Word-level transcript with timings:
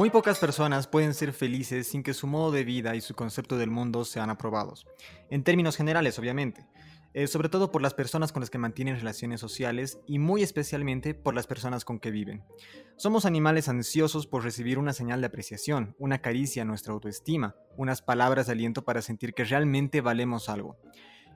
Muy 0.00 0.08
pocas 0.08 0.38
personas 0.38 0.86
pueden 0.86 1.12
ser 1.12 1.34
felices 1.34 1.88
sin 1.88 2.02
que 2.02 2.14
su 2.14 2.26
modo 2.26 2.52
de 2.52 2.64
vida 2.64 2.96
y 2.96 3.02
su 3.02 3.14
concepto 3.14 3.58
del 3.58 3.70
mundo 3.70 4.06
sean 4.06 4.30
aprobados. 4.30 4.86
En 5.28 5.44
términos 5.44 5.76
generales, 5.76 6.18
obviamente. 6.18 6.64
Eh, 7.12 7.26
sobre 7.26 7.50
todo 7.50 7.70
por 7.70 7.82
las 7.82 7.92
personas 7.92 8.32
con 8.32 8.40
las 8.40 8.48
que 8.48 8.56
mantienen 8.56 8.96
relaciones 8.96 9.40
sociales 9.42 9.98
y 10.06 10.18
muy 10.18 10.42
especialmente 10.42 11.12
por 11.12 11.34
las 11.34 11.46
personas 11.46 11.84
con 11.84 11.98
que 11.98 12.10
viven. 12.10 12.44
Somos 12.96 13.26
animales 13.26 13.68
ansiosos 13.68 14.26
por 14.26 14.42
recibir 14.42 14.78
una 14.78 14.94
señal 14.94 15.20
de 15.20 15.26
apreciación, 15.26 15.94
una 15.98 16.22
caricia 16.22 16.62
a 16.62 16.64
nuestra 16.64 16.94
autoestima, 16.94 17.54
unas 17.76 18.00
palabras 18.00 18.46
de 18.46 18.52
aliento 18.52 18.86
para 18.86 19.02
sentir 19.02 19.34
que 19.34 19.44
realmente 19.44 20.00
valemos 20.00 20.48
algo. 20.48 20.78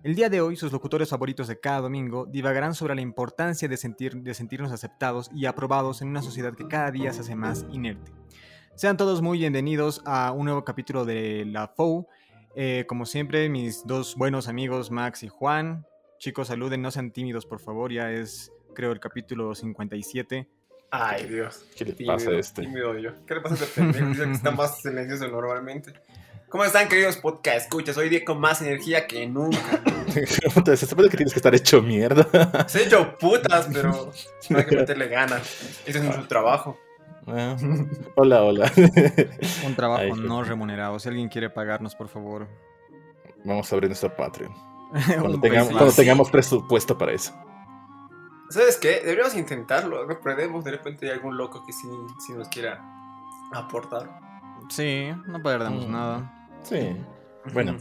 El 0.04 0.14
día 0.14 0.30
de 0.30 0.40
hoy, 0.40 0.56
sus 0.56 0.72
locutores 0.72 1.10
favoritos 1.10 1.48
de 1.48 1.60
cada 1.60 1.82
domingo 1.82 2.24
divagarán 2.24 2.74
sobre 2.74 2.94
la 2.94 3.02
importancia 3.02 3.68
de, 3.68 3.76
sentir, 3.76 4.16
de 4.22 4.32
sentirnos 4.32 4.72
aceptados 4.72 5.30
y 5.34 5.44
aprobados 5.44 6.00
en 6.00 6.08
una 6.08 6.22
sociedad 6.22 6.54
que 6.54 6.66
cada 6.66 6.90
día 6.90 7.12
se 7.12 7.20
hace 7.20 7.34
más 7.34 7.66
inerte. 7.70 8.12
Sean 8.76 8.96
todos 8.96 9.22
muy 9.22 9.38
bienvenidos 9.38 10.02
a 10.04 10.32
un 10.32 10.46
nuevo 10.46 10.64
capítulo 10.64 11.04
de 11.04 11.44
La 11.46 11.68
FOU. 11.68 12.08
Eh, 12.56 12.84
como 12.88 13.06
siempre, 13.06 13.48
mis 13.48 13.86
dos 13.86 14.16
buenos 14.16 14.48
amigos 14.48 14.90
Max 14.90 15.22
y 15.22 15.28
Juan. 15.28 15.86
Chicos, 16.18 16.48
saluden, 16.48 16.82
no 16.82 16.90
sean 16.90 17.12
tímidos, 17.12 17.46
por 17.46 17.60
favor. 17.60 17.92
Ya 17.92 18.10
es, 18.10 18.50
creo, 18.74 18.90
el 18.90 18.98
capítulo 18.98 19.54
57. 19.54 20.48
Ay, 20.90 21.26
Dios. 21.28 21.64
¿Qué 21.76 21.84
le 21.84 22.04
pasa 22.04 22.30
a 22.30 22.34
este? 22.34 22.62
Tímido 22.62 22.98
yo. 22.98 23.12
¿Qué 23.24 23.34
le 23.36 23.40
pasa 23.42 23.54
a 23.54 23.58
este 23.64 23.80
pendejo? 23.80 24.08
Dice 24.08 24.24
que 24.24 24.32
está 24.32 24.50
más 24.50 24.82
silencioso 24.82 25.28
normalmente. 25.28 25.92
¿Cómo 26.48 26.64
están, 26.64 26.88
queridos 26.88 27.16
podcast 27.16 27.66
escuchas? 27.66 27.96
Hoy 27.96 28.08
día 28.08 28.24
con 28.24 28.40
más 28.40 28.60
energía 28.60 29.06
que 29.06 29.24
nunca. 29.28 29.82
Se 30.76 30.86
supone 30.86 31.08
que 31.08 31.16
tienes 31.16 31.32
que 31.32 31.38
estar 31.38 31.54
hecho 31.54 31.80
mierda. 31.80 32.68
Se 32.68 32.82
he 32.82 32.86
hecho 32.86 33.16
putas, 33.18 33.68
pero 33.72 34.12
no 34.50 34.58
hay 34.58 34.66
que 34.66 34.76
meterle 34.76 35.06
ganas. 35.06 35.42
Ese 35.86 35.98
es 35.98 36.04
nuestro 36.04 36.26
trabajo. 36.26 36.78
Hola, 38.16 38.42
hola. 38.42 38.70
Un 39.66 39.74
trabajo 39.74 40.02
Ay, 40.02 40.12
no 40.12 40.42
remunerado. 40.44 40.98
Si 40.98 41.08
alguien 41.08 41.28
quiere 41.28 41.48
pagarnos, 41.50 41.94
por 41.94 42.08
favor. 42.08 42.46
Vamos 43.44 43.70
a 43.72 43.74
abrir 43.76 43.88
nuestro 43.88 44.14
Patreon. 44.14 44.52
Cuando, 45.20 45.40
tengamos, 45.40 45.72
cuando 45.72 45.92
tengamos 45.92 46.30
presupuesto 46.30 46.96
para 46.96 47.12
eso. 47.12 47.32
¿Sabes 48.50 48.76
qué? 48.76 49.00
Deberíamos 49.00 49.34
intentarlo. 49.34 50.06
No 50.06 50.20
perdemos. 50.20 50.64
De 50.64 50.70
repente 50.70 51.06
hay 51.06 51.12
algún 51.12 51.36
loco 51.36 51.64
que 51.66 51.72
sí, 51.72 51.88
sí 52.24 52.32
nos 52.32 52.48
quiera 52.48 52.80
aportar. 53.52 54.08
Sí, 54.68 55.08
no 55.26 55.42
perdemos 55.42 55.86
Mm. 55.88 55.92
nada. 55.92 56.48
Sí. 56.62 56.96
Bueno, 57.52 57.76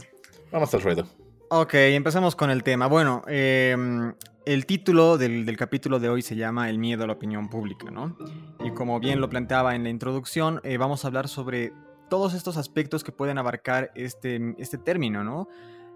vamos 0.50 0.74
al 0.74 0.82
ruedo. 0.82 1.06
Ok, 1.50 1.74
empezamos 1.74 2.34
con 2.34 2.50
el 2.50 2.62
tema. 2.64 2.86
Bueno, 2.88 3.22
em, 3.28 4.12
el 4.46 4.66
título 4.66 5.16
del, 5.16 5.56
capítulo 5.56 5.98
de 5.98 6.08
hoy 6.08 6.22
se 6.22 6.36
llama 6.36 6.68
El 6.68 6.78
miedo 6.78 7.04
a 7.04 7.06
la 7.06 7.14
opinión 7.14 7.48
pública, 7.48 7.90
¿no? 7.90 8.16
Y 8.62 8.70
como 8.72 9.00
bien 9.00 9.20
lo 9.20 9.28
planteaba 9.28 9.74
en 9.74 9.84
la 9.84 9.88
introducción, 9.88 10.60
eh, 10.64 10.76
vamos 10.76 11.04
a 11.04 11.08
hablar 11.08 11.28
sobre 11.28 11.72
todos 12.10 12.34
estos 12.34 12.56
aspectos 12.56 13.04
que 13.04 13.12
pueden 13.12 13.38
abarcar 13.38 13.90
este, 13.94 14.54
este 14.58 14.76
término, 14.76 15.24
¿no? 15.24 15.48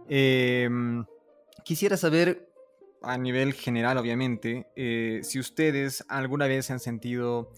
Em, 0.09 1.05
quisiera 1.65 1.97
saber, 1.97 2.49
a 3.03 3.19
nivel 3.19 3.53
general, 3.53 3.99
obviamente, 3.99 4.67
eh, 4.75 5.21
si 5.23 5.39
ustedes 5.39 6.05
alguna 6.09 6.47
vez 6.47 6.67
se 6.67 6.73
han 6.73 6.81
sentido 6.81 7.53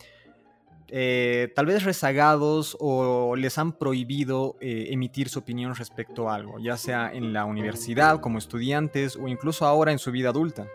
eh, 0.88 1.52
tal 1.54 1.66
vez 1.66 1.84
rezagados 1.84 2.76
o 2.80 3.36
les 3.36 3.56
han 3.58 3.72
prohibido 3.78 4.56
emitir 4.60 5.28
su 5.28 5.38
opinión 5.38 5.76
respecto 5.76 6.28
a 6.28 6.34
algo, 6.34 6.58
ya 6.58 6.76
sea 6.76 7.12
en 7.14 7.32
la 7.32 7.44
universidad, 7.44 8.20
como 8.20 8.38
estudiantes 8.38 9.14
o 9.14 9.28
incluso 9.28 9.66
ahora 9.66 9.92
en 9.92 10.00
su 10.00 10.10
vida 10.10 10.30
adulta. 10.30 10.66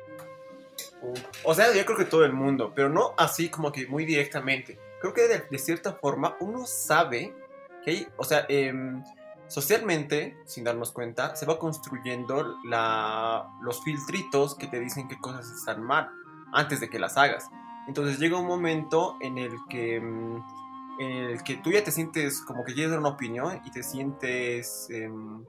O 1.44 1.54
sea, 1.54 1.74
yo 1.74 1.86
creo 1.86 1.98
que 1.98 2.06
todo 2.06 2.26
el 2.26 2.34
mundo, 2.34 2.74
pero 2.76 2.90
no 2.90 3.14
así 3.18 3.50
como 3.50 3.72
que 3.72 3.88
muy 3.88 4.06
directamente. 4.06 4.80
Creo 5.00 5.14
que 5.14 5.28
de, 5.28 5.44
de 5.50 5.58
cierta 5.58 5.94
forma 5.94 6.36
uno 6.40 6.66
sabe 6.66 7.34
que 7.84 7.92
hay, 7.92 8.08
o 8.18 8.24
sea, 8.24 8.46
em, 8.50 9.04
socialmente, 9.48 10.38
sin 10.46 10.64
darnos 10.64 10.92
cuenta, 10.92 11.36
se 11.36 11.46
va 11.46 11.60
construyendo 11.60 12.58
la, 12.66 13.48
los 13.62 13.84
filtritos 13.84 14.56
que 14.56 14.68
te 14.68 14.80
dicen 14.80 15.08
qué 15.08 15.18
cosas 15.20 15.50
están 15.52 15.84
mal 15.84 16.10
antes 16.54 16.80
de 16.80 16.90
que 16.90 17.00
las 17.00 17.18
hagas. 17.18 17.50
Entonces 17.88 18.20
llega 18.20 18.40
un 18.40 18.48
momento 18.48 19.18
en 19.22 19.38
el 19.38 19.54
que, 19.70 19.98
em, 19.98 20.42
en 21.00 21.12
el 21.12 21.44
que 21.44 21.58
tú 21.58 21.72
ya 21.72 21.84
te 21.84 21.92
sientes 21.92 22.42
como 22.42 22.64
que 22.64 22.74
quieres 22.74 22.92
dar 22.92 23.00
una 23.00 23.10
opinión 23.10 23.62
y 23.66 23.72
te 23.72 23.84
sientes 23.84 24.88
em, 24.90 25.46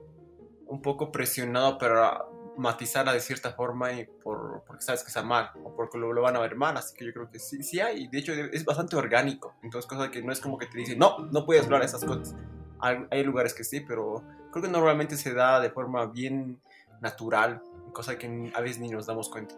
un 0.67 0.83
poco 0.83 1.13
presionado 1.13 1.79
para 1.79 2.25
matizarla 2.57 3.13
de 3.13 3.21
cierta 3.21 3.53
forma 3.53 3.93
y 3.93 4.07
por, 4.07 4.63
porque 4.67 4.83
sabes 4.83 5.03
que 5.03 5.09
está 5.09 5.23
mal 5.23 5.51
o 5.63 5.75
porque 5.75 5.99
lo, 5.99 6.13
lo 6.13 6.23
van 6.23 6.37
a 6.37 6.41
ver 6.41 6.57
mal. 6.57 6.77
Así 6.77 6.95
que 6.95 7.05
yo 7.05 7.13
creo 7.13 7.31
que 7.31 7.39
sí, 7.39 7.63
sí 7.63 7.81
hay. 7.81 8.09
De 8.09 8.19
hecho, 8.19 8.33
es 8.33 8.65
bastante 8.65 8.97
orgánico. 8.97 9.55
Entonces, 9.63 9.89
cosa 9.89 10.11
que 10.11 10.23
no 10.23 10.33
es 10.33 10.41
como 10.41 10.59
que 10.59 10.67
te 10.67 10.79
dicen, 10.79 10.99
no, 10.99 11.19
no 11.31 11.45
puedes 11.45 11.65
hablar 11.65 11.81
de 11.81 11.87
esas 11.87 12.05
cosas. 12.05 12.35
Hay, 12.81 13.07
hay 13.11 13.25
lugares 13.25 13.55
que 13.55 13.65
sí, 13.65 13.81
pero 13.81 14.23
creo 14.51 14.63
que 14.63 14.71
normalmente 14.71 15.17
se 15.17 15.33
da 15.33 15.61
de 15.61 15.71
forma 15.71 16.07
bien 16.07 16.61
natural, 17.01 17.63
cosa 17.93 18.19
que 18.19 18.53
a 18.55 18.61
veces 18.61 18.79
ni 18.79 18.89
nos 18.89 19.07
damos 19.07 19.29
cuenta. 19.29 19.55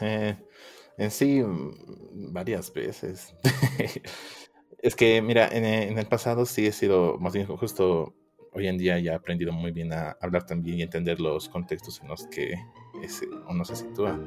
Eh, 0.00 0.36
en 0.96 1.10
sí, 1.10 1.42
mm, 1.42 2.32
varias 2.32 2.72
veces. 2.72 3.34
es 4.78 4.96
que, 4.96 5.20
mira, 5.22 5.48
en, 5.48 5.64
eh, 5.64 5.88
en 5.88 5.98
el 5.98 6.06
pasado 6.06 6.46
sí 6.46 6.66
he 6.66 6.72
sido, 6.72 7.18
más 7.18 7.32
bien 7.32 7.46
justo 7.46 8.14
hoy 8.54 8.68
en 8.68 8.78
día 8.78 8.98
ya 8.98 9.12
he 9.12 9.14
aprendido 9.14 9.52
muy 9.52 9.72
bien 9.72 9.92
a 9.92 10.16
hablar 10.20 10.44
también 10.46 10.78
y 10.78 10.82
entender 10.82 11.20
los 11.20 11.48
contextos 11.48 12.00
en 12.02 12.08
los 12.08 12.26
que 12.28 12.54
ese- 13.02 13.28
uno 13.48 13.64
se 13.64 13.76
sitúa. 13.76 14.18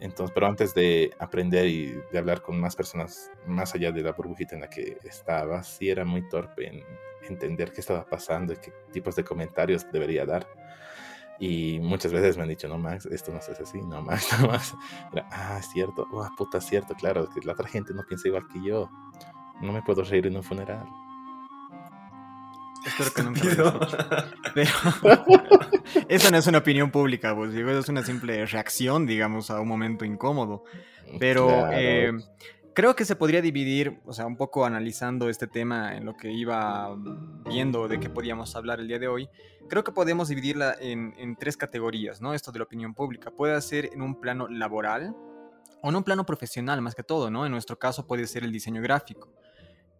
Entonces, 0.00 0.32
pero 0.34 0.46
antes 0.46 0.74
de 0.74 1.10
aprender 1.18 1.66
y 1.66 1.94
de 2.12 2.18
hablar 2.18 2.42
con 2.42 2.60
más 2.60 2.74
personas 2.76 3.30
más 3.46 3.74
allá 3.74 3.92
de 3.92 4.02
la 4.02 4.12
burbujita 4.12 4.54
en 4.56 4.62
la 4.62 4.68
que 4.68 4.98
estaba, 5.04 5.62
sí 5.62 5.88
era 5.90 6.04
muy 6.04 6.28
torpe 6.28 6.66
en 6.68 6.82
entender 7.28 7.72
qué 7.72 7.80
estaba 7.80 8.04
pasando 8.04 8.52
y 8.52 8.56
qué 8.56 8.72
tipos 8.92 9.14
de 9.16 9.24
comentarios 9.24 9.86
debería 9.92 10.26
dar. 10.26 10.46
Y 11.38 11.80
muchas 11.80 12.12
veces 12.12 12.36
me 12.36 12.42
han 12.44 12.48
dicho, 12.50 12.68
no, 12.68 12.78
Max, 12.78 13.06
esto 13.06 13.32
no 13.32 13.38
hace 13.38 13.52
así, 13.52 13.80
no, 13.82 14.02
Max, 14.02 14.28
no, 14.40 14.48
Max. 14.48 14.74
Era, 15.12 15.26
ah, 15.30 15.56
es 15.58 15.66
cierto, 15.72 16.06
oh, 16.12 16.28
puta, 16.36 16.58
es 16.58 16.64
cierto, 16.66 16.94
claro, 16.94 17.28
que 17.30 17.40
la 17.46 17.52
otra 17.52 17.68
gente 17.68 17.92
no 17.94 18.04
piensa 18.06 18.28
igual 18.28 18.46
que 18.52 18.62
yo. 18.62 18.90
No 19.60 19.72
me 19.72 19.82
puedo 19.82 20.02
reír 20.04 20.26
en 20.26 20.36
un 20.36 20.42
funeral. 20.42 20.86
Espero 22.86 23.12
que 23.14 23.22
nunca 23.22 23.44
lo. 23.54 23.80
Pero 24.54 24.70
eso 26.08 26.30
no 26.30 26.36
es 26.36 26.46
una 26.46 26.58
opinión 26.58 26.90
pública, 26.90 27.34
pues 27.34 27.52
digo, 27.52 27.70
es 27.70 27.88
una 27.88 28.02
simple 28.02 28.44
reacción, 28.46 29.06
digamos, 29.06 29.50
a 29.50 29.60
un 29.60 29.68
momento 29.68 30.04
incómodo. 30.04 30.64
Pero 31.18 31.46
Claro. 31.46 31.70
eh, 31.74 32.12
creo 32.74 32.96
que 32.96 33.04
se 33.04 33.16
podría 33.16 33.42
dividir, 33.42 34.00
o 34.06 34.12
sea, 34.12 34.26
un 34.26 34.36
poco 34.36 34.64
analizando 34.64 35.28
este 35.28 35.46
tema 35.46 35.96
en 35.96 36.04
lo 36.06 36.16
que 36.16 36.32
iba 36.32 36.96
viendo 37.46 37.86
de 37.88 38.00
qué 38.00 38.08
podíamos 38.08 38.56
hablar 38.56 38.80
el 38.80 38.88
día 38.88 38.98
de 38.98 39.08
hoy. 39.08 39.28
Creo 39.68 39.84
que 39.84 39.92
podemos 39.92 40.28
dividirla 40.28 40.74
en, 40.80 41.14
en 41.18 41.36
tres 41.36 41.56
categorías, 41.56 42.20
¿no? 42.20 42.34
Esto 42.34 42.50
de 42.52 42.58
la 42.58 42.64
opinión 42.64 42.94
pública. 42.94 43.30
Puede 43.30 43.60
ser 43.62 43.90
en 43.92 44.02
un 44.02 44.20
plano 44.20 44.48
laboral 44.48 45.14
o 45.82 45.88
en 45.88 45.96
un 45.96 46.04
plano 46.04 46.24
profesional, 46.26 46.80
más 46.82 46.94
que 46.94 47.02
todo, 47.02 47.30
¿no? 47.30 47.44
En 47.46 47.52
nuestro 47.52 47.78
caso 47.78 48.06
puede 48.06 48.26
ser 48.26 48.44
el 48.44 48.52
diseño 48.52 48.82
gráfico. 48.82 49.28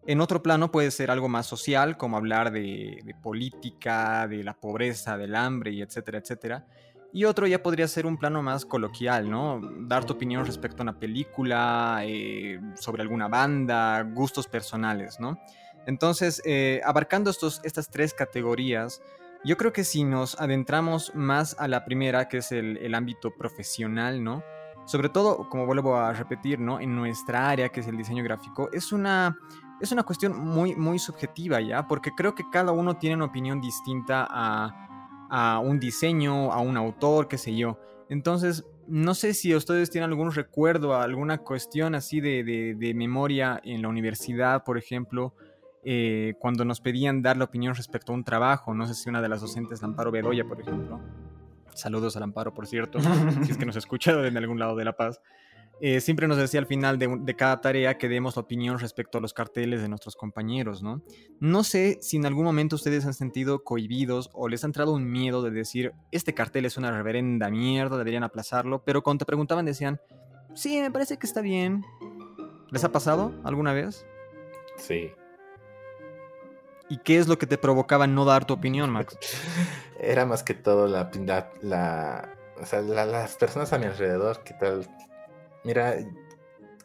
En 0.05 0.19
otro 0.19 0.43
plano 0.43 0.69
puede 0.69 0.91
ser 0.91 1.09
algo 1.11 1.29
más 1.29 1.45
social, 1.45 1.95
como 1.97 2.17
hablar 2.17 2.51
de, 2.51 3.01
de 3.03 3.15
política, 3.15 4.27
de 4.27 4.43
la 4.43 4.53
pobreza, 4.53 5.17
del 5.17 5.35
hambre, 5.35 5.79
etcétera, 5.81 6.17
etcétera. 6.17 6.65
Y 7.13 7.25
otro 7.25 7.45
ya 7.45 7.61
podría 7.61 7.87
ser 7.87 8.07
un 8.07 8.17
plano 8.17 8.41
más 8.41 8.65
coloquial, 8.65 9.29
¿no? 9.29 9.61
Dar 9.81 10.03
tu 10.03 10.13
opinión 10.13 10.45
respecto 10.45 10.81
a 10.81 10.83
una 10.83 10.99
película, 10.99 12.01
eh, 12.03 12.59
sobre 12.73 13.03
alguna 13.03 13.27
banda, 13.27 14.01
gustos 14.01 14.47
personales, 14.47 15.19
¿no? 15.19 15.39
Entonces, 15.85 16.41
eh, 16.43 16.81
abarcando 16.83 17.29
estos, 17.29 17.61
estas 17.63 17.89
tres 17.89 18.13
categorías, 18.13 19.01
yo 19.45 19.57
creo 19.57 19.71
que 19.71 19.83
si 19.83 20.03
nos 20.03 20.39
adentramos 20.41 21.13
más 21.13 21.55
a 21.59 21.67
la 21.67 21.85
primera, 21.85 22.27
que 22.27 22.37
es 22.37 22.51
el 22.51 22.95
ámbito 22.95 23.31
profesional, 23.31 24.23
¿no? 24.23 24.43
Sobre 24.85 25.09
todo, 25.09 25.49
como 25.49 25.65
vuelvo 25.65 25.95
a 25.95 26.13
repetir, 26.13 26.59
¿no? 26.59 26.79
En 26.79 26.95
nuestra 26.95 27.49
área, 27.49 27.69
que 27.69 27.81
es 27.81 27.87
el 27.87 27.95
diseño 27.95 28.23
gráfico, 28.23 28.69
es 28.73 28.91
una, 28.91 29.37
es 29.83 29.91
una 29.91 30.03
cuestión 30.03 30.39
muy, 30.39 30.75
muy 30.75 30.97
subjetiva, 30.97 31.59
¿ya? 31.59 31.87
Porque 31.87 32.11
creo 32.11 32.33
que 32.33 32.49
cada 32.49 32.71
uno 32.71 32.97
tiene 32.97 33.17
una 33.17 33.25
opinión 33.25 33.59
distinta 33.59 34.25
a, 34.29 35.59
un 35.59 35.79
diseño, 35.79 36.53
a 36.53 36.59
un 36.59 36.77
autor, 36.77 37.27
qué 37.27 37.37
sé 37.37 37.55
yo. 37.55 37.79
Entonces, 38.07 38.65
no 38.87 39.13
sé 39.13 39.33
si 39.33 39.53
ustedes 39.53 39.89
tienen 39.89 40.09
algún 40.09 40.31
recuerdo, 40.31 40.95
alguna 40.95 41.39
cuestión 41.39 41.95
así 41.95 42.21
de, 42.21 42.93
memoria 42.95 43.59
en 43.63 43.81
la 43.81 43.89
universidad, 43.89 44.63
por 44.63 44.77
ejemplo, 44.77 45.33
eh, 45.83 46.35
cuando 46.39 46.63
nos 46.63 46.79
pedían 46.79 47.21
dar 47.21 47.35
la 47.35 47.45
opinión 47.45 47.75
respecto 47.75 48.13
a 48.13 48.15
un 48.15 48.23
trabajo. 48.23 48.73
No 48.73 48.87
sé 48.87 48.93
si 48.93 49.09
una 49.09 49.21
de 49.21 49.27
las 49.27 49.41
docentes, 49.41 49.81
la 49.81 49.87
Amparo 49.89 50.11
Bedoya, 50.11 50.45
por 50.45 50.61
ejemplo. 50.61 51.01
Saludos 51.73 52.15
al 52.15 52.23
Amparo, 52.23 52.53
por 52.53 52.67
cierto, 52.67 52.99
si 53.43 53.51
es 53.51 53.57
que 53.57 53.65
nos 53.65 53.75
escucha 53.75 54.11
en 54.25 54.37
algún 54.37 54.59
lado 54.59 54.77
de 54.77 54.85
La 54.85 54.95
Paz. 54.95 55.19
Eh, 55.81 55.99
siempre 56.01 56.27
nos 56.27 56.37
decía 56.37 56.59
al 56.59 56.65
final 56.65 56.97
de, 56.97 57.35
cada 57.35 57.59
tarea 57.59 57.97
que 57.97 58.07
demos 58.07 58.35
la 58.35 58.43
opinión 58.43 58.79
respecto 58.79 59.17
a 59.17 59.21
los 59.21 59.33
carteles 59.33 59.81
de 59.81 59.89
nuestros 59.89 60.15
compañeros, 60.15 60.81
¿no? 60.81 61.01
No 61.39 61.63
sé 61.63 61.97
si 62.01 62.17
en 62.17 62.25
algún 62.25 62.45
momento 62.45 62.75
ustedes 62.75 63.05
han 63.05 63.13
sentido 63.13 63.63
cohibidos 63.63 64.29
o 64.33 64.47
les 64.47 64.63
ha 64.63 64.67
entrado 64.67 64.93
un 64.93 65.09
miedo 65.09 65.41
de 65.41 65.51
decir, 65.51 65.93
este 66.11 66.33
cartel 66.33 66.65
es 66.65 66.77
una 66.77 66.91
reverenda 66.91 67.49
mierda, 67.49 67.97
deberían 67.97 68.23
aplazarlo, 68.23 68.83
pero 68.83 69.03
cuando 69.03 69.19
te 69.19 69.25
preguntaban 69.25 69.65
decían, 69.65 69.99
sí, 70.53 70.79
me 70.79 70.91
parece 70.91 71.17
que 71.17 71.27
está 71.27 71.41
bien. 71.41 71.83
¿Les 72.71 72.83
ha 72.83 72.91
pasado 72.91 73.33
alguna 73.43 73.73
vez? 73.73 74.05
Sí. 74.77 75.11
¿Y 76.89 76.97
qué 76.99 77.17
es 77.17 77.27
lo 77.27 77.37
que 77.37 77.47
te 77.47 77.57
provocaba 77.57 78.07
no 78.07 78.25
dar 78.25 78.45
tu 78.45 78.53
opinión, 78.53 78.89
Max? 78.89 79.17
Era 79.99 80.25
más 80.25 80.43
que 80.43 80.53
todo 80.53 80.87
la, 80.87 81.09
la, 81.25 81.51
la 81.61 82.29
o 82.59 82.65
sea, 82.65 82.81
las 82.81 83.35
personas 83.35 83.73
a 83.73 83.77
mi 83.77 83.85
alrededor, 83.85 84.43
¿qué 84.43 84.53
tal? 84.53 84.87
Mira, 85.63 85.95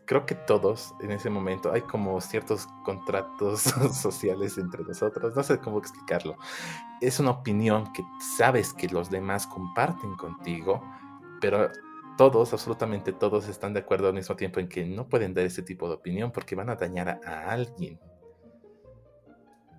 creo 0.09 0.25
que 0.25 0.35
todos 0.35 0.95
en 1.01 1.13
ese 1.13 1.29
momento 1.29 1.71
hay 1.71 1.83
como 1.83 2.21
ciertos 2.21 2.67
contratos 2.83 3.61
sociales 3.93 4.57
entre 4.57 4.83
nosotros, 4.83 5.37
no 5.37 5.43
sé 5.43 5.59
cómo 5.59 5.79
explicarlo. 5.79 6.37
Es 7.01 7.21
una 7.21 7.31
opinión 7.31 7.93
que 7.93 8.03
sabes 8.37 8.73
que 8.73 8.89
los 8.89 9.11
demás 9.11 9.47
comparten 9.47 10.17
contigo, 10.17 10.83
pero 11.41 11.71
todos, 12.17 12.53
absolutamente 12.53 13.13
todos, 13.13 13.49
están 13.49 13.75
de 13.75 13.81
acuerdo 13.81 14.09
al 14.09 14.15
mismo 14.15 14.35
tiempo 14.35 14.61
en 14.61 14.69
que 14.69 14.85
no 14.85 15.09
pueden 15.09 15.35
dar 15.35 15.45
ese 15.45 15.63
tipo 15.63 15.89
de 15.89 15.95
opinión 15.97 16.33
porque 16.33 16.57
van 16.57 16.71
a 16.71 16.75
dañar 16.75 17.21
a, 17.25 17.51
alguien. 17.51 18.01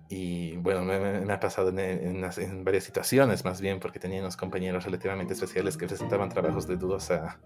Y 0.08 0.56
bueno, 0.56 0.82
me, 0.82 1.32
ha 1.32 1.40
pasado 1.40 1.70
en, 1.76 2.64
varias 2.64 2.84
situaciones 2.84 3.44
más 3.44 3.60
bien, 3.60 3.78
porque 3.78 3.98
tenía 3.98 4.20
unos 4.20 4.36
compañeros 4.36 4.84
relativamente 4.84 5.34
especiales 5.34 5.76
que 5.76 5.86
presentaban 5.86 6.28
trabajos 6.28 6.66
de 6.66 6.76
dudosa 6.76 7.38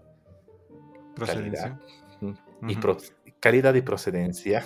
calidad 1.15 1.79
y 3.25 3.31
calidad 3.39 3.73
y 3.75 3.81
procedencia. 3.81 4.65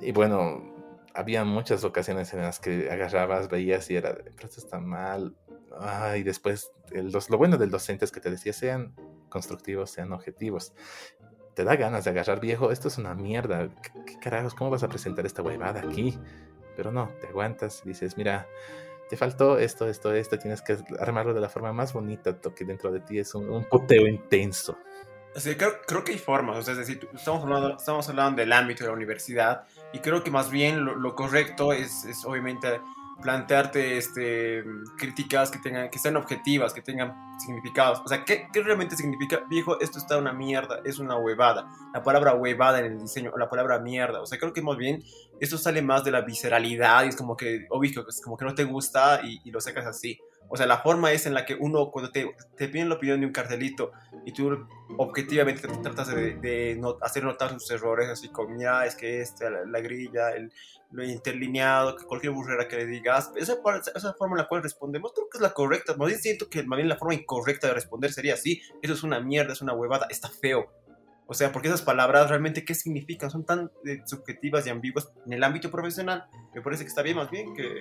Y 0.00 0.12
bueno, 0.12 0.62
había 1.14 1.44
muchas 1.44 1.84
ocasiones 1.84 2.32
en 2.32 2.42
las 2.42 2.60
que 2.60 2.90
agarrabas, 2.90 3.48
veías 3.48 3.90
y 3.90 3.96
era, 3.96 4.14
pero 4.14 4.48
esto 4.48 4.60
está 4.60 4.80
mal. 4.80 5.36
y 6.16 6.22
después, 6.22 6.72
lo 6.92 7.38
bueno 7.38 7.56
del 7.56 7.70
docente 7.70 8.04
es 8.04 8.12
que 8.12 8.20
te 8.20 8.30
decía, 8.30 8.52
sean 8.52 8.94
constructivos, 9.28 9.90
sean 9.90 10.12
objetivos. 10.12 10.72
Te 11.54 11.64
da 11.64 11.76
ganas 11.76 12.04
de 12.04 12.10
agarrar, 12.10 12.40
viejo, 12.40 12.70
esto 12.70 12.88
es 12.88 12.96
una 12.98 13.14
mierda. 13.14 13.68
¿Qué, 14.06 14.18
carajos? 14.18 14.54
¿Cómo 14.54 14.70
vas 14.70 14.82
a 14.82 14.88
presentar 14.88 15.26
esta 15.26 15.42
huevada 15.42 15.80
aquí? 15.80 16.18
Pero 16.76 16.90
no, 16.92 17.10
te 17.20 17.26
aguantas 17.26 17.82
y 17.84 17.90
dices, 17.90 18.16
mira, 18.16 18.46
te 19.10 19.18
faltó 19.18 19.58
esto, 19.58 19.86
esto, 19.86 20.14
esto, 20.14 20.38
tienes 20.38 20.62
que 20.62 20.78
armarlo 20.98 21.34
de 21.34 21.40
la 21.42 21.50
forma 21.50 21.74
más 21.74 21.92
bonita, 21.92 22.38
que 22.40 22.64
dentro 22.64 22.90
de 22.90 23.00
ti 23.00 23.18
es 23.18 23.34
un, 23.34 23.50
un 23.50 23.64
poteo 23.64 24.06
intenso 24.06 24.78
creo, 25.56 25.80
creo, 25.86 26.04
que 26.04 26.12
hay 26.12 26.18
formas, 26.18 26.58
o 26.58 26.62
sea, 26.62 26.72
es 26.72 26.78
decir, 26.78 27.08
estamos 27.14 27.42
hablando, 27.42 27.76
estamos 27.76 28.08
hablando 28.08 28.40
del 28.40 28.52
ámbito 28.52 28.84
de 28.84 28.88
la 28.88 28.96
universidad 28.96 29.64
y 29.92 29.98
creo 29.98 30.22
que 30.22 30.30
más 30.30 30.50
bien 30.50 30.84
lo, 30.84 31.14
correcto 31.14 31.72
es, 31.72 32.04
es, 32.04 32.24
obviamente 32.24 32.80
plantearte 33.22 33.96
este, 33.98 34.64
críticas 34.98 35.50
que, 35.50 35.58
tengan, 35.58 35.88
que 35.90 35.98
sean 35.98 36.16
objetivas, 36.16 36.74
que 36.74 36.82
tengan 36.82 37.14
significados. 37.38 38.00
O 38.04 38.08
sea, 38.08 38.24
¿qué, 38.24 38.48
¿qué, 38.52 38.62
realmente 38.62 38.96
significa? 38.96 39.44
Viejo, 39.48 39.80
esto 39.80 39.98
está 39.98 40.18
una 40.18 40.32
mierda, 40.32 40.80
es 40.84 40.98
una 40.98 41.16
huevada. 41.16 41.68
La 41.94 42.02
palabra 42.02 42.34
huevada 42.34 42.80
en 42.80 42.86
el 42.86 42.98
diseño, 43.00 43.30
o 43.32 43.38
la 43.38 43.48
palabra 43.48 43.78
mierda. 43.78 44.20
O 44.20 44.26
sea, 44.26 44.38
creo 44.38 44.52
que 44.52 44.60
más 44.60 44.76
bien 44.76 45.04
esto 45.40 45.56
sale 45.56 45.82
más 45.82 46.04
de 46.04 46.10
la 46.10 46.22
visceralidad 46.22 47.04
y 47.04 47.08
es 47.08 47.16
como 47.16 47.36
que, 47.36 47.66
obvio, 47.70 48.06
es 48.08 48.20
como 48.20 48.36
que 48.36 48.44
no 48.44 48.54
te 48.54 48.64
gusta 48.64 49.20
y, 49.22 49.40
y 49.44 49.50
lo 49.50 49.60
sacas 49.60 49.86
así. 49.86 50.18
O 50.54 50.56
sea, 50.58 50.66
la 50.66 50.76
forma 50.76 51.12
es 51.12 51.24
en 51.24 51.32
la 51.32 51.46
que 51.46 51.54
uno, 51.54 51.90
cuando 51.90 52.12
te, 52.12 52.30
te 52.58 52.68
piden 52.68 52.90
la 52.90 52.96
opinión 52.96 53.18
de 53.18 53.24
un 53.24 53.32
cartelito 53.32 53.92
y 54.26 54.32
tú 54.32 54.66
objetivamente 54.98 55.66
tratas 55.66 56.14
de, 56.14 56.34
de 56.34 56.78
hacer 57.00 57.24
notar 57.24 57.52
sus 57.52 57.70
errores, 57.70 58.10
así 58.10 58.28
como, 58.28 58.50
mira, 58.50 58.84
es 58.84 58.94
que 58.94 59.22
este, 59.22 59.46
la, 59.50 59.80
grilla, 59.80 60.32
el, 60.32 60.52
lo 60.90 61.02
interlineado, 61.04 61.96
cualquier 62.06 62.34
burrera 62.34 62.68
que 62.68 62.76
le 62.76 62.84
digas, 62.84 63.32
esa, 63.34 63.56
forma 64.12 64.34
en 64.34 64.42
la 64.42 64.46
cual 64.46 64.62
respondemos 64.62 65.14
creo 65.14 65.30
que 65.30 65.38
es 65.38 65.42
la 65.42 65.54
correcta. 65.54 65.96
Más 65.96 66.08
bien 66.08 66.20
siento 66.20 66.50
que 66.50 66.62
más 66.64 66.76
bien 66.76 66.90
la 66.90 66.98
forma 66.98 67.14
incorrecta 67.14 67.68
de 67.68 67.72
responder 67.72 68.12
sería 68.12 68.34
así, 68.34 68.60
eso 68.82 68.92
es 68.92 69.02
una 69.02 69.20
mierda, 69.20 69.54
es 69.54 69.62
una 69.62 69.72
huevada, 69.72 70.06
está 70.10 70.28
feo. 70.28 70.70
O 71.28 71.32
sea, 71.32 71.50
porque 71.50 71.68
esas 71.68 71.80
palabras 71.80 72.28
realmente 72.28 72.62
qué 72.62 72.74
significan, 72.74 73.30
son 73.30 73.46
tan 73.46 73.70
eh, 73.86 74.02
subjetivas 74.04 74.66
y 74.66 74.68
ambiguas 74.68 75.10
en 75.24 75.32
el 75.32 75.42
ámbito 75.44 75.70
profesional. 75.70 76.26
Me 76.54 76.60
parece 76.60 76.84
que 76.84 76.88
está 76.88 77.00
bien 77.00 77.16
más 77.16 77.30
bien 77.30 77.54
que 77.54 77.80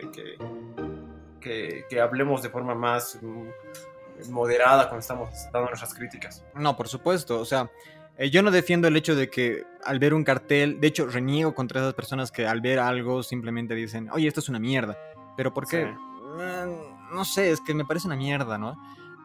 que, 1.41 1.85
hablemos 2.01 2.41
de 2.41 2.49
forma 2.49 2.73
más 2.73 3.19
mm, 3.21 4.31
moderada 4.31 4.83
cuando 4.83 4.99
estamos 4.99 5.29
dando 5.51 5.67
nuestras 5.67 5.93
críticas. 5.93 6.45
No, 6.55 6.77
por 6.77 6.87
supuesto. 6.87 7.39
O 7.39 7.45
sea, 7.45 7.69
eh, 8.17 8.29
yo 8.29 8.41
no 8.41 8.51
defiendo 8.51 8.87
el 8.87 8.95
hecho 8.95 9.15
de 9.15 9.29
que 9.29 9.63
al 9.83 9.99
ver 9.99 10.13
un 10.13 10.23
cartel, 10.23 10.79
de 10.79 10.87
hecho, 10.87 11.07
reniego 11.07 11.53
contra 11.53 11.81
esas 11.81 11.93
personas 11.93 12.31
que 12.31 12.47
al 12.47 12.61
ver 12.61 12.79
algo 12.79 13.23
simplemente 13.23 13.75
dicen, 13.75 14.09
oye, 14.11 14.27
esto 14.27 14.39
es 14.39 14.47
una 14.47 14.59
mierda. 14.59 14.97
¿Pero 15.35 15.53
por 15.53 15.67
qué? 15.67 15.87
Mm, 15.87 17.15
no 17.15 17.25
sé, 17.25 17.51
es 17.51 17.59
que 17.59 17.73
me 17.73 17.83
parece 17.83 18.07
una 18.07 18.15
mierda, 18.15 18.57
¿no? 18.57 18.77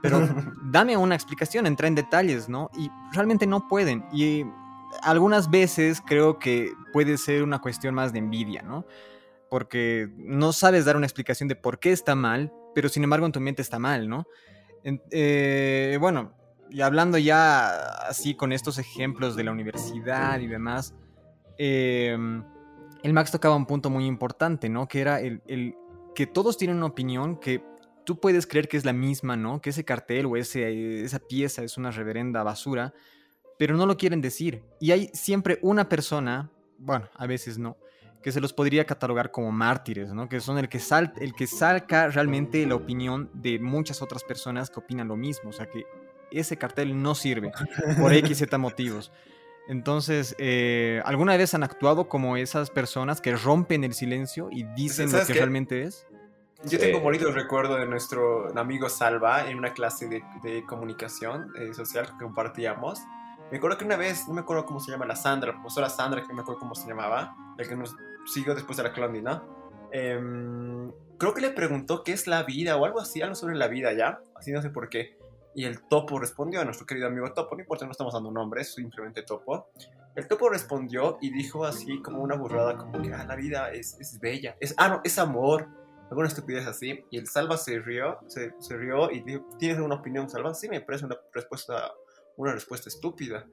Pero 0.02 0.20
dame 0.62 0.96
una 0.96 1.14
explicación, 1.14 1.66
entra 1.66 1.88
en 1.88 1.94
detalles, 1.94 2.48
¿no? 2.48 2.70
Y 2.76 2.90
realmente 3.12 3.46
no 3.46 3.68
pueden. 3.68 4.04
Y 4.12 4.44
algunas 5.02 5.50
veces 5.50 6.02
creo 6.04 6.38
que 6.38 6.72
puede 6.92 7.18
ser 7.18 7.42
una 7.42 7.60
cuestión 7.60 7.94
más 7.94 8.12
de 8.12 8.18
envidia, 8.18 8.62
¿no? 8.62 8.84
Porque 9.50 10.08
no 10.16 10.52
sabes 10.52 10.84
dar 10.84 10.96
una 10.96 11.06
explicación 11.06 11.48
de 11.48 11.56
por 11.56 11.78
qué 11.78 11.92
está 11.92 12.14
mal, 12.14 12.52
pero 12.74 12.88
sin 12.88 13.04
embargo 13.04 13.26
en 13.26 13.32
tu 13.32 13.40
mente 13.40 13.62
está 13.62 13.78
mal, 13.78 14.08
¿no? 14.08 14.26
Eh, 15.10 15.96
bueno, 16.00 16.32
y 16.70 16.80
hablando 16.80 17.18
ya 17.18 17.68
así 18.08 18.34
con 18.34 18.52
estos 18.52 18.78
ejemplos 18.78 19.36
de 19.36 19.44
la 19.44 19.52
universidad 19.52 20.38
y 20.40 20.46
demás, 20.46 20.94
em, 21.58 22.44
el 23.02 23.12
Max 23.12 23.30
tocaba 23.30 23.56
un 23.56 23.66
punto 23.66 23.90
muy 23.90 24.06
importante, 24.06 24.68
¿no? 24.68 24.88
Que 24.88 25.00
era 25.00 25.20
el, 25.20 25.42
el, 25.46 25.74
que 26.14 26.26
todos 26.26 26.56
tienen 26.56 26.78
una 26.78 26.86
opinión 26.86 27.36
que 27.36 27.62
tú 28.04 28.18
puedes 28.20 28.46
creer 28.46 28.68
que 28.68 28.76
es 28.76 28.84
la 28.84 28.92
misma, 28.92 29.36
¿no? 29.36 29.60
Que 29.60 29.70
ese 29.70 29.84
cartel 29.84 30.26
o 30.26 30.36
ese, 30.36 31.04
esa 31.04 31.18
pieza 31.18 31.62
es 31.62 31.76
una 31.76 31.90
reverenda 31.90 32.42
basura, 32.42 32.94
pero 33.58 33.76
no 33.76 33.86
lo 33.86 33.96
quieren 33.96 34.20
decir. 34.20 34.62
Y 34.80 34.92
hay 34.92 35.10
siempre 35.12 35.58
una 35.62 35.88
persona, 35.88 36.50
bueno, 36.78 37.08
a 37.14 37.26
veces 37.26 37.58
no, 37.58 37.76
que 38.22 38.32
se 38.32 38.40
los 38.40 38.52
podría 38.52 38.84
catalogar 38.84 39.30
como 39.30 39.52
mártires, 39.52 40.12
¿no? 40.12 40.28
Que 40.28 40.40
son 40.40 40.58
el 40.58 40.68
que, 40.68 40.80
sal, 40.80 41.12
el 41.20 41.34
que 41.34 41.46
salca 41.46 42.08
realmente 42.08 42.66
la 42.66 42.74
opinión 42.74 43.30
de 43.34 43.58
muchas 43.58 44.02
otras 44.02 44.24
personas 44.24 44.70
que 44.70 44.80
opinan 44.80 45.08
lo 45.08 45.16
mismo. 45.16 45.50
O 45.50 45.52
sea, 45.52 45.66
que 45.66 45.84
ese 46.30 46.56
cartel 46.56 47.00
no 47.00 47.14
sirve 47.14 47.52
por 48.00 48.12
X, 48.12 48.38
Z 48.38 48.58
motivos. 48.58 49.12
Entonces, 49.68 50.34
eh, 50.38 51.02
¿alguna 51.04 51.36
vez 51.36 51.54
han 51.54 51.64
actuado 51.64 52.08
como 52.08 52.36
esas 52.36 52.70
personas 52.70 53.20
que 53.20 53.34
rompen 53.34 53.82
el 53.84 53.94
silencio 53.94 54.48
y 54.50 54.64
dicen 54.74 55.10
lo 55.10 55.24
que 55.26 55.34
realmente 55.34 55.82
es? 55.82 56.06
Yo 56.64 56.78
tengo 56.78 56.98
un 56.98 57.04
bonito 57.04 57.30
recuerdo 57.32 57.76
de 57.76 57.86
nuestro 57.86 58.56
amigo 58.58 58.88
Salva 58.88 59.48
en 59.48 59.58
una 59.58 59.72
clase 59.72 60.08
de, 60.08 60.64
comunicación 60.66 61.52
eh, 61.58 61.74
social 61.74 62.06
que 62.06 62.24
compartíamos. 62.24 63.00
Me 63.50 63.58
acuerdo 63.58 63.78
que 63.78 63.84
una 63.84 63.96
vez, 63.96 64.26
no 64.26 64.34
me 64.34 64.40
acuerdo 64.40 64.66
cómo 64.66 64.80
se 64.80 64.90
llama, 64.90 65.06
la 65.06 65.14
Sandra, 65.14 65.52
la 65.52 65.60
profesora 65.60 65.88
Sandra, 65.88 66.22
que 66.22 66.28
no 66.28 66.34
me 66.34 66.40
acuerdo 66.40 66.58
cómo 66.60 66.74
se 66.74 66.88
llamaba, 66.88 67.36
el 67.58 67.68
que 67.68 67.76
nos 67.76 67.94
siguió 68.26 68.54
después 68.54 68.76
de 68.76 68.82
la 68.82 68.92
Clondi, 68.92 69.22
¿no? 69.22 69.40
Em, 69.92 70.90
creo 71.16 71.32
que 71.32 71.40
le 71.40 71.50
preguntó 71.50 72.02
qué 72.02 72.12
es 72.12 72.26
la 72.26 72.42
vida 72.42 72.76
o 72.76 72.84
algo 72.84 73.00
así, 73.00 73.22
algo 73.22 73.36
sobre 73.36 73.54
la 73.54 73.68
vida 73.68 73.92
ya, 73.92 74.20
así 74.34 74.50
no 74.50 74.60
sé 74.62 74.70
por 74.70 74.88
qué. 74.88 75.16
Y 75.54 75.64
el 75.64 75.80
topo 75.82 76.18
respondió 76.18 76.60
a 76.60 76.64
nuestro 76.64 76.86
querido 76.86 77.06
amigo 77.06 77.32
Topo, 77.32 77.54
no 77.54 77.62
importa, 77.62 77.86
no 77.86 77.92
estamos 77.92 78.12
dando 78.12 78.30
nombres, 78.30 78.74
simplemente 78.74 79.22
Topo. 79.22 79.68
El 80.16 80.26
Topo 80.26 80.48
respondió 80.48 81.18
y 81.20 81.30
dijo 81.30 81.64
así 81.64 82.02
como 82.02 82.22
una 82.22 82.34
burrada, 82.34 82.76
como 82.76 83.00
que 83.00 83.14
ah, 83.14 83.24
la 83.24 83.36
vida 83.36 83.70
es, 83.70 83.96
es 84.00 84.18
bella, 84.18 84.56
es, 84.60 84.74
ah, 84.76 84.88
no, 84.88 85.00
es 85.04 85.18
amor, 85.18 85.68
alguna 86.10 86.26
estupidez 86.28 86.66
así. 86.66 87.04
Y 87.10 87.18
el 87.18 87.26
Salva 87.26 87.56
se 87.56 87.78
rió, 87.78 88.18
se, 88.26 88.54
se 88.58 88.76
rió 88.76 89.10
y 89.10 89.20
dijo, 89.20 89.46
¿tienes 89.58 89.78
una 89.78 89.94
opinión, 89.94 90.28
Salva? 90.28 90.52
Sí, 90.52 90.68
me 90.68 90.80
parece 90.80 91.06
una 91.06 91.16
respuesta 91.32 91.92
una 92.36 92.52
respuesta 92.52 92.88
estúpida. 92.88 93.46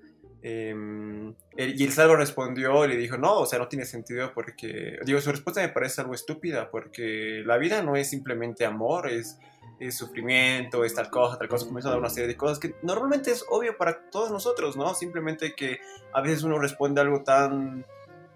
Em, 0.46 1.34
y 1.56 1.84
el 1.86 1.92
Salvo 1.94 2.18
respondió 2.18 2.84
y 2.84 2.90
le 2.90 2.98
dijo, 2.98 3.18
no, 3.18 3.40
o 3.40 3.46
sea, 3.46 3.60
no 3.60 3.70
tiene 3.70 3.86
sentido 3.86 4.34
porque, 4.34 5.00
digo, 5.06 5.22
su 5.22 5.32
respuesta 5.32 5.62
me 5.62 5.70
parece 5.70 6.02
algo 6.02 6.14
estúpida 6.14 6.70
porque 6.70 7.42
la 7.46 7.58
vida 7.58 7.82
no 7.82 7.96
es 7.96 8.10
simplemente 8.10 8.66
amor, 8.66 9.10
es, 9.10 9.40
es 9.80 9.96
sufrimiento, 9.96 10.84
es 10.84 10.96
tal 10.96 11.10
cosa, 11.10 11.38
tal 11.38 11.48
cosa, 11.48 11.66
comienza 11.66 11.88
a 11.88 11.92
dar 11.92 12.00
una 12.00 12.10
serie 12.10 12.28
de 12.28 12.36
cosas 12.36 12.60
que 12.60 12.76
normalmente 12.82 13.32
es 13.32 13.46
obvio 13.50 13.78
para 13.78 14.10
todos 14.10 14.32
nosotros, 14.32 14.76
¿no? 14.76 14.94
Simplemente 14.94 15.56
que 15.56 15.80
a 16.14 16.20
veces 16.20 16.44
uno 16.44 16.60
responde 16.60 17.00
algo 17.00 17.24
tan 17.24 17.86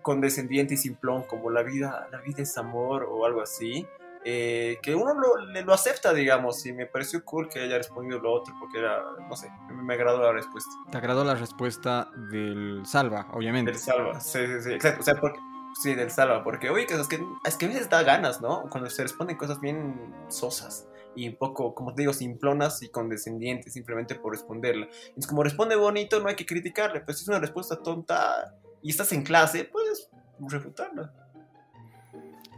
condescendiente 0.02 0.76
y 0.76 0.78
simplón 0.78 1.24
como 1.24 1.50
la 1.50 1.64
vida, 1.64 2.08
la 2.10 2.22
vida 2.22 2.42
es 2.42 2.58
amor 2.58 3.04
o 3.04 3.26
algo 3.26 3.42
así. 3.42 3.86
Eh, 4.30 4.80
que 4.82 4.94
uno 4.94 5.14
lo, 5.14 5.38
lo, 5.38 5.74
acepta, 5.74 6.14
digamos, 6.14 6.66
y 6.66 6.74
me 6.74 6.86
pareció 6.86 7.24
cool 7.24 7.48
que 7.48 7.62
haya 7.62 7.78
respondido 7.78 8.20
lo 8.20 8.34
otro, 8.34 8.54
porque 8.60 8.80
era, 8.80 9.02
no 9.26 9.34
sé, 9.38 9.50
me 9.70 9.94
agradó 9.94 10.22
la 10.22 10.34
respuesta. 10.34 10.70
Te 10.92 10.98
agradó 10.98 11.24
la 11.24 11.36
respuesta 11.36 12.10
del 12.30 12.82
Salva, 12.86 13.30
obviamente. 13.32 13.72
Del 13.72 13.80
Salva, 13.80 14.20
sí, 14.20 14.40
sí, 14.46 14.64
sí, 14.64 14.74
exacto, 14.74 15.00
o 15.00 15.04
sea, 15.04 15.16
porque, 15.16 15.40
sí, 15.82 15.96
del 15.96 16.12
Salva, 16.12 16.44
porque, 16.44 16.70
oye, 16.70 16.86
es 16.90 17.08
que, 17.08 17.26
es 17.46 17.56
que 17.56 17.68
a 17.68 17.70
veces 17.70 17.90
da 17.90 18.04
ganas, 18.04 18.42
¿no? 18.42 18.70
Cuando 18.70 18.90
se 18.90 19.04
responden 19.04 19.38
cosas 19.38 19.62
bien 19.62 20.14
sosas 20.28 20.90
y 21.16 21.30
un 21.30 21.38
poco, 21.38 21.74
como 21.74 21.96
te 21.96 22.02
digo, 22.02 22.12
simplonas 22.12 22.84
y 22.84 22.90
condescendientes, 22.90 23.72
simplemente 23.72 24.16
por 24.16 24.34
responderla. 24.34 24.90
Es 25.16 25.26
como 25.26 25.42
responde 25.42 25.78
bonito, 25.78 26.20
no 26.20 26.28
hay 26.28 26.36
que 26.36 26.46
criticarle, 26.46 27.00
pues 27.00 27.20
si 27.20 27.24
es 27.24 27.30
una 27.30 27.40
respuesta 27.40 27.82
tonta 27.82 28.54
y 28.82 28.90
estás 28.90 29.14
en 29.14 29.24
clase, 29.24 29.64
puedes 29.64 30.10
refutarla. 30.38 31.14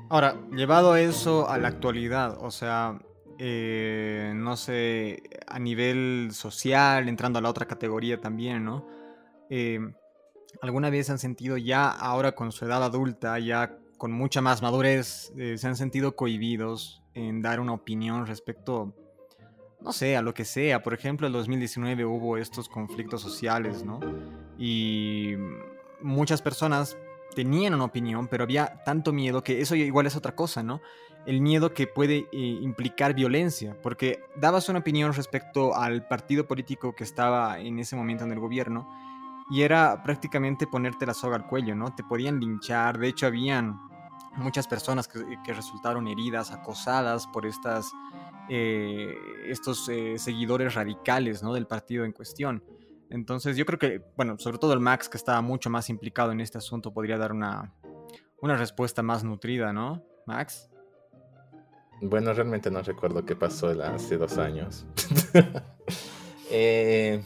Ahora, 0.10 0.36
llevado 0.52 0.96
eso 0.96 1.48
a 1.50 1.60
la 1.60 1.68
actualidad, 1.68 2.38
o 2.42 2.50
sea, 2.50 3.00
eh, 3.38 4.34
no 4.36 4.58
sé, 4.58 5.22
a 5.48 5.60
nivel 5.60 6.30
social, 6.34 7.08
entrando 7.08 7.38
a 7.38 7.42
la 7.44 7.50
otra 7.50 7.68
categoría 7.68 8.20
también, 8.20 8.66
¿no? 8.66 8.88
Eh, 9.52 9.80
¿Alguna 10.62 10.90
vez 10.90 11.12
han 11.12 11.20
sentido 11.20 11.58
ya 11.58 11.90
ahora 11.90 12.34
con 12.34 12.52
su 12.52 12.66
edad 12.66 12.84
adulta, 12.84 13.38
ya 13.38 13.78
con 14.00 14.12
mucha 14.12 14.42
más 14.42 14.64
madurez 14.64 15.32
eh, 15.38 15.58
se 15.60 15.68
han 15.68 15.76
sentido 15.76 16.16
cohibidos 16.16 17.04
en 17.14 17.44
dar 17.44 17.60
una 17.60 17.74
opinión 17.74 18.26
respecto, 18.26 18.96
no 19.80 19.94
sé, 19.94 20.18
a 20.18 20.24
lo 20.24 20.34
que 20.34 20.46
sea. 20.46 20.82
Por 20.82 20.96
ejemplo, 20.96 21.28
en 21.28 21.34
2019 21.34 22.06
hubo 22.06 22.38
estos 22.38 22.68
conflictos 22.68 23.22
sociales, 23.22 23.84
¿no? 23.84 24.00
Y 24.58 25.36
muchas 26.02 26.42
personas 26.42 26.98
tenían 27.36 27.74
una 27.74 27.86
opinión, 27.86 28.28
pero 28.28 28.44
había 28.44 28.84
tanto 28.84 29.12
miedo 29.14 29.44
que 29.44 29.62
eso 29.62 29.76
igual 29.76 30.08
es 30.08 30.16
otra 30.16 30.36
cosa, 30.36 30.64
¿no? 30.64 30.82
El 31.26 31.42
miedo 31.42 31.74
que 31.74 31.86
puede 31.86 32.28
eh, 32.32 32.38
implicar 32.62 33.14
violencia, 33.14 33.76
porque 33.82 34.20
dabas 34.36 34.70
una 34.70 34.80
opinión 34.80 35.14
respecto 35.14 35.76
al 35.76 36.08
partido 36.08 36.48
político 36.48 36.96
que 36.96 37.04
estaba 37.04 37.60
en 37.60 37.80
ese 37.80 37.96
momento 37.96 38.24
en 38.24 38.32
el 38.32 38.40
gobierno 38.40 38.90
y 39.50 39.62
era 39.64 40.02
prácticamente 40.04 40.68
ponerte 40.68 41.06
la 41.06 41.14
soga 41.14 41.36
al 41.36 41.48
cuello, 41.48 41.76
¿no? 41.76 41.94
Te 41.94 42.04
podían 42.04 42.40
linchar, 42.40 42.98
de 42.98 43.08
hecho 43.08 43.28
habían 43.28 43.80
muchas 44.36 44.68
personas 44.68 45.08
que, 45.08 45.54
resultaron 45.54 46.08
heridas, 46.08 46.52
acosadas 46.52 47.28
por 47.28 47.46
estas, 47.46 47.92
eh, 48.48 49.16
estos 49.48 49.90
eh, 49.90 50.18
seguidores 50.18 50.76
radicales, 50.76 51.44
¿no? 51.44 51.54
Del 51.54 51.68
partido 51.68 52.06
en 52.06 52.12
cuestión. 52.12 52.64
Entonces 53.10 53.58
yo 53.58 53.66
creo 53.66 53.80
que, 53.80 54.02
bueno, 54.16 54.38
sobre 54.38 54.58
todo 54.58 54.74
el 54.74 54.80
Max, 54.80 55.10
que 55.10 55.18
estaba 55.18 55.42
mucho 55.42 55.70
más 55.70 55.90
implicado 55.90 56.32
en 56.32 56.42
este 56.42 56.58
asunto, 56.58 56.94
podría 56.94 57.18
dar 57.18 57.32
una, 57.32 57.74
una 58.42 58.56
respuesta 58.56 59.02
más 59.02 59.24
nutrida, 59.24 59.74
¿no? 59.74 60.04
Max. 60.26 60.70
Bueno, 62.02 62.34
realmente 62.34 62.72
no 62.72 62.82
recuerdo 62.82 63.26
qué 63.26 63.36
pasó 63.36 63.70
hace 63.84 64.18
dos 64.18 64.38
años. 64.38 64.86
Eh, 66.52 67.22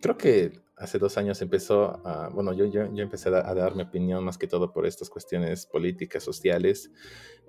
creo 0.00 0.16
que 0.16 0.62
hace 0.78 0.98
dos 0.98 1.18
años 1.18 1.42
empezó 1.42 2.00
a, 2.06 2.30
bueno, 2.30 2.54
yo, 2.54 2.64
yo, 2.64 2.90
yo 2.90 3.02
empecé 3.02 3.28
a, 3.28 3.54
dar 3.54 3.76
mi 3.76 3.82
opinión 3.82 4.24
más 4.24 4.38
que 4.38 4.46
todo 4.46 4.72
por 4.72 4.86
estas 4.86 5.10
cuestiones 5.10 5.66
políticas, 5.66 6.24
sociales, 6.24 6.90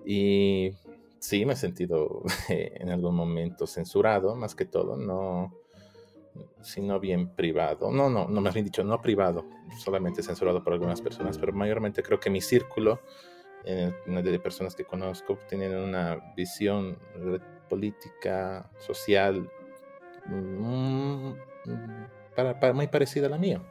y 0.05 0.71
sí 1.17 1.45
me 1.45 1.53
he 1.53 1.55
sentido 1.55 2.23
en 2.49 2.89
algún 2.89 3.15
momento 3.15 3.67
censurado, 3.67 4.35
más 4.35 4.53
que 4.53 4.65
todo, 4.65 4.97
no, 4.97 5.60
sino 6.61 6.99
bien 6.99 7.35
privado, 7.35 7.91
no, 7.91 8.09
no, 8.09 8.27
no 8.27 8.41
me 8.41 8.49
han 8.49 8.63
dicho, 8.63 8.83
no 8.83 9.01
privado, 9.01 9.45
solamente 9.77 10.23
censurado 10.23 10.63
por 10.63 10.73
algunas 10.73 11.01
personas, 11.01 11.37
pero 11.37 11.53
mayormente 11.53 12.03
creo 12.03 12.19
que 12.19 12.29
mi 12.29 12.41
círculo 12.41 13.01
de 13.63 14.39
personas 14.39 14.75
que 14.75 14.85
conozco 14.85 15.37
tienen 15.47 15.75
una 15.75 16.33
visión 16.35 16.97
política, 17.69 18.69
social, 18.79 19.49
mm, 20.25 21.31
para, 22.35 22.73
muy 22.73 22.87
parecida 22.87 23.27
a 23.27 23.29
la 23.29 23.37
mía. 23.37 23.61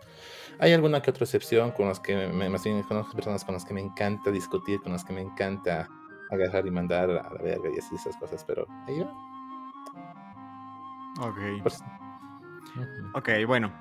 Hay 0.58 0.72
alguna 0.72 1.00
que 1.00 1.10
otra 1.10 1.24
excepción 1.24 1.70
con 1.72 1.88
las 1.88 2.00
que 2.00 2.28
me, 2.28 2.48
más 2.48 2.64
bien 2.64 2.82
conozco 2.82 3.14
personas 3.14 3.44
con 3.44 3.54
las 3.54 3.64
que 3.64 3.74
me 3.74 3.80
encanta 3.80 4.30
discutir, 4.30 4.80
con 4.80 4.92
las 4.92 5.04
que 5.04 5.12
me 5.12 5.22
encanta 5.22 5.88
agarrar 6.30 6.66
y 6.66 6.70
mandar 6.70 7.10
a 7.10 7.32
la 7.32 7.42
verga 7.42 7.70
y 7.74 7.78
así 7.78 7.94
esas 7.94 8.16
cosas, 8.16 8.44
pero 8.44 8.66
ahí 8.86 9.00
va. 9.00 9.10
Ok. 11.20 11.62
Pues, 11.62 11.82
ok, 13.14 13.28
bueno. 13.46 13.72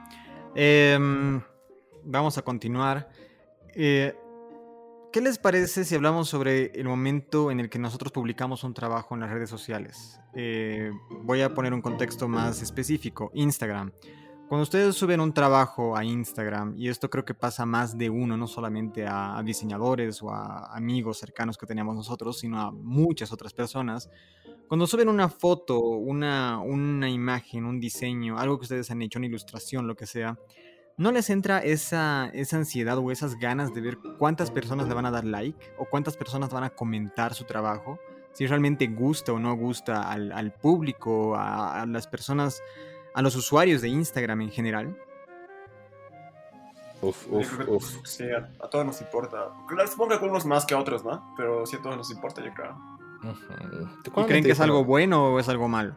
Em, 0.55 1.41
vamos 2.03 2.37
a 2.37 2.41
continuar. 2.41 3.09
Eh, 3.75 4.15
¿Qué 5.11 5.21
les 5.21 5.39
parece 5.39 5.85
si 5.85 5.95
hablamos 5.95 6.29
sobre 6.29 6.71
el 6.75 6.87
momento 6.87 7.49
en 7.49 7.59
el 7.59 7.69
que 7.69 7.79
nosotros 7.79 8.11
publicamos 8.11 8.63
un 8.63 8.75
trabajo 8.75 9.15
en 9.15 9.21
las 9.21 9.31
redes 9.31 9.49
sociales? 9.49 10.19
Eh, 10.35 10.91
voy 11.23 11.41
a 11.41 11.53
poner 11.55 11.73
un 11.73 11.81
contexto 11.81 12.27
más 12.27 12.61
específico, 12.61 13.31
Instagram. 13.33 13.91
Cuando 14.49 14.63
ustedes 14.63 14.95
suben 14.95 15.19
un 15.19 15.31
trabajo 15.31 15.95
a 15.95 16.03
Instagram, 16.03 16.73
y 16.75 16.89
esto 16.89 17.07
creo 17.07 17.23
que 17.23 17.35
pasa 17.35 17.67
más 17.67 17.95
de 17.95 18.09
uno, 18.09 18.35
no 18.35 18.47
solamente 18.47 19.05
a, 19.07 19.39
diseñadores 19.45 20.23
o 20.23 20.31
a 20.31 20.75
amigos 20.75 21.19
cercanos 21.19 21.55
que 21.55 21.67
teníamos 21.67 21.95
nosotros, 21.95 22.39
sino 22.39 22.59
a 22.59 22.71
muchas 22.71 23.31
otras 23.31 23.53
personas, 23.53 24.09
cuando 24.67 24.87
suben 24.87 25.07
una 25.07 25.29
foto, 25.29 25.79
una, 25.79 26.57
una 26.61 27.11
imagen, 27.11 27.63
un 27.63 27.79
diseño, 27.79 28.39
algo 28.39 28.57
que 28.57 28.63
ustedes 28.63 28.89
han 28.89 29.03
hecho, 29.03 29.19
una 29.19 29.27
ilustración, 29.27 29.85
lo 29.85 29.95
que 29.95 30.07
sea, 30.07 30.39
¿no 30.97 31.11
les 31.11 31.29
entra 31.29 31.59
esa, 31.59 32.31
esa 32.33 32.57
ansiedad 32.57 32.97
o 32.97 33.11
esas 33.11 33.35
ganas 33.35 33.71
de 33.75 33.81
ver 33.81 33.99
cuántas 34.17 34.49
personas 34.49 34.87
le 34.87 34.95
van 34.95 35.05
a 35.05 35.11
dar 35.11 35.25
like 35.25 35.63
o 35.77 35.85
cuántas 35.85 36.17
personas 36.17 36.49
van 36.49 36.63
a 36.63 36.71
comentar 36.71 37.35
su 37.35 37.43
trabajo? 37.43 37.99
Si 38.33 38.47
realmente 38.47 38.87
gusta 38.87 39.31
o 39.31 39.37
no 39.37 39.55
gusta 39.55 40.09
al, 40.09 40.31
al 40.31 40.53
público, 40.53 41.35
a, 41.35 41.83
a 41.83 41.85
las 41.85 42.07
personas 42.07 42.63
a 43.13 43.21
los 43.21 43.35
usuarios 43.35 43.81
de 43.81 43.89
Instagram 43.89 44.41
en 44.41 44.51
general? 44.51 44.97
Uf, 47.01 47.27
uf, 47.29 47.59
uf. 47.67 48.05
Sí, 48.05 48.25
a, 48.29 48.69
todos 48.69 48.85
nos 48.85 49.01
importa. 49.01 49.51
Supongo 49.87 50.09
que 50.09 50.15
a 50.15 50.17
algunos 50.17 50.45
más 50.45 50.65
que 50.65 50.73
a 50.73 50.79
otros, 50.79 51.03
¿no? 51.03 51.33
Pero 51.37 51.65
sí 51.65 51.77
a 51.77 51.81
todos 51.81 51.95
nos 51.95 52.11
importa, 52.11 52.43
yo 52.43 52.53
creo. 52.53 52.75
¿Y 54.05 54.25
creen 54.25 54.43
que 54.43 54.51
es 54.51 54.59
algo 54.59 54.83
bueno 54.83 55.33
o 55.33 55.39
es 55.39 55.47
algo 55.49 55.67
malo? 55.67 55.95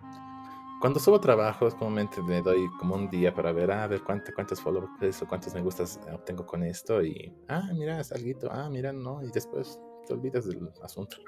Cuando 0.81 0.99
subo 0.99 1.21
trabajos, 1.21 1.77
comúnmente 1.77 2.21
me 2.23 2.43
doy 2.43 2.69
como 2.79 2.97
un 2.97 3.09
día 3.09 3.33
para 3.33 3.53
ver, 3.53 3.71
ah, 3.71 3.85
a 3.85 3.87
ver 3.87 4.03
cuántos, 4.03 4.35
cuántos 4.35 4.61
followers 4.61 5.23
o 5.23 5.29
cuántos 5.29 5.55
me 5.55 5.61
gustas 5.61 6.01
obtengo 6.13 6.45
con 6.45 6.65
esto 6.65 7.05
y, 7.05 7.33
ah, 7.49 7.69
mira, 7.73 8.01
es 8.01 8.11
algo, 8.11 8.51
ah, 8.51 8.69
mira, 8.69 8.93
no, 8.93 9.23
y 9.23 9.31
después 9.31 9.79
te 10.09 10.13
olvidas 10.13 10.45
del 10.45 10.69
asunto. 10.83 11.19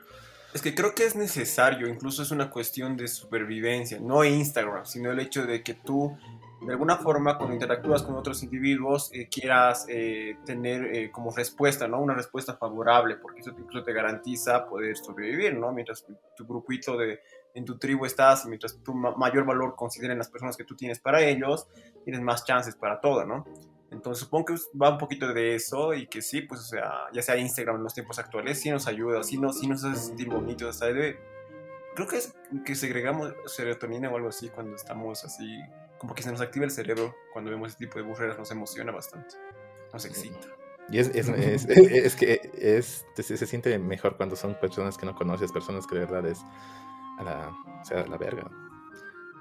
Es 0.54 0.62
que 0.62 0.72
creo 0.72 0.94
que 0.94 1.04
es 1.04 1.16
necesario, 1.16 1.88
incluso 1.88 2.22
es 2.22 2.30
una 2.30 2.48
cuestión 2.48 2.96
de 2.96 3.08
supervivencia, 3.08 3.98
no 3.98 4.24
Instagram, 4.24 4.86
sino 4.86 5.10
el 5.10 5.18
hecho 5.18 5.44
de 5.44 5.64
que 5.64 5.74
tú, 5.74 6.16
de 6.64 6.72
alguna 6.72 6.96
forma, 6.96 7.36
cuando 7.36 7.54
interactúas 7.54 8.04
con 8.04 8.14
otros 8.14 8.40
individuos, 8.44 9.10
eh, 9.12 9.28
quieras 9.28 9.84
eh, 9.88 10.36
tener 10.46 10.94
eh, 10.94 11.10
como 11.10 11.32
respuesta, 11.32 11.88
¿no? 11.88 12.00
Una 12.00 12.14
respuesta 12.14 12.56
favorable, 12.56 13.16
porque 13.16 13.40
eso 13.40 13.50
incluso 13.50 13.82
te 13.82 13.92
garantiza 13.92 14.64
poder 14.68 14.96
sobrevivir, 14.96 15.58
¿no? 15.58 15.72
Mientras 15.72 16.06
tu, 16.36 16.46
grupito 16.46 16.96
de, 16.96 17.18
en 17.52 17.64
tu 17.64 17.76
tribu 17.76 18.06
estás, 18.06 18.46
mientras 18.46 18.80
tu 18.80 18.94
mayor 18.94 19.44
valor 19.44 19.74
consideren 19.74 20.18
las 20.18 20.28
personas 20.28 20.56
que 20.56 20.62
tú 20.62 20.76
tienes 20.76 21.00
para 21.00 21.20
ellos, 21.20 21.66
tienes 22.04 22.22
más 22.22 22.44
chances 22.44 22.76
para 22.76 23.00
todo, 23.00 23.26
¿no? 23.26 23.44
Entonces 23.94 24.24
supongo 24.24 24.46
que 24.46 24.54
va 24.80 24.90
un 24.90 24.98
poquito 24.98 25.32
de 25.32 25.54
eso 25.54 25.94
y 25.94 26.06
que 26.06 26.20
sí, 26.20 26.42
pues 26.42 26.60
o 26.60 26.64
sea, 26.64 26.92
ya 27.12 27.22
sea 27.22 27.36
Instagram 27.36 27.76
en 27.76 27.84
los 27.84 27.94
tiempos 27.94 28.18
actuales, 28.18 28.60
sí 28.60 28.70
nos 28.70 28.86
ayuda, 28.86 29.22
sí 29.22 29.38
nos, 29.38 29.58
sí 29.58 29.66
nos 29.66 29.84
hace 29.84 30.08
sentir 30.08 30.28
bonitos, 30.28 30.76
o 30.76 30.78
sea, 30.78 30.88
creo 31.94 32.08
que 32.08 32.16
es 32.16 32.34
que 32.64 32.74
segregamos 32.74 33.32
serotonina 33.46 34.10
o 34.10 34.16
algo 34.16 34.28
así 34.28 34.48
cuando 34.48 34.76
estamos 34.76 35.24
así, 35.24 35.60
como 35.98 36.14
que 36.14 36.22
se 36.22 36.30
nos 36.30 36.40
activa 36.40 36.64
el 36.64 36.70
cerebro 36.70 37.14
cuando 37.32 37.50
vemos 37.50 37.70
ese 37.70 37.78
tipo 37.78 37.98
de 37.98 38.04
burreras, 38.04 38.38
nos 38.38 38.50
emociona 38.50 38.92
bastante, 38.92 39.36
nos 39.92 40.04
excita. 40.04 40.48
Y 40.90 40.98
es, 40.98 41.08
es, 41.14 41.28
es, 41.28 42.16
que 42.16 42.50
es, 42.58 43.06
se, 43.16 43.46
siente 43.46 43.78
mejor 43.78 44.16
cuando 44.16 44.36
son 44.36 44.58
personas 44.60 44.98
que 44.98 45.06
no 45.06 45.14
conoces, 45.14 45.50
personas 45.50 45.86
que 45.86 45.94
de 45.94 46.00
verdad 46.02 46.26
es 46.26 46.40
a 47.18 47.22
la, 47.22 47.56
o 47.80 47.84
sea, 47.84 48.00
a 48.00 48.06
la 48.06 48.18
verga. 48.18 48.50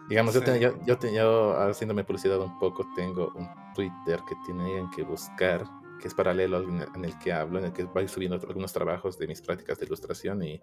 Digamos, 0.09 0.33
yo, 0.33 0.41
yo, 0.55 0.73
yo, 0.85 0.99
yo, 0.99 1.57
haciéndome 1.61 2.03
publicidad 2.03 2.39
un 2.39 2.57
poco, 2.59 2.85
tengo 2.95 3.31
un 3.35 3.47
Twitter 3.73 4.19
que 4.27 4.35
tienen 4.45 4.89
que 4.91 5.03
buscar, 5.03 5.63
que 5.99 6.07
es 6.07 6.13
paralelo 6.13 6.59
en 6.59 7.05
el 7.05 7.17
que 7.19 7.31
hablo, 7.31 7.59
en 7.59 7.65
el 7.65 7.73
que 7.73 7.83
voy 7.83 8.07
subiendo 8.07 8.35
algunos 8.47 8.73
trabajos 8.73 9.17
de 9.17 9.27
mis 9.27 9.41
prácticas 9.41 9.79
de 9.79 9.85
ilustración 9.85 10.43
y 10.43 10.61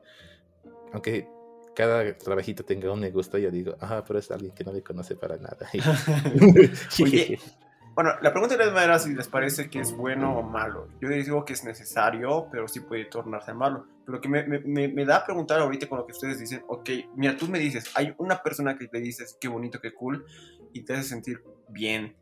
aunque 0.92 1.28
cada 1.74 2.16
trabajito 2.18 2.64
tenga 2.64 2.92
un 2.92 3.00
me 3.00 3.10
gusta, 3.10 3.38
yo 3.38 3.50
digo, 3.50 3.74
ah, 3.80 4.04
pero 4.06 4.18
es 4.18 4.30
alguien 4.30 4.52
que 4.52 4.64
no 4.64 4.72
me 4.72 4.82
conoce 4.82 5.16
para 5.16 5.36
nada. 5.36 5.68
Bueno, 7.94 8.12
la 8.22 8.32
pregunta 8.32 8.54
era 8.54 8.98
si 8.98 9.14
les 9.14 9.28
parece 9.28 9.68
que 9.68 9.80
es 9.80 9.92
bueno 9.92 10.38
o 10.38 10.42
malo. 10.42 10.88
Yo 11.00 11.08
les 11.08 11.24
digo 11.24 11.44
que 11.44 11.52
es 11.52 11.64
necesario, 11.64 12.48
pero 12.50 12.68
sí 12.68 12.80
puede 12.80 13.04
tornarse 13.06 13.52
malo. 13.52 13.86
Pero 14.06 14.20
que 14.20 14.28
me, 14.28 14.44
me, 14.44 14.88
me, 14.88 15.04
da 15.04 15.18
a 15.18 15.24
preguntar 15.24 15.60
ahorita 15.60 15.88
con 15.88 15.98
lo 15.98 16.06
que 16.06 16.12
ustedes 16.12 16.38
dicen, 16.38 16.62
ok, 16.68 16.88
mira, 17.16 17.36
tú 17.36 17.48
me 17.48 17.58
dices, 17.58 17.90
hay 17.94 18.14
una 18.18 18.42
persona 18.42 18.76
que 18.76 18.86
te 18.86 19.00
dices, 19.00 19.36
qué 19.40 19.48
bonito, 19.48 19.80
qué 19.80 19.92
cool, 19.92 20.24
y 20.72 20.84
te 20.84 20.94
hace 20.94 21.04
sentir 21.04 21.42
bien. 21.68 22.16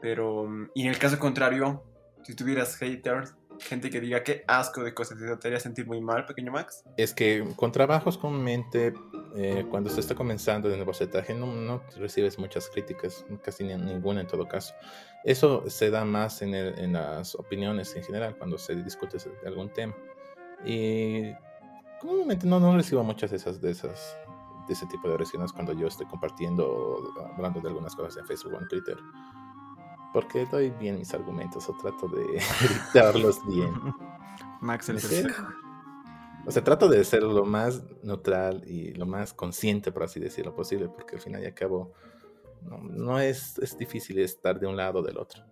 Pero, 0.00 0.48
y 0.74 0.82
en 0.82 0.88
el 0.88 0.98
caso 0.98 1.18
contrario, 1.18 1.84
si 2.24 2.34
tuvieras 2.34 2.76
haters, 2.76 3.34
gente 3.60 3.90
que 3.90 4.00
diga 4.00 4.22
qué 4.22 4.44
asco 4.46 4.82
de 4.82 4.94
cosas, 4.94 5.18
¿te 5.40 5.48
haría 5.48 5.60
sentir 5.60 5.86
muy 5.86 6.00
mal, 6.00 6.26
pequeño 6.26 6.52
Max? 6.52 6.84
Es 6.96 7.14
que 7.14 7.46
con 7.56 7.72
trabajos 7.72 8.18
comúnmente, 8.18 8.92
eh, 9.36 9.66
cuando 9.70 9.90
se 9.90 10.00
está 10.00 10.14
comenzando 10.14 10.72
en 10.72 10.78
el 10.78 10.84
bocetaje, 10.84 11.34
no, 11.34 11.46
no, 11.46 11.82
recibes 11.96 12.38
muchas 12.38 12.68
críticas, 12.68 13.24
casi 13.42 13.64
ninguna 13.64 14.20
en 14.20 14.26
todo 14.26 14.46
caso. 14.46 14.74
Eso 15.24 15.68
se 15.68 15.90
da 15.90 16.04
más 16.04 16.42
en, 16.42 16.54
en 16.54 16.92
las 16.92 17.34
opiniones 17.34 17.94
en 17.96 18.04
general, 18.04 18.36
cuando 18.36 18.58
se 18.58 18.74
discute 18.76 19.18
de 19.18 19.48
algún 19.48 19.70
tema. 19.70 19.94
Y 20.64 21.32
comúnmente 22.00 22.46
no, 22.46 22.60
no 22.60 22.76
recibo 22.76 23.02
muchas 23.02 23.30
de 23.30 23.36
esas, 23.36 23.60
de 23.60 23.70
esas 23.70 24.16
de 24.68 24.74
ese 24.74 24.86
tipo 24.86 25.08
de 25.08 25.16
reacciones 25.16 25.52
cuando 25.52 25.72
yo 25.72 25.88
estoy 25.88 26.06
compartiendo, 26.06 27.12
hablando 27.34 27.60
de 27.60 27.68
algunas 27.68 27.96
cosas 27.96 28.16
en 28.18 28.26
Facebook 28.26 28.54
o 28.54 28.60
en 28.60 28.68
Twitter 28.68 28.96
porque 30.12 30.46
doy 30.46 30.70
bien 30.70 30.98
mis 30.98 31.12
argumentos 31.14 31.68
o 31.68 31.72
trato 31.74 32.08
de 32.08 32.42
darlos 32.94 33.44
bien. 33.46 33.74
Max 34.60 34.88
el 34.88 35.00
O 36.46 36.50
sea, 36.50 36.64
trato 36.64 36.88
de 36.88 37.04
ser 37.04 37.22
lo 37.22 37.44
más 37.44 37.82
neutral 38.02 38.62
y 38.66 38.92
lo 38.94 39.06
más 39.06 39.32
consciente, 39.32 39.92
por 39.92 40.02
así 40.04 40.18
decirlo, 40.18 40.54
posible, 40.54 40.88
porque 40.88 41.16
al 41.16 41.22
final 41.22 41.42
y 41.42 41.46
al 41.46 41.54
cabo 41.54 41.92
no, 42.62 43.18
es, 43.18 43.58
es 43.58 43.76
difícil 43.76 44.18
estar 44.18 44.58
de 44.58 44.66
un 44.66 44.76
lado 44.76 45.00
o 45.00 45.02
del 45.02 45.18
otro. 45.18 45.44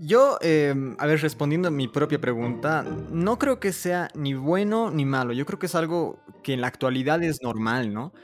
Yo, 0.00 0.38
em, 0.40 0.96
a 0.98 1.06
ver, 1.06 1.20
respondiendo 1.20 1.68
a 1.68 1.70
mi 1.70 1.86
propia 1.86 2.20
pregunta, 2.20 2.82
no 2.82 3.38
creo 3.38 3.60
que 3.60 3.72
sea 3.72 4.08
ni 4.14 4.32
bueno 4.32 4.90
ni 4.90 5.04
malo. 5.04 5.34
Yo 5.34 5.44
creo 5.44 5.58
que 5.58 5.66
es 5.66 5.74
algo 5.74 6.18
que 6.42 6.54
en 6.54 6.62
la 6.62 6.68
actualidad 6.68 7.22
es 7.22 7.42
normal, 7.42 7.92
¿no? 7.92 8.14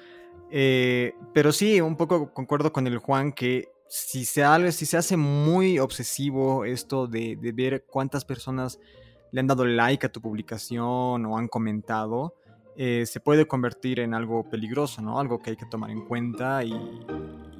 Eh, 0.51 1.13
pero 1.35 1.53
sí, 1.53 1.81
un 1.81 1.97
poco 1.97 2.33
concuerdo 2.33 2.73
con 2.73 2.87
el 2.87 2.99
Juan 2.99 3.33
que 3.33 3.69
si 3.89 4.25
se, 4.25 4.73
si 4.73 4.87
se 4.87 4.97
hace 4.97 5.17
muy 5.17 5.79
obsesivo 5.79 6.65
esto 6.65 7.07
de, 7.07 7.37
ver 7.55 7.85
cuántas 7.87 8.25
personas 8.25 8.81
le 9.31 9.41
han 9.41 9.47
dado 9.47 9.65
like 9.65 10.07
a 10.07 10.13
tu 10.13 10.21
publicación 10.21 11.27
o 11.27 11.39
han 11.39 11.49
comentado, 11.49 12.35
eh, 12.79 13.07
se 13.07 13.21
puede 13.21 13.47
convertir 13.47 14.01
en 14.01 14.13
algo 14.13 14.49
peligroso, 14.51 15.01
¿no? 15.01 15.19
Algo 15.19 15.41
que 15.41 15.51
hay 15.51 15.57
que 15.57 15.65
tomar 15.65 15.91
en 15.91 16.05
cuenta 16.05 16.63
y, 16.63 16.75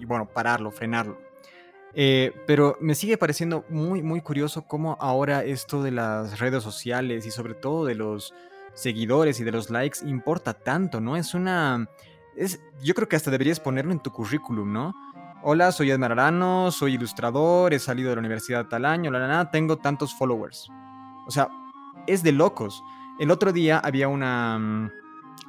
bueno, 0.07 0.29
pararlo, 0.29 0.71
frenarlo. 0.71 1.19
Eh, 1.95 2.33
pero 2.47 2.77
me 2.81 2.95
sigue 2.95 3.17
pareciendo 3.17 3.65
muy, 3.71 4.03
muy 4.03 4.21
curioso 4.21 4.67
cómo 4.67 4.99
ahora 5.01 5.43
esto 5.43 5.83
de 5.83 5.93
las 5.93 6.39
redes 6.39 6.63
sociales 6.63 7.25
y 7.25 7.31
sobre 7.31 7.55
todo 7.55 7.87
de 7.87 7.95
los 7.95 8.35
seguidores 8.75 9.41
y 9.41 9.45
de 9.45 9.53
los 9.53 9.71
likes 9.71 10.01
importa 10.07 10.53
tanto, 10.53 11.01
¿no? 11.01 11.17
Es 11.17 11.33
una... 11.33 11.89
Es, 12.37 12.61
yo 12.83 12.93
creo 12.95 13.09
que 13.09 13.17
hasta 13.17 13.31
deberías 13.31 13.59
ponerlo 13.59 13.93
en 13.93 14.01
tu 14.01 14.13
currículum, 14.13 14.71
¿no? 14.71 14.95
Hola, 15.43 15.73
soy 15.73 15.91
Edmar 15.91 16.13
Arano, 16.13 16.71
soy 16.71 16.95
ilustrador, 16.95 17.73
he 17.73 17.79
salido 17.79 18.11
de 18.11 18.17
la 18.17 18.21
universidad 18.21 18.67
tal 18.67 18.85
año, 18.85 19.11
la, 19.11 19.27
la, 19.27 19.51
tengo 19.51 19.79
tantos 19.79 20.15
followers. 20.15 20.69
O 21.27 21.31
sea, 21.31 21.49
es 22.07 22.23
de 22.23 22.33
locos. 22.33 22.83
El 23.19 23.31
otro 23.31 23.53
día 23.53 23.79
había 23.79 24.09
una, 24.09 24.59
mm, 24.59 24.91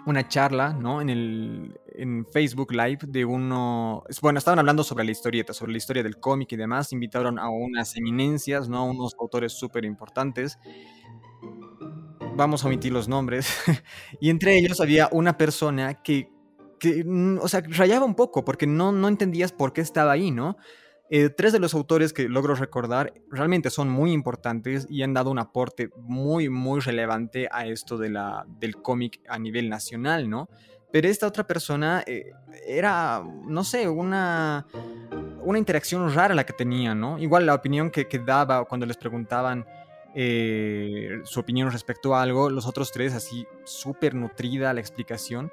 una 0.06 0.28
charla, 0.28 0.74
¿no? 0.74 1.02
En, 1.02 1.10
el, 1.10 1.80
en 1.96 2.26
Facebook 2.26 2.72
Live 2.72 3.00
de 3.08 3.26
uno... 3.26 4.04
Bueno, 4.22 4.40
estaban 4.40 4.60
hablando 4.60 4.84
sobre 4.84 5.06
la 5.06 5.12
historieta, 5.12 5.54
sobre 5.54 5.72
la 5.72 5.78
historia 5.78 6.04
del 6.04 6.18
cómic 6.20 6.52
y 6.52 6.56
demás. 6.56 6.94
Invitaron 6.94 7.40
a 7.40 7.50
unas 7.50 7.96
eminencias, 7.98 8.70
¿no? 8.70 8.78
A 8.78 8.84
unos 8.84 9.16
autores 9.20 9.54
súper 9.54 9.86
importantes. 9.86 10.58
Vamos 12.36 12.64
a 12.64 12.68
omitir 12.68 12.92
los 12.92 13.08
nombres. 13.08 13.50
y 14.22 14.30
entre 14.30 14.58
ellos 14.58 14.80
había 14.82 15.10
una 15.12 15.38
persona 15.38 15.96
que 15.96 16.32
que, 16.80 17.04
mm, 17.04 17.40
o 17.42 17.48
sea, 17.48 17.62
rayaba 17.68 18.06
un 18.06 18.16
poco 18.16 18.46
porque 18.46 18.68
no, 18.68 18.92
no 18.92 19.08
entendías 19.08 19.52
por 19.52 19.74
qué 19.74 19.82
estaba 19.82 20.12
ahí, 20.12 20.32
¿no? 20.32 20.58
Eh, 21.10 21.30
tres 21.30 21.54
de 21.54 21.60
los 21.60 21.74
autores 21.74 22.12
que 22.12 22.28
logro 22.28 22.56
recordar 22.56 23.14
realmente 23.32 23.70
son 23.70 23.90
muy 23.90 24.12
importantes 24.12 24.86
y 24.90 25.04
han 25.04 25.14
dado 25.14 25.32
un 25.32 25.40
aporte 25.40 25.90
muy, 25.96 26.50
muy 26.50 26.82
relevante 26.82 27.48
a 27.52 27.66
esto 27.66 27.98
de 27.98 28.10
la, 28.10 28.46
del 28.60 28.76
cómic 28.82 29.22
a 29.30 29.40
nivel 29.40 29.70
nacional, 29.70 30.30
¿no? 30.30 30.50
Pero 30.92 31.08
esta 31.08 31.28
otra 31.28 31.46
persona 31.46 32.04
eh, 32.06 32.32
era, 32.66 33.24
no 33.46 33.64
sé, 33.64 33.88
una, 33.88 34.66
una 35.44 35.60
interacción 35.60 36.14
rara 36.14 36.36
la 36.36 36.46
que 36.46 36.54
tenía, 36.54 36.94
¿no? 36.94 37.18
Igual 37.20 37.46
la 37.46 37.54
opinión 37.54 37.90
que, 37.90 38.08
que 38.08 38.20
daba 38.20 38.66
cuando 38.66 38.86
les 38.86 38.98
preguntaban 38.98 39.66
eh, 40.14 41.22
su 41.24 41.40
opinión 41.40 41.72
respecto 41.72 42.16
a 42.16 42.24
algo, 42.24 42.50
los 42.50 42.66
otros 42.66 42.92
tres 42.92 43.14
así 43.14 43.46
súper 43.66 44.16
nutrida 44.16 44.74
la 44.74 44.80
explicación 44.80 45.52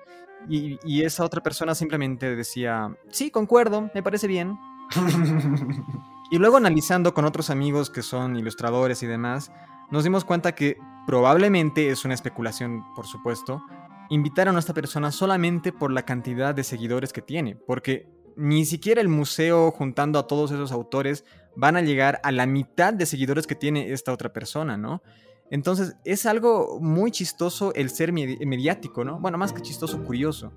y, 0.49 1.02
esa 1.02 1.25
otra 1.25 1.42
persona 1.42 1.75
simplemente 1.75 2.34
decía, 2.37 2.94
sí, 3.08 3.30
concuerdo, 3.30 3.90
me 3.94 4.02
parece 4.02 4.26
bien. 4.26 4.56
y 6.31 6.38
luego 6.38 6.57
analizando 6.57 7.14
con 7.14 7.25
otros 7.25 7.50
amigos 7.50 7.91
que 7.91 8.03
son 8.03 8.37
ilustradores 8.37 9.03
y 9.03 9.07
demás, 9.07 9.50
nos 9.91 10.05
dimos 10.05 10.25
cuenta 10.25 10.55
que 10.55 10.76
probablemente 11.07 11.91
es 11.91 12.05
una 12.05 12.14
especulación, 12.14 12.85
por 12.95 13.07
supuesto, 13.07 13.62
invitaron 14.11 14.57
a 14.57 14.59
esta 14.59 14.75
persona 14.75 15.11
solamente 15.12 15.73
por 15.73 15.91
la 15.91 16.05
cantidad 16.05 16.55
de 16.55 16.64
seguidores 16.64 17.12
que 17.12 17.23
tiene, 17.23 17.57
porque 17.57 18.08
ni 18.37 18.65
siquiera 18.65 19.00
el 19.00 19.08
museo 19.08 19.71
juntando 19.71 20.19
a 20.19 20.26
todos 20.26 20.50
esos 20.50 20.73
autores 20.73 21.25
van 21.56 21.76
a 21.76 21.82
llegar 21.82 22.21
a 22.23 22.32
la 22.32 22.47
mitad 22.47 22.93
de 22.93 23.06
seguidores 23.06 23.47
que 23.47 23.54
tiene 23.54 23.93
esta 23.93 24.13
otra 24.13 24.32
persona, 24.32 24.76
¿no? 24.76 25.02
Entonces, 25.50 25.95
es 26.04 26.26
algo 26.26 26.80
muy 26.80 27.11
chistoso 27.11 27.73
el 27.75 27.91
ser 27.91 28.13
mediático, 28.13 29.04
¿no? 29.04 29.21
Bueno, 29.21 29.39
más 29.39 29.52
que 29.52 29.63
chistoso, 29.63 30.02
curioso. 30.02 30.52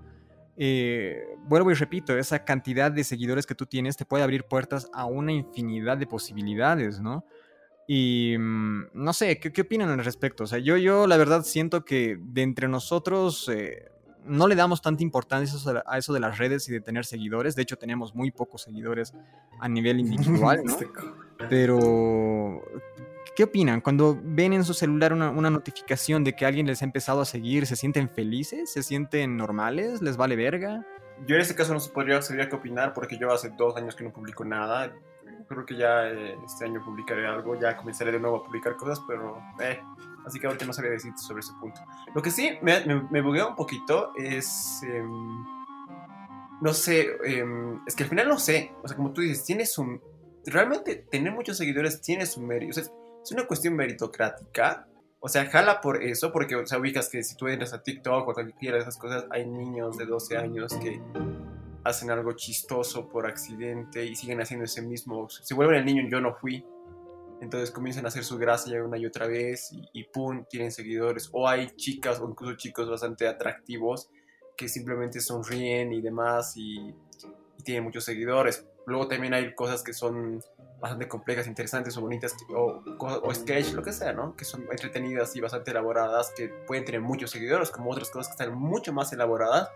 Eh, 0.59 1.23
vuelvo 1.43 1.71
y 1.71 1.75
repito, 1.75 2.17
esa 2.17 2.43
cantidad 2.43 2.91
de 2.91 3.03
seguidores 3.03 3.45
que 3.45 3.53
tú 3.53 3.67
tienes 3.67 3.95
te 3.95 4.05
puede 4.05 4.23
abrir 4.23 4.45
puertas 4.45 4.89
a 4.91 5.05
una 5.05 5.31
infinidad 5.31 5.97
de 5.97 6.07
posibilidades, 6.07 6.99
¿no? 6.99 7.25
Y 7.87 8.35
mm, 8.37 8.87
no 8.93 9.13
sé, 9.13 9.39
¿qué, 9.39 9.61
opinan 9.61 9.89
al 9.89 10.03
respecto? 10.03 10.43
O 10.43 10.47
sea, 10.47 10.57
yo, 10.57 10.75
yo 10.77 11.05
la 11.05 11.17
verdad 11.17 11.43
siento 11.43 11.85
que 11.85 12.17
de 12.19 12.41
entre 12.41 12.67
nosotros 12.67 13.47
eh, 13.53 13.89
no 14.25 14.47
le 14.47 14.55
damos 14.55 14.81
tanta 14.81 15.03
importancia 15.03 15.57
a 15.85 15.97
eso 15.97 16.11
de 16.11 16.19
las 16.19 16.37
redes 16.39 16.67
y 16.67 16.73
de 16.73 16.81
tener 16.81 17.05
seguidores. 17.05 17.55
De 17.55 17.61
hecho, 17.61 17.77
tenemos 17.77 18.15
muy 18.15 18.31
pocos 18.31 18.63
seguidores 18.63 19.13
a 19.59 19.69
nivel 19.69 19.99
individual, 20.01 20.63
¿no? 20.65 20.75
Pero 21.49 22.63
¿Qué 23.35 23.43
opinan? 23.43 23.81
Cuando 23.81 24.19
ven 24.21 24.53
en 24.53 24.63
su 24.63 24.73
celular 24.73 25.13
una, 25.13 25.49
notificación 25.49 26.23
de 26.23 26.33
que 26.33 26.45
alguien 26.45 26.67
les 26.67 26.81
ha 26.81 26.85
empezado 26.85 27.21
a 27.21 27.25
seguir, 27.25 27.65
¿se 27.65 27.75
sienten 27.75 28.09
felices? 28.09 28.71
¿Se 28.71 28.83
sienten 28.83 29.37
normales? 29.37 30.01
¿Les 30.01 30.17
vale 30.17 30.35
verga? 30.35 30.85
Yo 31.25 31.35
en 31.35 31.41
este 31.41 31.55
caso 31.55 31.73
no 31.73 31.79
se 31.79 31.89
podría 31.91 32.21
saber 32.21 32.47
qué 32.47 32.55
opinar 32.55 32.93
porque 32.93 33.17
yo 33.17 33.31
hace 33.31 33.49
dos 33.49 33.75
años 33.75 33.95
que 33.95 34.03
no 34.03 34.11
publico 34.11 34.45
nada. 34.45 34.93
Creo 35.47 35.65
que 35.65 35.75
ya 35.75 36.07
eh, 36.07 36.37
este 36.45 36.65
año 36.65 36.83
publicaré 36.83 37.25
algo, 37.25 37.59
ya 37.59 37.75
comenzaré 37.75 38.11
de 38.11 38.19
nuevo 38.19 38.37
a 38.37 38.43
publicar 38.43 38.75
cosas, 38.75 39.01
pero 39.07 39.41
eh, 39.61 39.79
así 40.25 40.39
que 40.39 40.47
ahorita 40.47 40.65
no 40.65 40.73
sabría 40.73 40.93
decirte 40.93 41.19
sobre 41.19 41.39
ese 41.39 41.53
punto. 41.59 41.81
Lo 42.13 42.21
que 42.21 42.31
sí 42.31 42.57
me, 42.61 42.83
me, 42.85 43.21
un 43.21 43.55
poquito 43.55 44.13
es... 44.15 44.81
Em, 44.83 45.57
no 46.59 46.73
sé, 46.73 47.17
em, 47.23 47.81
es 47.85 47.95
que 47.95 48.03
al 48.03 48.09
final 48.09 48.27
no 48.27 48.39
sé, 48.39 48.73
o 48.81 48.87
sea, 48.87 48.97
como 48.97 49.11
tú 49.11 49.21
dices, 49.21 49.45
tienes 49.45 49.77
un... 49.77 50.01
Realmente 50.45 50.95
tener 50.95 51.31
muchos 51.33 51.57
seguidores 51.57 52.01
tiene 52.01 52.25
su 52.25 52.41
mérito. 52.41 52.71
O 52.71 52.73
sea, 52.73 52.91
es 53.23 53.31
una 53.31 53.45
cuestión 53.45 53.75
meritocrática. 53.75 54.87
O 55.19 55.29
sea, 55.29 55.45
jala 55.45 55.81
por 55.81 56.03
eso, 56.03 56.31
porque, 56.31 56.55
o 56.55 56.65
sea, 56.65 56.79
ubicas 56.79 57.09
que 57.09 57.23
si 57.23 57.35
tú 57.35 57.47
entras 57.47 57.73
a 57.73 57.81
TikTok 57.81 58.27
o 58.27 58.33
cualquiera 58.33 58.75
de 58.75 58.83
esas 58.83 58.97
cosas, 58.97 59.25
hay 59.31 59.45
niños 59.45 59.97
de 59.97 60.05
12 60.05 60.37
años 60.37 60.73
que 60.75 61.01
hacen 61.83 62.11
algo 62.11 62.33
chistoso 62.33 63.09
por 63.09 63.25
accidente 63.25 64.05
y 64.05 64.15
siguen 64.15 64.41
haciendo 64.41 64.65
ese 64.65 64.81
mismo. 64.81 65.27
Se 65.29 65.53
vuelven 65.53 65.77
el 65.77 65.85
niño, 65.85 66.07
yo 66.09 66.21
no 66.21 66.35
fui. 66.35 66.63
Entonces 67.41 67.71
comienzan 67.71 68.05
a 68.05 68.07
hacer 68.07 68.23
su 68.23 68.37
gracia 68.37 68.83
una 68.83 68.97
y 68.97 69.05
otra 69.05 69.27
vez 69.27 69.71
y, 69.71 69.87
y 69.93 70.03
pum, 70.05 70.45
tienen 70.49 70.71
seguidores. 70.71 71.29
O 71.31 71.47
hay 71.47 71.69
chicas 71.75 72.19
o 72.19 72.29
incluso 72.29 72.55
chicos 72.55 72.89
bastante 72.89 73.27
atractivos 73.27 74.09
que 74.55 74.67
simplemente 74.67 75.19
sonríen 75.19 75.93
y 75.93 76.01
demás 76.01 76.57
y, 76.57 76.79
y 76.79 77.63
tienen 77.63 77.83
muchos 77.83 78.03
seguidores. 78.03 78.65
Luego 78.85 79.07
también 79.07 79.33
hay 79.33 79.53
cosas 79.53 79.83
que 79.83 79.93
son 79.93 80.41
bastante 80.79 81.07
complejas, 81.07 81.47
interesantes 81.47 81.97
o 81.97 82.01
bonitas, 82.01 82.35
o, 82.55 82.83
o 82.99 83.33
sketch, 83.33 83.73
lo 83.73 83.81
que 83.81 83.91
sea, 83.91 84.13
¿no? 84.13 84.35
Que 84.35 84.45
son 84.45 84.67
entretenidas 84.69 85.35
y 85.35 85.41
bastante 85.41 85.71
elaboradas, 85.71 86.31
que 86.35 86.49
pueden 86.49 86.85
tener 86.85 87.01
muchos 87.01 87.31
seguidores, 87.31 87.71
como 87.71 87.91
otras 87.91 88.09
cosas 88.09 88.27
que 88.27 88.43
están 88.43 88.57
mucho 88.57 88.93
más 88.93 89.11
elaboradas, 89.13 89.69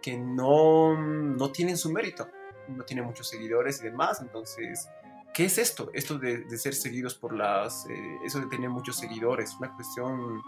que 0.00 0.16
no, 0.16 0.96
no 0.96 1.50
tienen 1.50 1.76
su 1.76 1.90
mérito, 1.90 2.28
no 2.68 2.84
tienen 2.84 3.04
muchos 3.04 3.28
seguidores 3.28 3.80
y 3.80 3.84
demás, 3.84 4.20
entonces... 4.20 4.88
¿Qué 5.34 5.44
es 5.44 5.58
esto? 5.58 5.90
Esto 5.92 6.18
de, 6.18 6.48
ser 6.56 6.74
seguidos 6.74 7.14
por 7.14 7.34
las... 7.34 7.84
Eh, 7.90 8.16
eso 8.24 8.40
de 8.40 8.46
tener 8.46 8.70
muchos 8.70 8.96
seguidores, 8.96 9.54
una 9.58 9.70
cuestión 9.74 10.40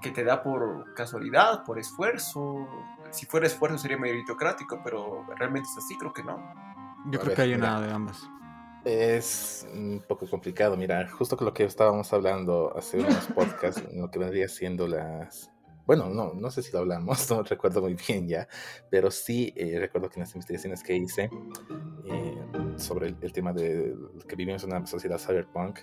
que 0.00 0.10
te 0.10 0.22
da 0.22 0.40
por 0.40 0.94
casualidad, 0.94 1.64
por 1.64 1.80
esfuerzo. 1.80 2.68
Si 3.10 3.26
fuera 3.26 3.48
esfuerzo 3.48 3.78
sería 3.78 3.98
meritocrático, 3.98 4.80
pero 4.84 5.26
realmente 5.36 5.68
es 5.68 5.84
así, 5.84 5.96
creo 5.98 6.12
que 6.12 6.22
no. 6.22 6.38
Yo 7.06 7.18
creo 7.18 7.34
que 7.34 7.42
hay 7.42 7.54
una 7.54 7.80
de 7.80 7.92
ambas. 7.92 8.30
Es 8.84 9.68
un 9.74 10.02
poco 10.08 10.26
complicado, 10.26 10.74
mira, 10.74 11.06
justo 11.08 11.36
con 11.36 11.44
lo 11.44 11.52
que 11.52 11.64
estábamos 11.64 12.12
hablando 12.14 12.74
hace 12.74 12.98
unos 12.98 13.26
podcasts, 13.34 13.82
lo 13.92 14.10
que 14.10 14.18
vendría 14.18 14.48
siendo 14.48 14.88
las... 14.88 15.50
Bueno, 15.84 16.08
no, 16.08 16.32
no 16.32 16.50
sé 16.50 16.62
si 16.62 16.72
lo 16.72 16.78
hablamos, 16.78 17.30
no 17.30 17.42
recuerdo 17.42 17.82
muy 17.82 17.94
bien 17.94 18.26
ya, 18.26 18.48
pero 18.90 19.10
sí 19.10 19.52
eh, 19.54 19.78
recuerdo 19.78 20.08
que 20.08 20.16
en 20.16 20.20
las 20.20 20.34
investigaciones 20.34 20.82
que 20.82 20.96
hice 20.96 21.30
eh, 22.06 22.46
sobre 22.76 23.08
el, 23.08 23.32
tema 23.32 23.52
de 23.52 23.94
que 24.26 24.36
vivimos 24.36 24.64
en 24.64 24.72
una 24.72 24.86
sociedad 24.86 25.18
cyberpunk, 25.18 25.80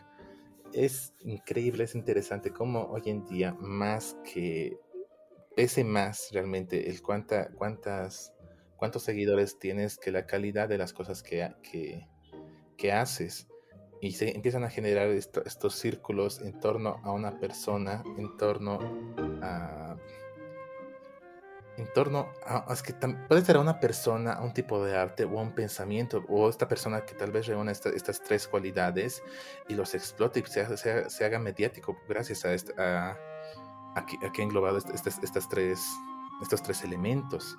es 0.74 1.14
increíble, 1.20 1.84
es 1.84 1.94
interesante 1.94 2.52
cómo 2.52 2.84
hoy 2.86 3.04
en 3.06 3.26
día 3.26 3.56
más 3.60 4.18
que 4.24 4.78
pese 5.56 5.84
más 5.84 6.30
realmente 6.32 6.90
el 6.90 7.02
cuánta, 7.02 7.50
cuántas, 7.52 8.34
cuántos 8.76 9.04
seguidores 9.04 9.60
tienes 9.60 9.98
que 9.98 10.12
la 10.12 10.26
calidad 10.26 10.68
de 10.68 10.78
las 10.78 10.94
cosas 10.94 11.22
que, 11.22 11.48
que 11.64 12.08
que 12.78 12.92
haces 12.92 13.48
y 14.02 14.12
se 14.12 14.36
empiezan 14.36 14.64
a 14.64 14.70
generar 14.70 15.08
estos 15.10 15.76
círculos 15.76 16.42
en 16.42 16.60
torno 16.60 17.00
a 17.04 17.12
una 17.12 17.40
persona, 17.40 18.04
en 18.18 18.38
torno 18.38 18.80
a... 19.42 19.96
En 21.78 21.88
torno 21.94 22.28
a... 22.46 22.66
Que 22.84 22.94
puede 23.28 23.44
ser 23.44 23.58
a 23.58 23.60
una 23.60 23.80
persona, 23.80 24.34
a 24.34 24.44
un 24.44 24.54
tipo 24.54 24.84
de 24.84 24.96
arte 24.98 25.26
o 25.26 25.40
a 25.40 25.42
un 25.42 25.54
pensamiento, 25.54 26.24
o 26.28 26.50
esta 26.50 26.68
persona 26.68 27.06
que 27.06 27.14
tal 27.14 27.32
vez 27.32 27.48
reúne 27.48 27.72
estas 27.72 28.22
tres 28.24 28.48
cualidades 28.48 29.22
y 29.68 29.76
los 29.76 29.94
explote 29.94 30.40
y 30.40 30.44
se, 30.46 31.26
haga 31.26 31.40
mediático 31.40 31.98
gracias 32.08 32.46
a, 32.46 32.54
este, 32.54 32.74
a, 32.82 33.18
que, 34.08 34.42
ha 34.42 34.44
englobado 34.44 34.78
estas, 34.78 35.20
estas 35.24 35.50
tres, 35.50 35.80
estos 36.42 36.64
tres 36.64 36.84
elementos. 36.84 37.58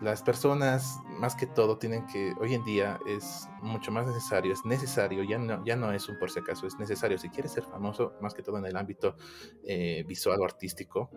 Las 0.00 0.22
personas, 0.22 1.00
más 1.18 1.34
que 1.34 1.46
todo, 1.46 1.78
tienen 1.78 2.06
que, 2.06 2.32
hoy 2.40 2.54
en 2.54 2.64
día 2.64 2.98
es 3.06 3.48
mucho 3.62 3.90
más 3.90 4.06
necesario, 4.06 4.52
es 4.52 4.64
necesario, 4.64 5.22
ya 5.22 5.38
no, 5.38 5.64
ya 5.64 5.76
no 5.76 5.92
es 5.92 6.08
un 6.08 6.18
por 6.18 6.30
si 6.30 6.40
acaso, 6.40 6.66
es 6.66 6.78
necesario. 6.78 7.18
Si 7.18 7.28
quieres 7.30 7.52
ser 7.52 7.64
famoso, 7.64 8.14
más 8.20 8.34
que 8.34 8.42
todo 8.42 8.58
en 8.58 8.66
el 8.66 8.76
ámbito 8.76 9.16
eh, 9.64 10.04
visual 10.06 10.40
o 10.40 10.44
artístico, 10.44 11.10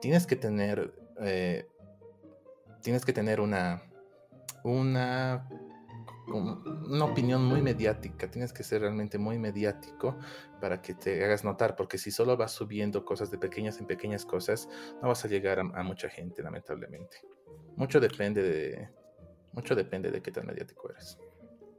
tienes 0.00 0.26
que 0.26 0.36
tener, 0.36 0.94
eh, 1.20 1.66
tienes 2.82 3.04
que 3.04 3.12
tener 3.12 3.40
una, 3.40 3.82
una 4.62 5.48
una 6.26 7.04
opinión 7.04 7.44
muy 7.44 7.60
mediática, 7.60 8.30
tienes 8.30 8.52
que 8.52 8.62
ser 8.62 8.80
realmente 8.80 9.18
muy 9.18 9.38
mediático 9.38 10.18
para 10.60 10.80
que 10.80 10.94
te 10.94 11.22
hagas 11.24 11.44
notar, 11.44 11.76
porque 11.76 11.98
si 11.98 12.10
solo 12.10 12.36
vas 12.36 12.52
subiendo 12.52 13.04
cosas 13.04 13.30
de 13.30 13.38
pequeñas 13.38 13.78
en 13.78 13.86
pequeñas 13.86 14.24
cosas, 14.24 14.68
no 15.02 15.08
vas 15.08 15.24
a 15.24 15.28
llegar 15.28 15.58
a, 15.58 15.82
mucha 15.82 16.08
gente, 16.08 16.42
lamentablemente. 16.42 17.18
Mucho 17.76 18.00
depende 18.00 18.42
de, 18.42 18.88
mucho 19.52 19.74
depende 19.74 20.10
de 20.10 20.20
qué 20.20 20.30
tan 20.30 20.46
mediático 20.46 20.90
eres. 20.90 21.18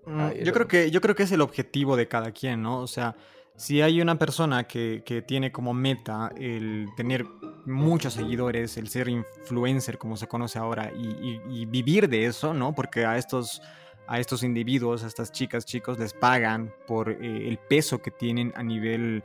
Mm, 0.05 0.43
yo, 0.43 0.53
creo 0.53 0.67
que, 0.67 0.91
yo 0.91 1.01
creo 1.01 1.15
que 1.15 1.23
es 1.23 1.31
el 1.31 1.41
objetivo 1.41 1.95
de 1.95 2.07
cada 2.07 2.31
quien, 2.31 2.61
¿no? 2.61 2.79
O 2.79 2.87
sea, 2.87 3.15
si 3.55 3.81
hay 3.81 4.01
una 4.01 4.19
persona 4.19 4.65
que, 4.65 5.23
tiene 5.27 5.51
como 5.51 5.73
meta 5.73 6.31
el 6.37 6.87
tener 6.95 7.25
muchos 7.65 8.13
seguidores, 8.13 8.77
el 8.77 8.89
ser 8.89 9.07
influencer, 9.07 9.97
como 9.97 10.17
se 10.17 10.27
conoce 10.27 10.59
ahora, 10.59 10.91
y 10.93 11.65
vivir 11.65 12.09
de 12.09 12.25
eso, 12.25 12.53
¿no? 12.53 12.73
Porque 12.75 13.05
a 13.05 13.17
estos 13.17 13.61
a 14.07 14.19
estos 14.19 14.43
individuos, 14.43 15.03
a 15.03 15.07
estas 15.07 15.31
chicas, 15.31 15.65
chicos, 15.65 15.97
les 15.97 16.13
pagan 16.13 16.73
por 16.87 17.09
eh, 17.09 17.47
el 17.47 17.57
peso 17.57 18.01
que 18.01 18.11
tienen 18.11 18.53
a 18.55 18.63
nivel, 18.63 19.23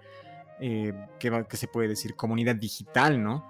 eh, 0.61 0.93
que, 1.19 1.57
se 1.57 1.69
puede 1.69 1.89
decir, 1.89 2.17
comunidad 2.17 2.57
digital, 2.57 3.23
¿no? 3.23 3.47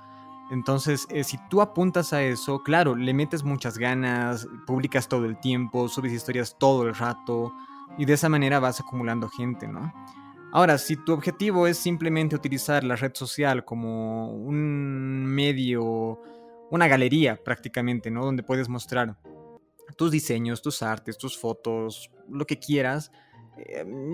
Entonces, 0.51 1.07
eh, 1.11 1.23
si 1.23 1.39
tú 1.49 1.63
apuntas 1.63 2.13
a 2.13 2.23
eso, 2.23 2.63
claro, 2.63 2.97
le 2.97 3.15
metes 3.15 3.45
muchas 3.45 3.79
ganas, 3.79 4.49
publicas 4.67 5.09
todo 5.09 5.25
el 5.25 5.39
tiempo, 5.39 5.89
subes 5.89 6.13
historias 6.13 6.57
todo 6.59 6.89
el 6.89 6.95
rato, 6.95 7.53
y 7.97 8.05
de 8.05 8.15
esa 8.15 8.29
manera 8.29 8.59
vas 8.59 8.81
acumulando 8.81 9.29
gente, 9.29 9.69
¿no? 9.69 9.93
Ahora, 10.53 10.79
si 10.79 10.97
tu 10.97 11.13
objetivo 11.13 11.69
es 11.69 11.79
simplemente 11.79 12.35
utilizar 12.35 12.83
la 12.83 12.97
red 12.97 13.13
social 13.15 13.65
como 13.65 14.33
un 14.33 15.25
medio, 15.25 16.21
una 16.71 16.89
galería 16.89 17.37
prácticamente, 17.37 18.11
¿no? 18.11 18.25
Donde 18.25 18.43
puedes 18.43 18.69
mostrar 18.69 19.17
tus 19.97 20.11
diseños, 20.11 20.63
tus 20.63 20.83
artes, 20.83 21.19
tus 21.19 21.39
fotos, 21.39 22.11
lo 22.29 22.47
que 22.47 22.59
quieras, 22.59 23.13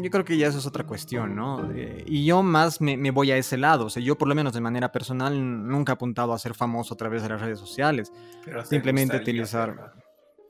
yo 0.03 0.11
creo 0.11 0.25
que 0.25 0.37
ya 0.37 0.49
eso 0.49 0.59
es 0.59 0.67
otra 0.67 0.85
cuestión, 0.85 1.35
¿no? 1.35 1.73
Eh, 1.75 2.05
y 2.07 2.25
yo 2.25 2.43
más 2.43 2.81
me, 2.81 3.11
voy 3.11 3.31
a 3.31 3.37
ese 3.37 3.57
lado, 3.57 3.87
o 3.87 3.91
sea, 3.91 4.03
yo 4.03 4.17
por 4.17 4.29
lo 4.29 4.35
menos 4.35 4.53
de 4.53 4.61
manera 4.61 4.93
personal 4.93 5.35
nunca 5.69 5.93
he 5.93 5.95
apuntado 5.95 6.33
a 6.33 6.39
ser 6.39 6.55
famoso 6.55 6.95
a 6.95 6.97
través 6.97 7.23
de 7.23 7.29
las 7.29 7.41
redes 7.41 7.59
sociales. 7.59 8.13
Simplemente 8.65 9.17
utilizar... 9.17 9.95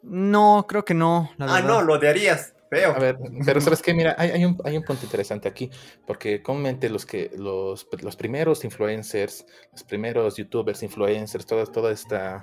No, 0.02 0.66
creo 0.68 0.84
que 0.84 0.94
no. 0.94 1.30
ah, 1.38 1.60
no, 1.62 1.82
lo 1.82 1.94
harías. 1.94 2.54
Feo. 2.70 2.92
A 2.94 2.98
ver, 2.98 3.16
pero 3.44 3.60
sabes 3.60 3.80
qué, 3.80 3.94
mira, 3.94 4.16
hay, 4.18 4.44
un, 4.44 4.58
hay 4.64 4.76
un 4.76 4.82
punto 4.82 5.04
interesante 5.04 5.48
aquí, 5.48 5.70
porque 6.04 6.42
comúnmente 6.42 6.88
los 6.88 7.06
que 7.06 7.30
los, 7.36 7.86
los 8.02 8.16
primeros 8.16 8.64
influencers, 8.64 9.46
los 9.70 9.84
primeros 9.84 10.36
youtubers, 10.36 10.82
influencers, 10.82 11.46
toda, 11.46 11.64
toda 11.66 11.92
esta 11.92 12.40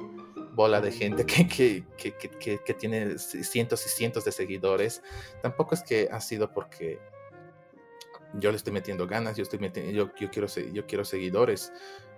bola 0.54 0.82
de 0.82 0.92
gente 0.92 1.26
que, 1.26 1.48
que, 1.48 1.84
que, 1.98 2.60
que, 2.64 2.74
tiene 2.74 3.18
cientos 3.18 3.86
y 3.86 3.90
cientos 3.90 4.26
de 4.26 4.32
seguidores, 4.32 5.02
tampoco 5.42 5.76
es 5.76 5.84
que 5.84 6.10
ha 6.12 6.22
sido 6.22 6.52
porque 6.52 7.00
yo 8.34 8.52
le 8.52 8.58
estoy 8.58 8.74
metiendo 8.74 9.08
ganas, 9.08 9.38
yo, 9.38 9.44
estoy 9.44 9.60
metiendo, 9.60 9.92
yo, 9.92 10.10
yo, 10.18 10.30
quiero, 10.32 10.48
yo 10.48 10.86
quiero 10.88 11.06
seguidores. 11.06 11.72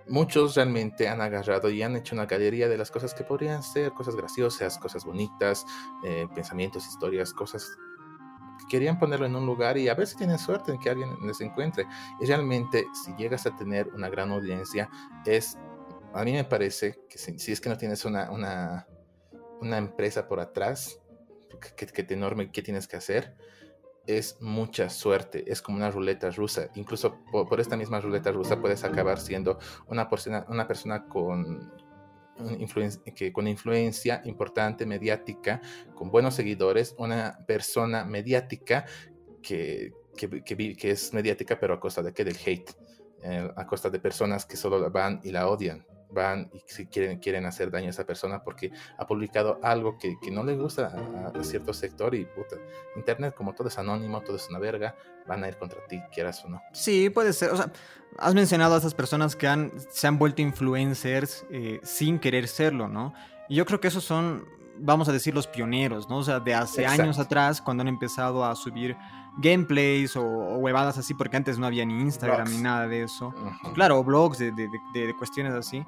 Muchos 0.08 0.54
realmente 0.54 1.08
han 1.08 1.20
agarrado 1.20 1.68
y 1.68 1.82
han 1.82 1.96
hecho 1.96 2.14
una 2.14 2.26
galería 2.26 2.68
de 2.68 2.78
las 2.78 2.90
cosas 2.90 3.12
que 3.12 3.24
podrían 3.24 3.62
ser 3.62 3.92
cosas 3.92 4.14
graciosas, 4.14 4.78
cosas 4.78 5.04
bonitas, 5.04 5.66
eh, 6.04 6.26
pensamientos, 6.34 6.86
historias, 6.86 7.32
cosas 7.32 7.76
que 8.60 8.66
querían 8.68 8.98
ponerlo 8.98 9.26
en 9.26 9.34
un 9.34 9.44
lugar 9.44 9.76
y 9.76 9.88
a 9.88 9.94
ver 9.94 10.06
si 10.06 10.16
tienen 10.16 10.38
suerte 10.38 10.72
en 10.72 10.78
que 10.78 10.90
alguien 10.90 11.10
les 11.26 11.40
encuentre. 11.40 11.86
Y 12.20 12.26
realmente, 12.26 12.86
si 13.04 13.14
llegas 13.16 13.46
a 13.46 13.56
tener 13.56 13.88
una 13.94 14.08
gran 14.08 14.30
audiencia, 14.30 14.88
es 15.24 15.58
a 16.16 16.24
mí 16.24 16.32
me 16.32 16.44
parece 16.44 16.98
que 17.08 17.18
si, 17.18 17.52
es 17.52 17.60
que 17.60 17.68
no 17.68 17.76
tienes 17.76 18.04
una, 18.04 18.30
una, 18.30 19.78
empresa 19.78 20.26
por 20.26 20.40
atrás 20.40 20.98
que, 21.76 21.86
que, 21.86 22.02
te 22.02 22.14
enorme 22.14 22.50
qué 22.50 22.62
tienes 22.62 22.88
que 22.88 22.96
hacer, 22.96 23.36
es 24.06 24.40
mucha 24.40 24.88
suerte, 24.88 25.44
es 25.50 25.60
como 25.60 25.76
una 25.76 25.90
ruleta 25.90 26.30
rusa. 26.30 26.70
Incluso 26.74 27.18
por, 27.30 27.60
esta 27.60 27.76
misma 27.76 28.00
ruleta 28.00 28.32
rusa 28.32 28.60
puedes 28.60 28.84
acabar 28.84 29.20
siendo 29.20 29.58
una 29.88 30.08
persona, 30.08 30.46
una 30.48 30.66
persona 30.66 31.06
con, 31.06 31.72
influencia, 32.58 33.02
que, 33.14 33.32
con 33.32 33.46
influencia 33.46 34.22
importante, 34.24 34.86
mediática, 34.86 35.60
con 35.94 36.10
buenos 36.10 36.34
seguidores, 36.34 36.94
una 36.98 37.38
persona 37.46 38.04
mediática 38.04 38.86
que, 39.42 39.92
que, 40.16 40.42
que, 40.42 40.90
es 40.90 41.12
mediática 41.12 41.58
pero 41.60 41.74
a 41.74 41.80
costa 41.80 42.02
de 42.02 42.12
qué? 42.14 42.24
Del 42.24 42.38
hate, 42.44 42.70
eh, 43.22 43.50
a 43.54 43.66
costa 43.66 43.90
de 43.90 43.98
personas 43.98 44.46
que 44.46 44.56
solo 44.56 44.78
la 44.78 44.88
van 44.88 45.20
y 45.22 45.30
la 45.30 45.48
odian 45.48 45.84
van 46.10 46.50
y 46.52 46.62
si 46.66 46.86
quieren, 46.86 47.18
quieren 47.18 47.46
hacer 47.46 47.70
daño 47.70 47.88
a 47.88 47.90
esa 47.90 48.04
persona 48.04 48.42
porque 48.42 48.70
ha 48.98 49.06
publicado 49.06 49.58
algo 49.62 49.98
que, 49.98 50.16
que 50.22 50.30
no 50.30 50.44
le 50.44 50.56
gusta 50.56 50.92
a, 51.34 51.44
cierto 51.44 51.72
sector 51.72 52.14
y 52.14 52.24
puta, 52.24 52.56
internet 52.96 53.34
como 53.34 53.54
todo 53.54 53.68
es 53.68 53.78
anónimo, 53.78 54.20
todo 54.20 54.36
es 54.36 54.48
una 54.48 54.58
verga, 54.58 54.94
van 55.26 55.44
a 55.44 55.48
ir 55.48 55.56
contra 55.56 55.84
ti, 55.86 56.00
quieras 56.12 56.44
o 56.44 56.48
no. 56.48 56.62
Sí, 56.72 57.10
puede 57.10 57.32
ser, 57.32 57.50
o 57.50 57.56
sea, 57.56 57.70
has 58.18 58.34
mencionado 58.34 58.74
a 58.74 58.78
esas 58.78 58.94
personas 58.94 59.36
que 59.36 59.46
han, 59.46 59.72
se 59.90 60.06
han 60.06 60.18
vuelto 60.18 60.42
influencers 60.42 61.44
eh, 61.50 61.80
sin 61.82 62.18
querer 62.18 62.48
serlo, 62.48 62.88
¿no? 62.88 63.12
Y 63.48 63.56
yo 63.56 63.66
creo 63.66 63.80
que 63.80 63.88
esos 63.88 64.04
son, 64.04 64.46
vamos 64.78 65.08
a 65.08 65.12
decir, 65.12 65.34
los 65.34 65.46
pioneros, 65.46 66.08
¿no? 66.08 66.18
O 66.18 66.24
sea, 66.24 66.40
de 66.40 66.54
hace 66.54 66.86
años 66.86 67.18
atrás, 67.18 67.60
cuando 67.60 67.82
han 67.82 67.88
empezado 67.88 68.44
a 68.44 68.54
subir 68.54 68.96
gameplays 69.36 70.16
o, 70.16 70.22
huevadas 70.58 70.98
así, 70.98 71.14
porque 71.14 71.36
antes 71.36 71.58
no 71.58 71.66
había 71.66 71.84
ni 71.84 72.00
Instagram 72.00 72.50
ni 72.50 72.58
nada 72.58 72.88
de 72.88 73.02
eso. 73.02 73.34
Claro, 73.74 74.02
blogs 74.02 74.38
de, 74.38 74.52
de, 74.52 75.14
cuestiones 75.18 75.52
así. 75.52 75.84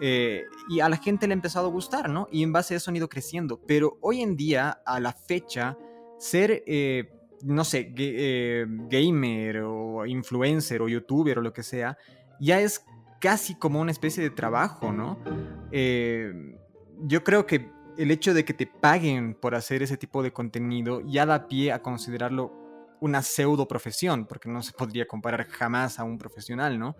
Eh, 0.00 0.44
y 0.68 0.80
a 0.80 0.88
la 0.88 0.96
gente 0.96 1.26
le 1.26 1.32
ha 1.32 1.34
empezado 1.34 1.66
a 1.66 1.70
gustar, 1.70 2.08
¿no? 2.08 2.28
Y 2.30 2.42
en 2.42 2.52
base 2.52 2.74
a 2.74 2.76
eso 2.76 2.90
han 2.90 2.96
ido 2.96 3.08
creciendo. 3.08 3.60
Pero 3.66 3.98
hoy 4.00 4.22
en 4.22 4.36
día, 4.36 4.80
a 4.84 5.00
la 5.00 5.12
fecha, 5.12 5.76
ser, 6.18 6.62
eh, 6.66 7.12
no 7.42 7.64
sé, 7.64 7.92
eh, 7.96 8.66
gamer 8.88 9.62
o 9.62 10.06
influencer 10.06 10.82
o 10.82 10.88
youtuber 10.88 11.38
o 11.38 11.42
lo 11.42 11.52
que 11.52 11.62
sea, 11.62 11.96
ya 12.40 12.60
es 12.60 12.84
casi 13.20 13.56
como 13.56 13.80
una 13.80 13.90
especie 13.90 14.22
de 14.22 14.30
trabajo, 14.30 14.92
¿no? 14.92 15.18
yo 17.00 17.22
creo 17.22 17.46
que 17.46 17.70
el 17.98 18.10
hecho 18.10 18.32
de 18.32 18.44
que 18.44 18.54
te 18.54 18.66
paguen 18.66 19.34
por 19.34 19.54
hacer 19.54 19.82
ese 19.82 19.96
tipo 19.96 20.22
de 20.22 20.32
contenido 20.32 21.00
ya 21.04 21.26
da 21.26 21.46
pie 21.46 21.72
a 21.72 21.82
considerarlo 21.82 22.67
una 23.00 23.22
pseudo 23.22 23.68
profesión, 23.68 24.26
porque 24.26 24.48
no 24.48 24.62
se 24.62 24.72
podría 24.78 25.06
comparar 25.06 25.46
jamás 25.46 25.98
a 25.98 26.04
un 26.04 26.18
profesional, 26.18 26.78
¿no? 26.78 26.96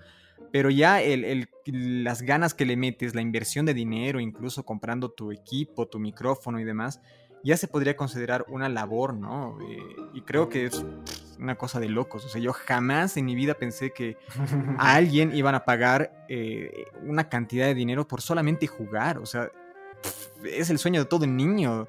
Pero 0.53 0.71
ya 0.71 1.03
el, 1.03 1.49
las 1.67 2.23
ganas 2.23 2.55
que 2.55 2.65
le 2.65 2.77
metes, 2.77 3.15
la 3.15 3.21
inversión 3.21 3.67
de 3.67 3.75
dinero, 3.75 4.21
incluso 4.21 4.65
comprando 4.65 5.11
tu 5.11 5.33
equipo, 5.33 5.87
tu 5.87 5.99
micrófono 5.99 6.61
y 6.61 6.65
demás, 6.65 7.01
ya 7.43 7.57
se 7.57 7.69
podría 7.69 7.97
considerar 7.97 8.45
una 8.49 8.69
labor, 8.69 9.15
¿no? 9.15 9.59
Eh, 9.61 9.97
y 10.15 10.23
creo 10.23 10.49
que 10.49 10.67
es 10.67 10.85
una 11.39 11.57
cosa 11.57 11.81
de 11.81 11.89
locos. 11.89 12.25
O 12.25 12.29
sea, 12.29 12.41
yo 12.41 12.53
jamás 12.53 13.17
en 13.17 13.25
mi 13.25 13.35
vida 13.35 13.55
pensé 13.55 13.93
que 13.93 14.17
a 14.79 14.95
alguien 14.95 15.35
iban 15.35 15.55
a 15.55 15.65
pagar 15.65 16.27
eh, 16.29 16.85
una 17.03 17.29
cantidad 17.29 17.67
de 17.67 17.75
dinero 17.75 18.07
por 18.07 18.21
solamente 18.21 18.67
jugar. 18.67 19.19
O 19.19 19.27
sea, 19.27 19.51
es 20.45 20.71
el 20.71 20.79
sueño 20.79 21.01
de 21.01 21.07
todo 21.07 21.27
niño. 21.27 21.89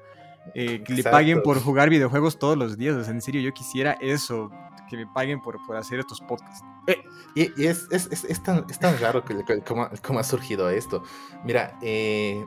Eh, 0.54 0.82
que 0.84 0.94
le 0.94 1.02
paguen 1.02 1.42
por 1.42 1.62
jugar 1.62 1.90
videojuegos 1.90 2.38
todos 2.38 2.56
los 2.56 2.76
días. 2.76 3.08
en 3.08 3.20
serio, 3.20 3.40
yo 3.40 3.52
quisiera 3.52 3.92
eso, 4.00 4.50
que 4.88 4.96
me 4.96 5.06
paguen 5.06 5.40
por, 5.40 5.64
por 5.66 5.76
hacer 5.76 6.00
estos 6.00 6.20
podcasts. 6.20 6.64
Eh, 6.86 7.02
y, 7.34 7.64
es, 7.64 7.86
es, 7.90 8.06
es, 8.06 8.42
tan, 8.42 8.66
es, 8.68 8.78
tan, 8.78 8.98
raro 8.98 9.24
que, 9.24 9.62
cómo, 9.62 10.18
ha 10.18 10.24
surgido 10.24 10.68
esto. 10.70 11.02
Mira, 11.44 11.78
eh, 11.82 12.44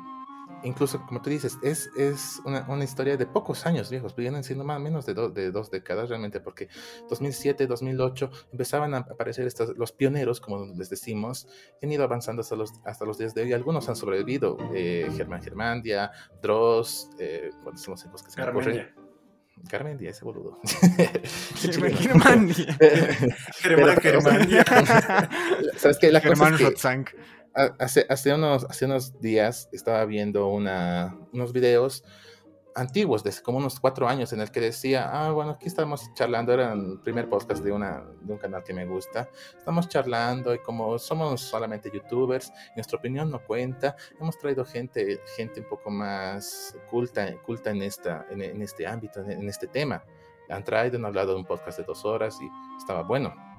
incluso 0.63 1.06
como 1.06 1.21
tú 1.21 1.30
dices, 1.30 1.58
es, 1.62 1.89
es 1.97 2.41
una, 2.45 2.65
una, 2.69 2.84
historia 2.84 3.17
de 3.17 3.26
pocos 3.26 3.65
años 3.65 3.89
viejos, 3.89 4.15
vienen 4.15 4.43
siendo 4.43 4.63
más 4.63 4.78
o 4.78 4.80
menos 4.80 5.06
de, 5.06 5.13
de 5.13 5.52
dos 5.52 5.71
décadas 5.71 6.10
realmente, 6.10 6.39
porque 6.39 6.69
2007, 7.10 7.67
2008 7.67 8.32
empezaban 8.52 8.93
a 8.93 8.99
aparecer 8.99 9.47
estos, 9.47 9.78
los 9.78 9.91
pioneros, 9.91 10.39
como 10.39 10.65
les 10.65 10.89
decimos, 10.89 11.47
han 11.82 11.91
ido 11.91 12.04
avanzando 12.04 12.41
hasta 12.41 12.56
los, 12.56 12.73
hasta 12.86 13.06
los 13.06 13.17
días 13.17 13.34
de 13.34 13.43
hoy. 13.43 13.54
Algunos 13.54 13.89
han 13.89 13.95
sobrevivido, 13.95 14.58
eh, 14.73 15.10
Germán 15.15 15.41
Germandia, 15.41 16.12
Dross, 16.41 17.10
eh, 17.19 17.52
bueno, 17.63 17.78
somos 17.78 18.04
que 18.04 18.32
se 18.32 18.36
Carmendia. 18.36 18.93
Carmendia, 19.69 20.10
ese 20.10 20.26
boludo. 20.26 20.60
Germán 21.56 21.93
Germandia. 21.93 22.78
Germán 23.60 23.97
Germandia. 24.02 24.65
¿Sabes 25.78 25.97
qué? 25.99 26.12
La 26.12 26.19
Germán 26.19 26.54
cosa 26.54 26.67
es 26.67 27.06
que, 27.06 27.17
hace, 27.80 28.06
hace, 28.10 28.34
unos, 28.34 28.66
hace 28.66 28.86
unos 28.86 29.20
días 29.20 29.70
estaba 29.72 30.06
viendo 30.06 30.48
unos 30.48 31.54
videos 31.54 32.04
antiguos, 32.76 33.24
desde 33.24 33.42
como 33.42 33.58
unos 33.58 33.80
cuatro 33.80 34.08
años, 34.08 34.34
en 34.34 34.42
el 34.42 34.52
que 34.52 34.60
decía, 34.60 35.10
ah, 35.12 35.32
bueno, 35.32 35.52
aquí 35.52 35.68
estamos 35.68 36.12
charlando, 36.13 36.54
era 36.54 36.74
el 36.74 37.00
primer 37.04 37.30
podcast 37.30 37.63
de, 37.63 37.72
una, 37.72 38.04
de 38.22 38.34
un 38.34 38.39
canal 38.39 38.63
que 38.63 38.74
me 38.74 38.86
gusta, 38.86 39.30
estamos 39.58 39.88
charlando 39.89 40.54
y 40.54 40.60
como 40.60 40.98
somos 40.98 41.42
solamente 41.42 41.92
youtubers, 41.94 42.52
nuestra 42.76 42.98
opinión 42.98 43.30
no 43.30 43.44
cuenta, 43.44 43.96
hemos 44.20 44.38
traído 44.38 44.66
gente, 44.66 45.22
gente 45.36 45.62
un 45.62 45.70
poco 45.70 45.89
más 45.89 46.76
culta, 46.89 47.32
culta 47.44 47.72
en, 47.72 47.82
esta, 47.84 48.26
en, 48.30 48.62
este 48.62 48.88
ámbito, 48.88 49.22
en, 49.22 49.48
este 49.48 49.68
tema. 49.68 50.04
Han 50.50 50.63
traído, 50.63 50.98
han 50.98 51.06
hablado 51.06 51.34
de 51.34 51.39
un 51.39 51.46
podcast 51.46 51.78
de 51.80 51.86
dos 51.86 52.04
horas 52.06 52.38
y 52.42 52.50
estaba 52.78 53.04
bueno. 53.04 53.53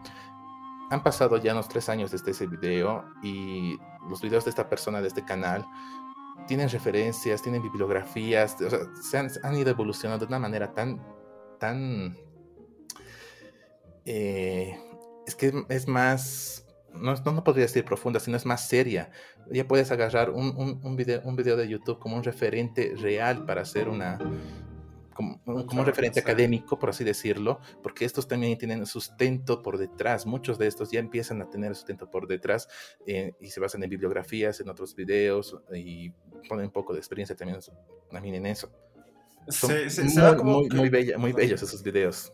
Han 0.91 1.03
pasado 1.03 1.37
ya 1.39 1.53
unos 1.53 1.69
tres 1.69 1.89
años 1.89 2.11
desde 2.11 2.31
ese 2.33 2.47
video 2.47 3.05
y 3.23 3.79
los 4.09 4.21
videos 4.21 4.45
de 4.45 4.51
esta 4.51 4.69
persona, 4.69 5.01
de 5.01 5.09
este 5.09 5.25
canal, 5.25 5.65
tienen 6.47 6.69
referencias, 6.69 7.43
tienen 7.43 7.63
bibliografías, 7.63 8.57
o 8.61 8.71
sea, 9.03 9.29
se 9.29 9.41
han, 9.43 9.57
ido 9.57 9.71
evolucionando 9.71 10.27
de 10.27 10.29
una 10.29 10.39
manera 10.39 10.75
tan, 10.75 11.01
tan, 11.59 12.17
eh, 14.05 14.79
es 15.27 15.35
que 15.35 15.53
es 15.69 15.89
más, 15.89 16.67
no, 16.93 17.15
no, 17.15 17.45
podría 17.45 17.65
decir 17.65 17.85
profunda, 17.85 18.21
sino 18.21 18.37
es 18.37 18.45
más 18.45 18.69
seria. 18.69 19.11
Ya 19.51 19.67
puedes 19.67 19.91
agarrar 19.91 20.31
un, 20.31 20.97
video, 20.97 21.23
un 21.25 21.37
video 21.37 21.57
de 21.57 21.69
YouTube 21.69 21.99
como 21.99 22.17
un 22.17 22.25
referente 22.25 22.95
real 22.97 23.45
para 23.47 23.63
hacer 23.63 23.89
una, 23.89 24.19
como, 25.15 25.41
un 25.47 25.87
referente 25.87 26.21
académico, 26.21 26.79
por 26.79 26.91
así 26.91 27.05
decirlo, 27.05 27.61
porque 27.83 28.05
estos 28.05 28.29
también 28.29 28.59
tienen 28.59 28.85
sustento 28.87 29.63
por 29.63 29.79
detrás. 29.79 30.27
Muchos 30.27 30.59
de 30.59 30.67
estos 30.67 30.91
ya 30.91 31.01
empiezan 31.01 31.41
a 31.41 31.49
tener 31.49 31.75
sustento 31.75 32.11
por 32.11 32.27
detrás 32.27 32.69
eh, 33.07 33.33
y 33.41 33.51
se 33.51 33.61
basan 33.61 33.83
en 33.83 33.91
bibliografías, 33.91 34.61
en 34.61 34.69
otros 34.69 34.95
videos 34.95 35.57
y 35.73 36.11
ponen 36.49 36.67
un 36.67 36.73
poco 36.73 36.93
de 36.93 36.99
experiencia 36.99 37.35
también, 37.35 37.59
también 38.11 38.35
en 38.35 38.47
eso. 38.47 38.71
Son 39.49 39.73
muy, 40.43 40.69
muy, 40.69 40.91
muy 41.17 41.33
bellos 41.33 41.63
esos 41.63 41.83
videos. 41.83 42.33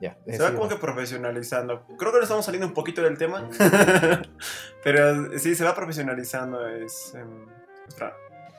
Ya, 0.00 0.18
se 0.26 0.42
va 0.42 0.52
como 0.52 0.68
que 0.68 0.76
profesionalizando. 0.76 1.86
Creo 1.98 2.10
que 2.10 2.18
nos 2.18 2.24
estamos 2.24 2.44
saliendo 2.44 2.66
un 2.66 2.74
poquito 2.74 3.02
del 3.02 3.16
tema, 3.16 3.48
pero 4.84 5.38
sí, 5.38 5.54
se 5.54 5.64
va 5.64 5.74
profesionalizando. 5.74 6.66
Es, 6.66 7.14
em, 7.14 7.46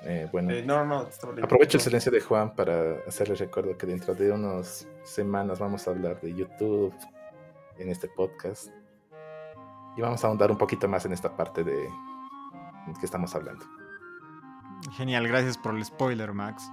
eh, 0.06 0.30
bueno, 0.32 0.52
eh, 0.52 0.66
aprovecho 1.42 1.78
el 1.78 1.84
silencio 1.84 2.12
de 2.12 2.22
Juan 2.22 2.56
para 2.56 3.00
hacerle 3.08 3.36
recuerdo 3.36 3.78
que 3.78 3.88
dentro 3.88 4.14
de 4.14 4.32
unas 4.32 4.88
semanas 5.04 5.60
vamos 5.60 5.88
a 5.88 5.92
hablar 5.92 6.22
de 6.22 6.34
YouTube 6.34 6.94
en 7.78 7.90
este 7.90 8.08
podcast 8.08 8.70
y 9.98 10.02
vamos 10.02 10.24
a 10.24 10.28
ahondar 10.28 10.52
un 10.52 10.58
poquito 10.58 10.88
más 10.88 11.06
en 11.06 11.14
esta 11.14 11.36
parte 11.36 11.64
de 11.64 11.90
que 13.00 13.06
estamos 13.06 13.34
hablando. 13.36 13.66
Genial, 14.92 15.28
gracias 15.28 15.58
por 15.58 15.76
el 15.76 15.84
spoiler, 15.84 16.34
Max. 16.34 16.70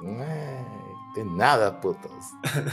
de 0.00 1.24
nada, 1.24 1.80
putos. 1.80 2.26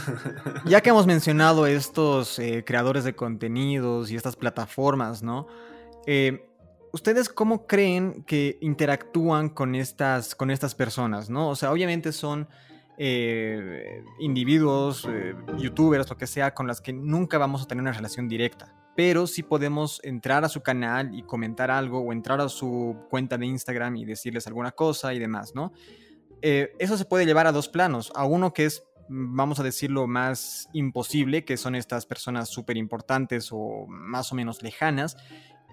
ya 0.64 0.80
que 0.80 0.90
hemos 0.90 1.06
mencionado 1.06 1.66
estos 1.66 2.38
eh, 2.38 2.62
creadores 2.64 3.04
de 3.04 3.16
contenidos 3.16 4.10
y 4.10 4.16
estas 4.16 4.36
plataformas, 4.36 5.22
¿no? 5.22 5.46
Eh, 6.06 6.53
¿Ustedes 6.94 7.28
cómo 7.28 7.66
creen 7.66 8.22
que 8.22 8.56
interactúan 8.60 9.48
con 9.48 9.74
estas, 9.74 10.36
con 10.36 10.52
estas 10.52 10.76
personas? 10.76 11.28
¿no? 11.28 11.48
O 11.48 11.56
sea, 11.56 11.72
obviamente 11.72 12.12
son 12.12 12.46
eh, 12.98 14.00
individuos, 14.20 15.04
eh, 15.10 15.34
youtubers, 15.58 16.08
lo 16.08 16.16
que 16.16 16.28
sea, 16.28 16.54
con 16.54 16.68
las 16.68 16.80
que 16.80 16.92
nunca 16.92 17.36
vamos 17.36 17.62
a 17.62 17.66
tener 17.66 17.82
una 17.82 17.90
relación 17.90 18.28
directa. 18.28 18.72
Pero 18.94 19.26
sí 19.26 19.42
podemos 19.42 20.00
entrar 20.04 20.44
a 20.44 20.48
su 20.48 20.62
canal 20.62 21.12
y 21.18 21.24
comentar 21.24 21.68
algo, 21.68 21.98
o 21.98 22.12
entrar 22.12 22.40
a 22.40 22.48
su 22.48 22.96
cuenta 23.10 23.38
de 23.38 23.46
Instagram 23.46 23.96
y 23.96 24.04
decirles 24.04 24.46
alguna 24.46 24.70
cosa 24.70 25.12
y 25.12 25.18
demás, 25.18 25.52
¿no? 25.52 25.72
Eh, 26.42 26.76
eso 26.78 26.96
se 26.96 27.06
puede 27.06 27.26
llevar 27.26 27.48
a 27.48 27.52
dos 27.52 27.68
planos. 27.68 28.12
A 28.14 28.24
uno 28.24 28.52
que 28.52 28.66
es, 28.66 28.84
vamos 29.08 29.58
a 29.58 29.64
decirlo, 29.64 30.06
más 30.06 30.68
imposible, 30.72 31.44
que 31.44 31.56
son 31.56 31.74
estas 31.74 32.06
personas 32.06 32.50
súper 32.50 32.76
importantes 32.76 33.48
o 33.50 33.84
más 33.88 34.30
o 34.30 34.36
menos 34.36 34.62
lejanas, 34.62 35.16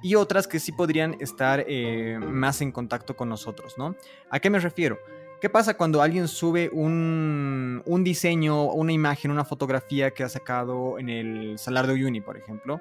y 0.02 0.16
otras 0.16 0.48
que 0.48 0.60
sí 0.60 0.72
podrían 0.72 1.16
estar 1.20 1.64
eh, 1.68 2.20
más 2.20 2.62
en 2.62 2.72
contacto 2.72 3.16
con 3.16 3.30
nosotros, 3.30 3.78
¿no? 3.78 3.96
¿A 4.30 4.40
qué 4.40 4.50
me 4.50 4.60
refiero? 4.60 5.00
¿Qué 5.42 5.50
pasa 5.50 5.76
cuando 5.76 6.02
alguien 6.02 6.28
sube 6.28 6.70
un, 6.72 7.82
un 7.86 8.04
diseño, 8.04 8.66
una 8.66 8.92
imagen, 8.92 9.32
una 9.32 9.44
fotografía 9.44 10.12
que 10.12 10.24
ha 10.24 10.30
sacado 10.30 11.00
en 11.00 11.10
el 11.10 11.58
Salar 11.58 11.88
de 11.88 11.94
Uyuni, 11.94 12.22
por 12.22 12.38
ejemplo? 12.38 12.80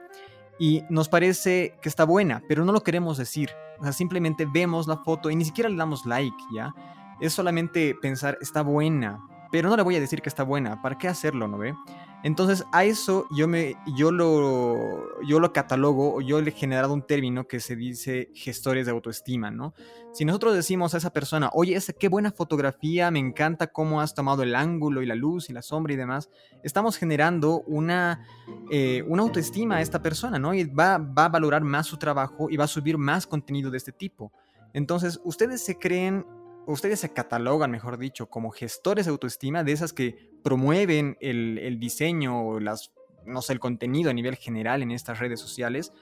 Y 0.58 0.84
nos 0.90 1.08
parece 1.08 1.74
que 1.80 1.88
está 1.88 2.04
buena, 2.04 2.42
pero 2.46 2.66
no 2.66 2.72
lo 2.72 2.82
queremos 2.82 3.16
decir. 3.16 3.50
O 3.78 3.82
sea, 3.82 3.94
simplemente 3.94 4.46
vemos 4.46 4.86
la 4.86 4.98
foto 4.98 5.30
y 5.30 5.36
ni 5.36 5.46
siquiera 5.46 5.70
le 5.70 5.76
damos 5.76 6.04
like, 6.04 6.36
¿ya? 6.54 6.74
Es 7.18 7.32
solamente 7.32 7.94
pensar, 7.94 8.36
está 8.42 8.60
buena, 8.60 9.26
pero 9.50 9.70
no 9.70 9.76
le 9.76 9.82
voy 9.82 9.96
a 9.96 10.00
decir 10.00 10.20
que 10.20 10.28
está 10.28 10.42
buena. 10.42 10.82
¿Para 10.82 10.98
qué 10.98 11.08
hacerlo, 11.08 11.48
no 11.48 11.56
ve? 11.56 11.74
Entonces, 12.22 12.66
a 12.72 12.84
eso 12.84 13.26
yo, 13.30 13.48
me, 13.48 13.76
yo, 13.96 14.12
lo, 14.12 15.22
yo 15.22 15.40
lo 15.40 15.52
catalogo, 15.54 16.20
yo 16.20 16.40
le 16.42 16.50
he 16.50 16.52
generado 16.52 16.92
un 16.92 17.06
término 17.06 17.46
que 17.48 17.60
se 17.60 17.76
dice 17.76 18.30
gestores 18.34 18.84
de 18.84 18.92
autoestima, 18.92 19.50
¿no? 19.50 19.72
Si 20.12 20.26
nosotros 20.26 20.54
decimos 20.54 20.92
a 20.92 20.98
esa 20.98 21.14
persona, 21.14 21.48
oye, 21.54 21.74
esa, 21.74 21.94
qué 21.94 22.08
buena 22.08 22.30
fotografía, 22.30 23.10
me 23.10 23.20
encanta 23.20 23.68
cómo 23.68 24.02
has 24.02 24.14
tomado 24.14 24.42
el 24.42 24.54
ángulo 24.54 25.00
y 25.00 25.06
la 25.06 25.14
luz 25.14 25.48
y 25.48 25.54
la 25.54 25.62
sombra 25.62 25.94
y 25.94 25.96
demás, 25.96 26.28
estamos 26.62 26.98
generando 26.98 27.62
una, 27.62 28.26
eh, 28.70 29.02
una 29.08 29.22
autoestima 29.22 29.76
a 29.76 29.80
esta 29.80 30.02
persona, 30.02 30.38
¿no? 30.38 30.52
Y 30.52 30.64
va, 30.64 30.98
va 30.98 31.24
a 31.24 31.28
valorar 31.30 31.62
más 31.62 31.86
su 31.86 31.96
trabajo 31.96 32.50
y 32.50 32.58
va 32.58 32.64
a 32.64 32.68
subir 32.68 32.98
más 32.98 33.26
contenido 33.26 33.70
de 33.70 33.78
este 33.78 33.92
tipo. 33.92 34.30
Entonces, 34.74 35.20
ustedes 35.24 35.64
se 35.64 35.78
creen 35.78 36.26
ustedes 36.72 37.00
se 37.00 37.12
catalogan, 37.12 37.70
mejor 37.70 37.98
dicho, 37.98 38.26
como 38.26 38.50
gestores 38.50 39.06
de 39.06 39.10
autoestima, 39.10 39.64
de 39.64 39.72
esas 39.72 39.92
que 39.92 40.30
promueven 40.42 41.16
el, 41.20 41.78
diseño 41.78 42.46
o 42.46 42.60
las, 42.60 42.92
no 43.24 43.42
sé, 43.42 43.52
el 43.52 43.60
contenido 43.60 44.10
a 44.10 44.14
nivel 44.14 44.36
general 44.36 44.82
en 44.82 44.90
estas 44.90 45.18
redes 45.18 45.40
sociales, 45.40 45.92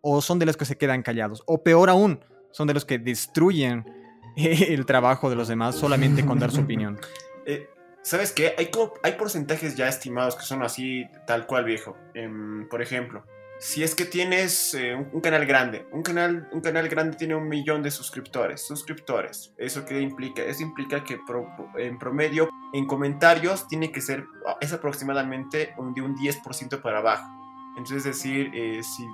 o 0.00 0.20
son 0.20 0.38
de 0.38 0.46
los 0.46 0.56
que 0.56 0.64
se 0.64 0.76
quedan 0.76 1.02
callados, 1.02 1.42
o 1.46 1.62
peor 1.62 1.90
aún, 1.90 2.20
son 2.50 2.66
de 2.66 2.74
los 2.74 2.84
que 2.84 2.98
destruyen 2.98 3.84
el 4.36 4.86
trabajo 4.86 5.30
de 5.30 5.36
los 5.36 5.48
demás 5.48 5.76
solamente 5.76 6.24
con 6.24 6.38
dar 6.38 6.50
su 6.50 6.60
opinión. 6.60 6.98
Eh, 7.48 7.68
¿Sabes 8.02 8.32
qué? 8.32 8.56
Hay, 8.58 8.72
hay 9.04 9.12
porcentajes 9.12 9.76
ya 9.76 9.88
estimados 9.88 10.34
que 10.34 10.42
son 10.42 10.64
así, 10.64 11.04
tal 11.28 11.46
cual 11.46 11.64
viejo. 11.64 11.96
Em, 12.12 12.68
por 12.68 12.82
ejemplo, 12.82 13.24
si 13.58 13.82
es 13.82 13.94
que 13.94 14.04
tienes 14.04 14.74
eh, 14.74 14.94
un, 14.94 15.20
canal 15.20 15.46
grande, 15.46 15.86
un 15.92 16.02
canal, 16.02 16.48
un 16.52 16.60
canal 16.60 16.88
grande 16.88 17.16
tiene 17.16 17.34
un 17.34 17.48
millón 17.48 17.82
de 17.82 17.90
suscriptores, 17.90 18.66
suscriptores, 18.66 19.54
¿eso 19.56 19.84
qué 19.86 20.00
implica? 20.00 20.42
Eso 20.42 20.62
implica 20.62 21.02
que 21.04 21.18
en 21.78 21.98
promedio 21.98 22.48
en 22.72 22.86
comentarios 22.86 23.66
tiene 23.68 23.90
que 23.90 24.00
ser, 24.00 24.26
es 24.60 24.72
aproximadamente 24.72 25.74
de 25.94 26.02
un 26.02 26.16
10% 26.16 26.82
para 26.82 26.98
abajo. 26.98 27.30
Entonces, 27.76 27.98
es 27.98 28.04
decir, 28.04 28.50
eh, 28.54 28.82
si, 28.82 29.06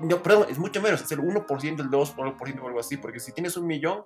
no, 0.00 0.22
perdón, 0.22 0.46
es 0.50 0.58
mucho 0.58 0.80
menos, 0.80 1.02
es 1.02 1.12
el 1.12 1.20
1%, 1.20 1.80
el 1.80 1.90
2% 1.90 2.60
o 2.62 2.66
algo 2.66 2.80
así, 2.80 2.96
porque 2.96 3.20
si 3.20 3.32
tienes 3.32 3.56
un 3.56 3.66
millón, 3.66 4.04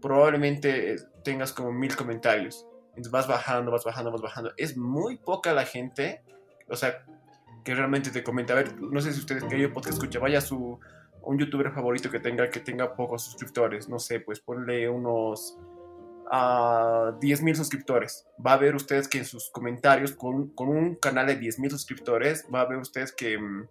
probablemente 0.00 0.94
eh, 0.94 0.96
tengas 1.22 1.52
como 1.52 1.72
mil 1.72 1.94
comentarios. 1.96 2.66
Entonces 2.90 3.10
vas 3.10 3.26
bajando, 3.26 3.72
vas 3.72 3.84
bajando, 3.84 4.12
vas 4.12 4.22
bajando. 4.22 4.52
Es 4.56 4.76
muy 4.76 5.16
poca 5.16 5.52
la 5.52 5.64
gente, 5.64 6.22
o 6.68 6.76
sea, 6.76 7.04
que 7.64 7.74
realmente 7.74 8.10
te 8.10 8.22
comenta. 8.22 8.52
A 8.52 8.56
ver, 8.56 8.80
no 8.80 9.00
sé 9.00 9.12
si 9.12 9.20
ustedes, 9.20 9.44
querido 9.44 9.72
podcast 9.72 9.94
escucha, 9.94 10.18
vaya 10.18 10.40
su 10.40 10.78
un 11.22 11.38
youtuber 11.38 11.72
favorito 11.72 12.10
que 12.10 12.20
tenga, 12.20 12.50
que 12.50 12.60
tenga 12.60 12.94
pocos 12.94 13.24
suscriptores. 13.24 13.88
No 13.88 13.98
sé, 13.98 14.20
pues 14.20 14.40
ponle 14.40 14.88
unos 14.88 15.58
a 16.30 17.12
uh, 17.14 17.20
10.000 17.20 17.54
suscriptores. 17.54 18.26
Va 18.44 18.54
a 18.54 18.56
ver 18.58 18.74
ustedes 18.74 19.08
que 19.08 19.18
en 19.18 19.24
sus 19.24 19.50
comentarios, 19.50 20.12
con, 20.12 20.48
con 20.50 20.68
un 20.68 20.94
canal 20.96 21.26
de 21.26 21.40
10.000 21.40 21.70
suscriptores, 21.70 22.46
va 22.54 22.60
a 22.62 22.66
ver 22.66 22.78
ustedes 22.78 23.12
que, 23.12 23.38
mm, 23.38 23.68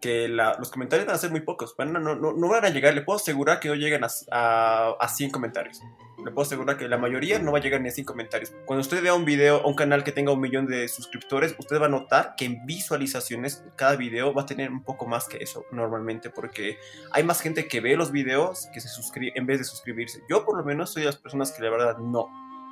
que 0.00 0.28
los 0.28 0.70
comentarios 0.70 1.06
van 1.06 1.16
a 1.16 1.18
ser 1.18 1.30
muy 1.30 1.40
pocos. 1.40 1.74
no, 1.78 1.86
no, 1.86 2.14
no, 2.14 2.48
van 2.48 2.64
a 2.64 2.70
llegar, 2.70 2.94
le 2.94 3.02
puedo 3.02 3.18
asegurar 3.18 3.60
que 3.60 3.68
no 3.68 3.74
llegan 3.74 4.04
a, 4.04 4.08
a, 4.30 4.96
a 5.00 5.08
100 5.08 5.30
comentarios 5.30 5.80
le 6.24 6.30
puedo 6.30 6.46
asegurar 6.46 6.76
que 6.76 6.88
la 6.88 6.98
mayoría 6.98 7.38
no 7.38 7.52
va 7.52 7.58
a 7.58 7.60
llegar 7.60 7.80
ni 7.80 7.88
a 7.88 7.92
100 7.92 8.04
comentarios. 8.04 8.52
Cuando 8.64 8.80
usted 8.80 9.02
vea 9.02 9.14
un 9.14 9.24
video 9.24 9.58
o 9.62 9.68
un 9.68 9.74
canal 9.74 10.04
que 10.04 10.12
tenga 10.12 10.32
un 10.32 10.40
millón 10.40 10.66
de 10.66 10.88
suscriptores, 10.88 11.54
usted 11.58 11.80
va 11.80 11.86
a 11.86 11.88
notar 11.88 12.34
que 12.36 12.44
en 12.44 12.64
visualizaciones 12.66 13.64
cada 13.76 13.96
video 13.96 14.32
va 14.32 14.42
a 14.42 14.46
tener 14.46 14.70
un 14.70 14.82
poco 14.82 15.06
más 15.06 15.28
que 15.28 15.38
eso 15.38 15.64
normalmente, 15.72 16.30
porque 16.30 16.78
hay 17.10 17.24
más 17.24 17.40
gente 17.40 17.66
que 17.68 17.80
ve 17.80 17.96
los 17.96 18.12
videos 18.12 18.68
que 18.72 18.80
se 18.80 18.88
suscribe 18.88 19.32
en 19.34 19.46
vez 19.46 19.58
de 19.58 19.64
suscribirse. 19.64 20.22
Yo 20.28 20.44
por 20.44 20.56
lo 20.56 20.64
menos 20.64 20.92
soy 20.92 21.02
de 21.02 21.06
las 21.06 21.16
personas 21.16 21.52
que 21.52 21.62
la 21.62 21.70
verdad 21.70 21.98
no. 21.98 22.28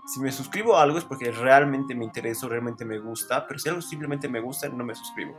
Si 0.07 0.19
me 0.21 0.33
suscribo 0.33 0.77
a 0.77 0.83
algo 0.83 0.99
es 0.99 1.05
porque 1.05 1.31
realmente 1.31 1.95
me 1.95 2.05
interesa, 2.05 2.49
realmente 2.49 2.85
me 2.85 2.99
gusta, 2.99 3.47
pero 3.47 3.61
si 3.61 3.69
algo 3.69 3.81
simplemente 3.81 4.29
me 4.29 4.41
gusta, 4.41 4.69
no 4.69 4.85
me 4.85 4.95
suscribo. 4.95 5.37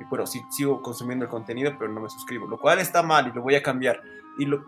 Y 0.00 0.04
bueno, 0.04 0.26
sí, 0.26 0.42
sigo 0.50 0.82
consumiendo 0.82 1.24
el 1.26 1.30
contenido, 1.30 1.72
pero 1.78 1.92
no 1.92 2.00
me 2.00 2.08
suscribo, 2.08 2.46
lo 2.46 2.58
cual 2.58 2.78
está 2.78 3.02
mal 3.02 3.28
y 3.28 3.32
lo 3.32 3.42
voy 3.42 3.54
a 3.54 3.62
cambiar 3.62 4.00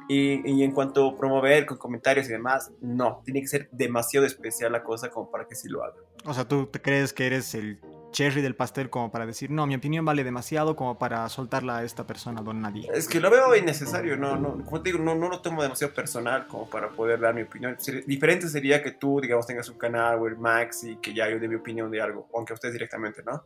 y, 0.09 0.63
en 0.63 0.73
cuanto 0.73 1.09
a 1.09 1.17
promover 1.17 1.67
con 1.67 1.79
comentarios 1.79 2.29
y 2.29 2.33
demás, 2.33 2.71
no, 2.81 3.23
tiene 3.25 3.41
que 3.41 3.49
ser 3.49 3.69
demasiado 3.73 4.27
especial 4.27 4.73
la 4.73 4.83
cosa 4.83 5.11
como 5.11 5.31
para 5.31 5.47
que 5.47 5.55
sí 5.55 5.69
lo 5.69 5.83
haga. 5.83 5.97
O 6.25 6.35
sea, 6.35 6.47
¿tú 6.47 6.67
te 6.67 6.81
crees 6.81 7.13
que 7.13 7.27
eres 7.27 7.55
el 7.55 7.81
cherry 8.11 8.43
del 8.43 8.55
pastel 8.55 8.91
como 8.91 9.11
para 9.11 9.25
decir, 9.25 9.51
no, 9.51 9.67
mi 9.67 9.75
opinión 9.75 10.05
vale 10.05 10.23
demasiado 10.23 10.77
como 10.77 10.99
para 10.99 11.27
soltarla 11.31 11.79
a 11.79 11.85
esta 11.85 12.07
persona, 12.07 12.43
don 12.43 12.61
nadie. 12.61 12.87
Es 12.93 13.09
que 13.09 13.21
lo 13.21 13.31
veo 13.31 13.57
innecesario, 13.57 14.19
no, 14.19 14.37
no, 14.37 14.63
como 14.67 14.83
te 14.83 14.91
digo, 14.91 15.03
no, 15.03 15.15
no 15.15 15.31
lo 15.31 15.41
tomo 15.41 15.63
demasiado 15.63 15.95
personal 15.95 16.47
como 16.47 16.69
para 16.69 16.91
poder 16.91 17.21
dar 17.21 17.35
mi 17.35 17.41
opinión. 17.41 17.75
diferente 18.07 18.49
sería 18.49 18.83
que 18.83 18.91
tú, 18.91 19.19
digamos, 19.19 19.47
tengas 19.47 19.71
un 19.71 19.79
canal 19.79 20.19
o 20.19 20.27
el 20.27 20.37
Max 20.37 20.85
y 20.85 20.97
que 20.97 21.15
ya 21.15 21.31
yo 21.31 21.41
dé 21.41 21.49
mi 21.49 21.55
opinión 21.55 21.91
de 21.91 22.03
algo, 22.03 22.29
aunque 22.35 22.53
ustedes 22.53 22.75
directamente, 22.75 23.23
¿no? 23.25 23.43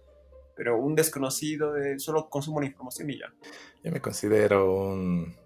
Pero 0.57 0.79
un 0.79 0.95
desconocido 0.95 1.73
de 1.73 1.99
solo 1.99 2.29
consumo 2.29 2.61
la 2.61 2.67
información 2.67 3.11
y 3.11 3.19
ya. 3.19 3.33
Yo 3.85 3.93
me 3.93 4.01
considero 4.01 4.73
un... 4.73 5.37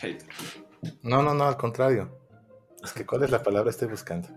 Hater. 0.00 0.28
No, 1.02 1.22
no, 1.22 1.34
no, 1.34 1.44
al 1.44 1.56
contrario. 1.56 2.10
Es 2.82 2.92
que, 2.92 3.06
¿cuál 3.06 3.24
es 3.24 3.30
la 3.30 3.42
palabra 3.42 3.64
que 3.64 3.70
estoy 3.70 3.88
buscando? 3.88 4.28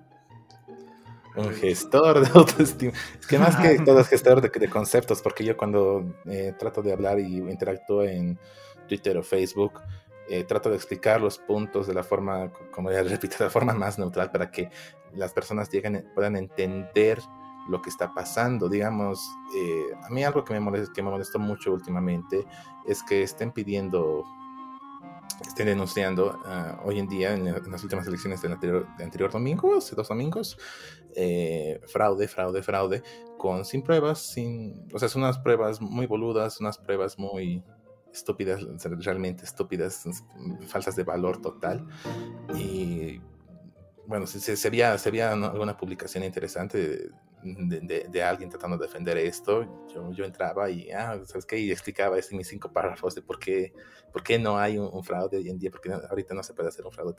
Un 1.36 1.52
gestor 1.54 2.20
de 2.20 2.30
autoestima. 2.40 2.94
Es 3.20 3.28
que 3.28 3.38
más 3.38 3.56
que 3.56 3.80
todo 3.80 4.00
es 4.00 4.08
gestor 4.08 4.42
de, 4.42 4.70
conceptos, 4.70 5.22
porque 5.22 5.44
yo 5.44 5.56
cuando 5.56 6.16
eh, 6.26 6.54
trato 6.58 6.82
de 6.82 6.94
hablar 6.94 7.20
y 7.20 7.38
interactúo 7.38 8.04
en 8.04 8.40
Twitter 8.88 9.18
o 9.18 9.24
Facebook, 9.24 9.82
eh, 10.30 10.44
trato 10.44 10.70
de 10.70 10.76
explicar 10.76 11.22
los 11.22 11.38
puntos 11.38 11.88
de 11.88 11.94
la 11.94 12.04
forma, 12.04 12.52
como 12.72 12.92
ya 12.92 13.04
repito, 13.04 13.38
de 13.38 13.46
la 13.46 13.50
forma 13.50 13.74
más 13.74 13.98
neutral 13.98 14.32
para 14.32 14.52
que 14.52 14.70
las 15.14 15.34
personas 15.34 15.70
lleguen, 15.70 16.10
puedan 16.16 16.36
entender 16.36 17.20
lo 17.70 17.82
que 17.82 17.90
está 17.90 18.14
pasando. 18.14 18.70
Digamos, 18.70 19.20
eh, 19.56 19.88
a 20.04 20.10
mí 20.10 20.24
algo 20.24 20.44
que 20.44 20.54
me, 20.54 20.60
molestó 20.60 21.40
mucho 21.40 21.74
últimamente 21.74 22.46
es 22.86 23.04
que 23.04 23.24
estén 23.24 23.52
pidiendo 23.52 24.26
estén 25.48 25.66
denunciando 25.66 26.40
ah, 26.46 26.80
hoy 26.84 27.00
en 27.00 27.08
día 27.08 27.34
en, 27.34 27.46
las 27.46 27.84
últimas 27.84 28.06
elecciones 28.06 28.42
del 28.42 28.52
anterior, 28.54 29.32
domingo, 29.32 29.78
hace 29.78 29.96
dos 29.96 30.08
domingos, 30.08 30.56
eh, 31.16 31.82
fraude, 31.88 32.28
fraude, 32.28 32.62
fraude, 32.62 33.04
con 33.38 33.66
sin 33.66 33.82
pruebas, 33.82 34.20
sin, 34.20 34.88
o 34.94 35.00
sea, 35.00 35.10
son 35.10 35.24
unas 35.24 35.40
pruebas 35.40 35.82
muy 35.82 36.06
boludas, 36.06 36.60
unas 36.60 36.78
pruebas 36.78 37.18
muy 37.18 37.64
estúpidas, 38.14 38.62
realmente 39.04 39.46
estúpidas, 39.46 40.04
falsas 40.68 40.96
de 40.96 41.04
valor 41.04 41.42
total. 41.42 41.88
Y 42.56 43.22
bueno, 44.06 44.28
se, 44.28 44.56
se, 44.58 44.70
veía, 44.70 44.94
alguna 45.32 45.78
publicación 45.78 46.24
interesante 46.24 47.10
de, 47.44 48.24
alguien 48.24 48.50
tratando 48.50 48.78
de 48.78 48.86
defender 48.86 49.18
esto, 49.18 49.88
yo, 49.94 50.12
yo 50.12 50.26
entraba 50.26 50.70
y, 50.70 50.92
ah, 50.92 51.20
¿sabes 51.26 51.46
qué? 51.46 51.60
Y 51.60 51.72
explicaba 51.72 52.18
esto 52.18 52.34
en 52.34 52.40
mis 52.40 52.48
cinco 52.48 52.72
párrafos 52.72 53.16
de 53.16 53.22
por 53.22 53.40
qué, 53.40 53.74
por 54.12 54.24
qué 54.24 54.40
no 54.40 54.58
hay 54.58 54.78
un, 54.78 55.04
fraude 55.04 55.38
hoy 55.38 55.50
en 55.50 55.58
día, 55.58 55.72
porque 55.72 55.92
ahorita 55.92 56.34
no 56.34 56.44
se 56.44 56.54
puede 56.54 56.70
hacer 56.70 56.86
un 56.86 56.92
fraude. 56.92 57.16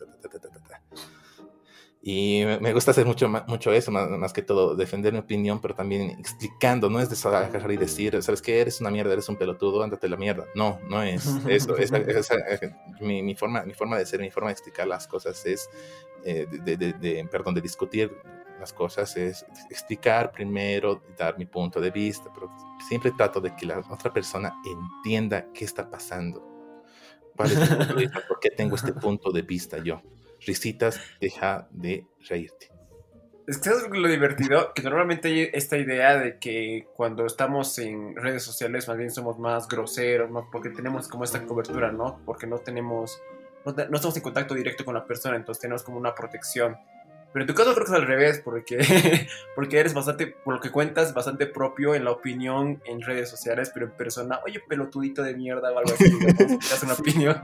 y 2.02 2.44
me 2.60 2.72
gusta 2.72 2.92
hacer 2.92 3.06
mucho, 3.06 3.28
mucho 3.28 3.72
eso, 3.72 3.90
más, 3.90 4.32
que 4.32 4.42
todo, 4.42 4.74
defender 4.76 5.12
mi 5.12 5.18
opinión, 5.18 5.60
pero 5.60 5.74
también 5.74 6.10
explicando, 6.18 6.88
no 6.88 7.00
es 7.00 7.08
de 7.10 7.28
agarrar 7.28 7.72
y 7.72 7.76
decir, 7.76 8.20
¿sabes 8.22 8.42
qué? 8.42 8.60
Eres 8.60 8.80
una 8.80 8.90
mierda, 8.90 9.12
eres 9.12 9.28
un 9.28 9.36
pelotudo, 9.36 9.82
ándate 9.82 10.08
la 10.08 10.16
mierda. 10.16 10.46
No, 10.54 10.80
no 10.88 11.02
es 11.02 11.26
eso. 11.48 11.76
es, 11.76 11.92
mi, 13.00 13.22
mi, 13.22 13.34
forma, 13.34 13.64
mi 13.64 13.74
forma 13.74 13.98
de 13.98 14.06
ser, 14.06 14.20
mi 14.20 14.30
forma 14.30 14.48
de 14.48 14.52
explicar 14.52 14.86
las 14.86 15.06
cosas 15.06 15.44
es, 15.46 15.68
eh, 16.24 16.46
de, 16.50 16.76
de, 16.76 16.92
de, 16.92 17.28
perdón, 17.30 17.54
de 17.54 17.60
discutir 17.60 18.12
las 18.62 18.72
cosas 18.72 19.16
es 19.16 19.44
explicar 19.70 20.30
primero, 20.30 21.02
dar 21.18 21.36
mi 21.36 21.46
punto 21.46 21.80
de 21.80 21.90
vista, 21.90 22.30
pero 22.32 22.48
siempre 22.88 23.10
trato 23.10 23.40
de 23.40 23.56
que 23.56 23.66
la 23.66 23.80
otra 23.90 24.12
persona 24.12 24.54
entienda 24.64 25.46
qué 25.52 25.64
está 25.64 25.90
pasando. 25.90 26.46
¿Cuál 27.34 27.50
es 27.50 28.10
¿Por 28.28 28.38
qué 28.38 28.50
tengo 28.50 28.76
este 28.76 28.92
punto 29.04 29.32
de 29.32 29.42
vista 29.42 29.78
yo? 29.78 30.00
Risitas, 30.46 31.00
deja 31.20 31.66
de 31.72 32.06
reírte. 32.28 32.70
Es 33.48 33.58
que 33.58 33.70
es 33.70 33.88
lo 33.90 34.08
divertido, 34.08 34.72
que 34.72 34.82
normalmente 34.82 35.26
hay 35.26 35.50
esta 35.52 35.76
idea 35.76 36.16
de 36.16 36.38
que 36.38 36.86
cuando 36.94 37.26
estamos 37.26 37.76
en 37.80 38.14
redes 38.14 38.44
sociales 38.44 38.86
más 38.86 38.96
bien 38.96 39.10
somos 39.10 39.40
más 39.40 39.66
groseros, 39.66 40.30
¿no? 40.30 40.48
porque 40.52 40.70
tenemos 40.70 41.08
como 41.08 41.24
esta 41.24 41.44
cobertura, 41.44 41.90
¿no? 41.90 42.20
Porque 42.24 42.46
no 42.46 42.58
tenemos, 42.58 43.20
no, 43.66 43.72
no 43.72 43.96
estamos 43.96 44.16
en 44.16 44.22
contacto 44.22 44.54
directo 44.54 44.84
con 44.84 44.94
la 44.94 45.04
persona, 45.04 45.34
entonces 45.34 45.60
tenemos 45.60 45.82
como 45.82 45.98
una 45.98 46.14
protección. 46.14 46.76
Pero 47.32 47.44
en 47.44 47.46
tu 47.46 47.54
caso 47.54 47.72
creo 47.74 47.86
que 47.86 47.92
es 47.92 47.98
al 47.98 48.06
revés, 48.06 48.40
porque, 48.44 48.78
porque 49.54 49.78
eres 49.78 49.94
bastante, 49.94 50.26
por 50.26 50.54
lo 50.54 50.60
que 50.60 50.70
cuentas, 50.70 51.14
bastante 51.14 51.46
propio 51.46 51.94
en 51.94 52.04
la 52.04 52.10
opinión 52.10 52.82
en 52.84 53.00
redes 53.00 53.30
sociales, 53.30 53.70
pero 53.72 53.86
en 53.86 53.92
persona, 53.92 54.40
oye, 54.44 54.60
pelotudito 54.60 55.22
de 55.22 55.34
mierda 55.34 55.72
o 55.72 55.78
algo 55.78 55.92
así, 55.92 56.10
das 56.36 56.82
una 56.82 56.94
opinión. 56.94 57.42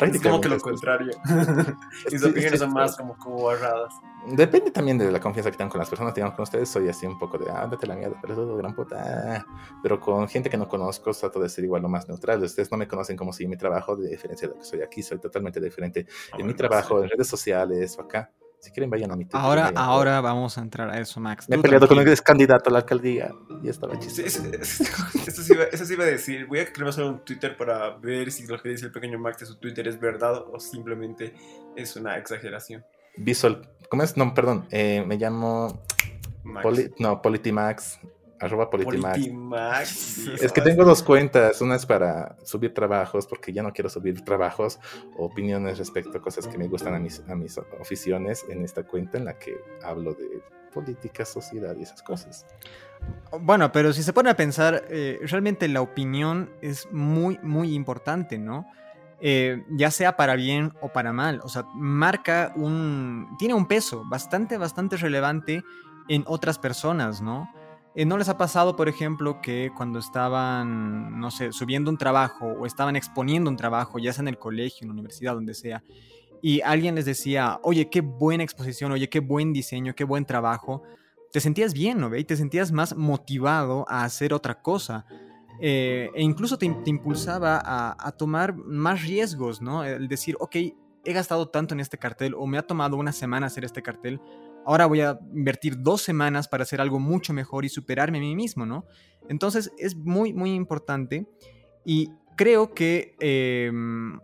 Es 0.00 0.20
como 0.20 0.40
que 0.40 0.48
lo 0.48 0.58
contrario. 0.58 1.12
Mis 2.10 2.24
opiniones 2.24 2.58
son 2.58 2.72
más 2.72 2.96
como, 2.96 3.16
como 3.16 3.44
barradas. 3.44 3.94
Depende 4.26 4.72
también 4.72 4.98
de 4.98 5.10
la 5.12 5.20
confianza 5.20 5.50
que 5.50 5.56
tengan 5.56 5.70
con 5.70 5.78
las 5.78 5.88
personas. 5.88 6.12
Digamos, 6.14 6.34
con 6.34 6.42
ustedes 6.42 6.68
soy 6.68 6.88
así 6.88 7.06
un 7.06 7.18
poco 7.18 7.38
de, 7.38 7.48
ah, 7.50 7.68
date 7.70 7.86
la 7.86 7.94
mierda, 7.94 8.18
pero 8.20 8.34
todo 8.34 8.56
gran 8.56 8.74
puta. 8.74 9.46
Pero 9.82 10.00
con 10.00 10.28
gente 10.28 10.50
que 10.50 10.56
no 10.56 10.66
conozco, 10.66 11.12
trato 11.12 11.38
de 11.40 11.48
ser 11.48 11.64
igual 11.64 11.82
lo 11.82 11.88
más 11.88 12.08
neutral. 12.08 12.42
Ustedes 12.42 12.70
no 12.72 12.76
me 12.76 12.88
conocen 12.88 13.16
como 13.16 13.32
si 13.32 13.46
mi 13.46 13.56
trabajo, 13.56 13.94
de 13.94 14.08
diferencia 14.08 14.48
de 14.48 14.54
lo 14.54 14.60
que 14.60 14.66
soy 14.66 14.82
aquí, 14.82 15.02
soy 15.02 15.18
totalmente 15.18 15.60
diferente. 15.60 16.06
Ah, 16.32 16.36
en 16.40 16.46
mi 16.46 16.54
trabajo, 16.54 17.02
en 17.02 17.08
redes 17.08 17.28
sociales 17.28 17.96
o 17.98 18.02
acá, 18.02 18.32
si 18.66 18.72
quieren, 18.72 18.90
vayan 18.90 19.10
a 19.12 19.16
mi 19.16 19.24
Twitter. 19.24 19.40
Ahora, 19.40 19.72
ahora 19.74 20.20
vamos 20.20 20.58
a 20.58 20.60
entrar 20.60 20.90
a 20.90 20.98
eso, 20.98 21.20
Max. 21.20 21.48
Me 21.48 21.56
he 21.56 21.58
peleado 21.58 21.86
con 21.88 21.98
un 21.98 22.16
candidato 22.24 22.68
a 22.68 22.72
la 22.72 22.78
alcaldía 22.80 23.32
y 23.62 23.68
estaba 23.68 23.98
chiste. 23.98 24.26
Eso, 24.26 24.42
sí 24.62 25.52
iba, 25.52 25.64
eso, 25.64 25.84
sí 25.84 25.94
iba, 25.94 26.04
a 26.04 26.06
decir. 26.06 26.46
Voy 26.46 26.58
a 26.58 26.72
crear 26.72 26.92
un 27.00 27.24
Twitter 27.24 27.56
para 27.56 27.96
ver 27.96 28.30
si 28.32 28.46
lo 28.46 28.60
que 28.60 28.70
dice 28.70 28.86
el 28.86 28.92
pequeño 28.92 29.18
Max 29.18 29.38
de 29.40 29.46
su 29.46 29.56
Twitter 29.56 29.86
es 29.88 29.98
verdad 30.00 30.44
o 30.52 30.58
simplemente 30.58 31.34
es 31.76 31.96
una 31.96 32.16
exageración. 32.18 32.84
Visual. 33.16 33.68
¿Cómo 33.88 34.02
es? 34.02 34.16
No, 34.16 34.34
perdón. 34.34 34.66
Eh, 34.70 35.04
me 35.06 35.16
llamo. 35.16 35.82
Poli, 36.62 36.90
no, 36.98 37.22
Politimax 37.22 37.98
arroba 38.40 38.70
Politimax. 38.70 40.28
Es 40.42 40.52
que 40.52 40.60
tengo 40.60 40.84
dos 40.84 41.02
cuentas. 41.02 41.60
Una 41.60 41.76
es 41.76 41.86
para 41.86 42.36
subir 42.44 42.74
trabajos, 42.74 43.26
porque 43.26 43.52
ya 43.52 43.62
no 43.62 43.72
quiero 43.72 43.88
subir 43.88 44.22
trabajos, 44.24 44.78
opiniones 45.16 45.78
respecto 45.78 46.18
a 46.18 46.20
cosas 46.20 46.46
que 46.46 46.58
me 46.58 46.68
gustan 46.68 46.94
a 46.94 46.98
mis, 46.98 47.22
a 47.28 47.34
mis 47.34 47.58
aficiones 47.80 48.44
en 48.48 48.64
esta 48.64 48.84
cuenta 48.84 49.18
en 49.18 49.24
la 49.24 49.38
que 49.38 49.56
hablo 49.82 50.14
de 50.14 50.42
política, 50.72 51.24
sociedad 51.24 51.74
y 51.78 51.82
esas 51.82 52.02
cosas. 52.02 52.46
Bueno, 53.40 53.72
pero 53.72 53.92
si 53.92 54.02
se 54.02 54.12
pone 54.12 54.30
a 54.30 54.36
pensar, 54.36 54.84
eh, 54.90 55.18
realmente 55.22 55.68
la 55.68 55.80
opinión 55.80 56.50
es 56.60 56.90
muy, 56.92 57.38
muy 57.42 57.74
importante, 57.74 58.38
¿no? 58.38 58.66
Eh, 59.20 59.64
ya 59.70 59.90
sea 59.90 60.16
para 60.16 60.36
bien 60.36 60.74
o 60.82 60.92
para 60.92 61.12
mal. 61.12 61.40
O 61.42 61.48
sea, 61.48 61.64
marca 61.74 62.52
un. 62.56 63.34
tiene 63.38 63.54
un 63.54 63.66
peso 63.66 64.04
bastante, 64.06 64.58
bastante 64.58 64.96
relevante 64.96 65.64
en 66.08 66.24
otras 66.26 66.58
personas, 66.58 67.22
¿no? 67.22 67.50
Eh, 67.96 68.04
¿No 68.04 68.18
les 68.18 68.28
ha 68.28 68.36
pasado, 68.36 68.76
por 68.76 68.90
ejemplo, 68.90 69.40
que 69.40 69.72
cuando 69.74 69.98
estaban, 69.98 71.18
no 71.18 71.30
sé, 71.30 71.50
subiendo 71.50 71.90
un 71.90 71.96
trabajo 71.96 72.44
o 72.44 72.66
estaban 72.66 72.94
exponiendo 72.94 73.48
un 73.48 73.56
trabajo, 73.56 73.98
ya 73.98 74.12
sea 74.12 74.20
en 74.20 74.28
el 74.28 74.38
colegio, 74.38 74.80
en 74.82 74.88
la 74.88 74.92
universidad, 74.92 75.32
donde 75.32 75.54
sea, 75.54 75.82
y 76.42 76.60
alguien 76.60 76.94
les 76.94 77.06
decía, 77.06 77.58
oye, 77.62 77.88
qué 77.88 78.02
buena 78.02 78.44
exposición, 78.44 78.92
oye, 78.92 79.08
qué 79.08 79.20
buen 79.20 79.54
diseño, 79.54 79.94
qué 79.94 80.04
buen 80.04 80.26
trabajo, 80.26 80.82
te 81.32 81.40
sentías 81.40 81.72
bien, 81.72 81.98
¿no? 81.98 82.14
Y 82.14 82.24
te 82.24 82.36
sentías 82.36 82.70
más 82.70 82.94
motivado 82.94 83.86
a 83.88 84.04
hacer 84.04 84.34
otra 84.34 84.60
cosa. 84.60 85.06
Eh, 85.58 86.10
e 86.14 86.22
incluso 86.22 86.58
te, 86.58 86.66
impulsaba 86.66 87.56
a, 87.64 87.96
a, 87.98 88.12
tomar 88.12 88.54
más 88.54 89.04
riesgos, 89.04 89.62
¿no? 89.62 89.84
El 89.84 90.06
decir, 90.06 90.36
ok, 90.38 90.56
he 91.02 91.12
gastado 91.14 91.48
tanto 91.48 91.72
en 91.72 91.80
este 91.80 91.96
cartel 91.96 92.34
o 92.34 92.46
me 92.46 92.58
ha 92.58 92.62
tomado 92.66 92.98
una 92.98 93.12
semana 93.12 93.46
hacer 93.46 93.64
este 93.64 93.82
cartel, 93.82 94.20
ahora 94.66 94.86
voy 94.86 95.00
a 95.00 95.18
invertir 95.32 95.80
dos 95.80 96.02
semanas 96.02 96.48
para 96.48 96.64
hacer 96.64 96.80
algo 96.80 96.98
mucho 96.98 97.32
mejor 97.32 97.64
y 97.64 97.68
superarme 97.68 98.18
a 98.18 98.20
mí 98.20 98.34
mismo, 98.34 98.66
¿no? 98.66 98.84
Entonces 99.28 99.72
es 99.78 99.96
muy, 99.96 100.34
muy 100.34 100.54
importante 100.54 101.26
y 101.84 102.10
creo 102.36 102.74
que, 102.74 103.14
em, 103.20 104.18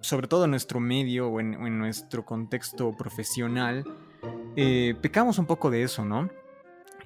sobre 0.00 0.26
todo 0.26 0.44
en 0.44 0.50
nuestro 0.50 0.80
medio 0.80 1.28
o 1.28 1.40
en, 1.40 1.78
nuestro 1.78 2.24
contexto 2.24 2.96
profesional, 2.96 3.84
eh, 4.56 4.94
pecamos 5.00 5.38
un 5.38 5.46
poco 5.46 5.70
de 5.70 5.84
eso, 5.84 6.04
¿no? 6.04 6.28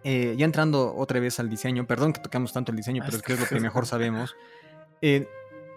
Eh, 0.03 0.35
ya 0.37 0.47
entrando 0.47 0.95
otra 0.97 1.21
vez 1.21 1.39
al 1.41 1.51
diseño, 1.51 1.87
perdón 1.87 2.15
que 2.15 2.21
tocamos 2.21 2.53
tanto 2.53 2.73
el 2.73 2.77
diseño, 2.77 3.03
pero 3.05 3.19
es 3.19 3.23
que 3.23 3.35
es 3.35 3.41
lo 3.41 3.47
que 3.47 3.61
mejor 3.61 3.87
sabemos. 3.87 4.35
Eh, 5.07 5.29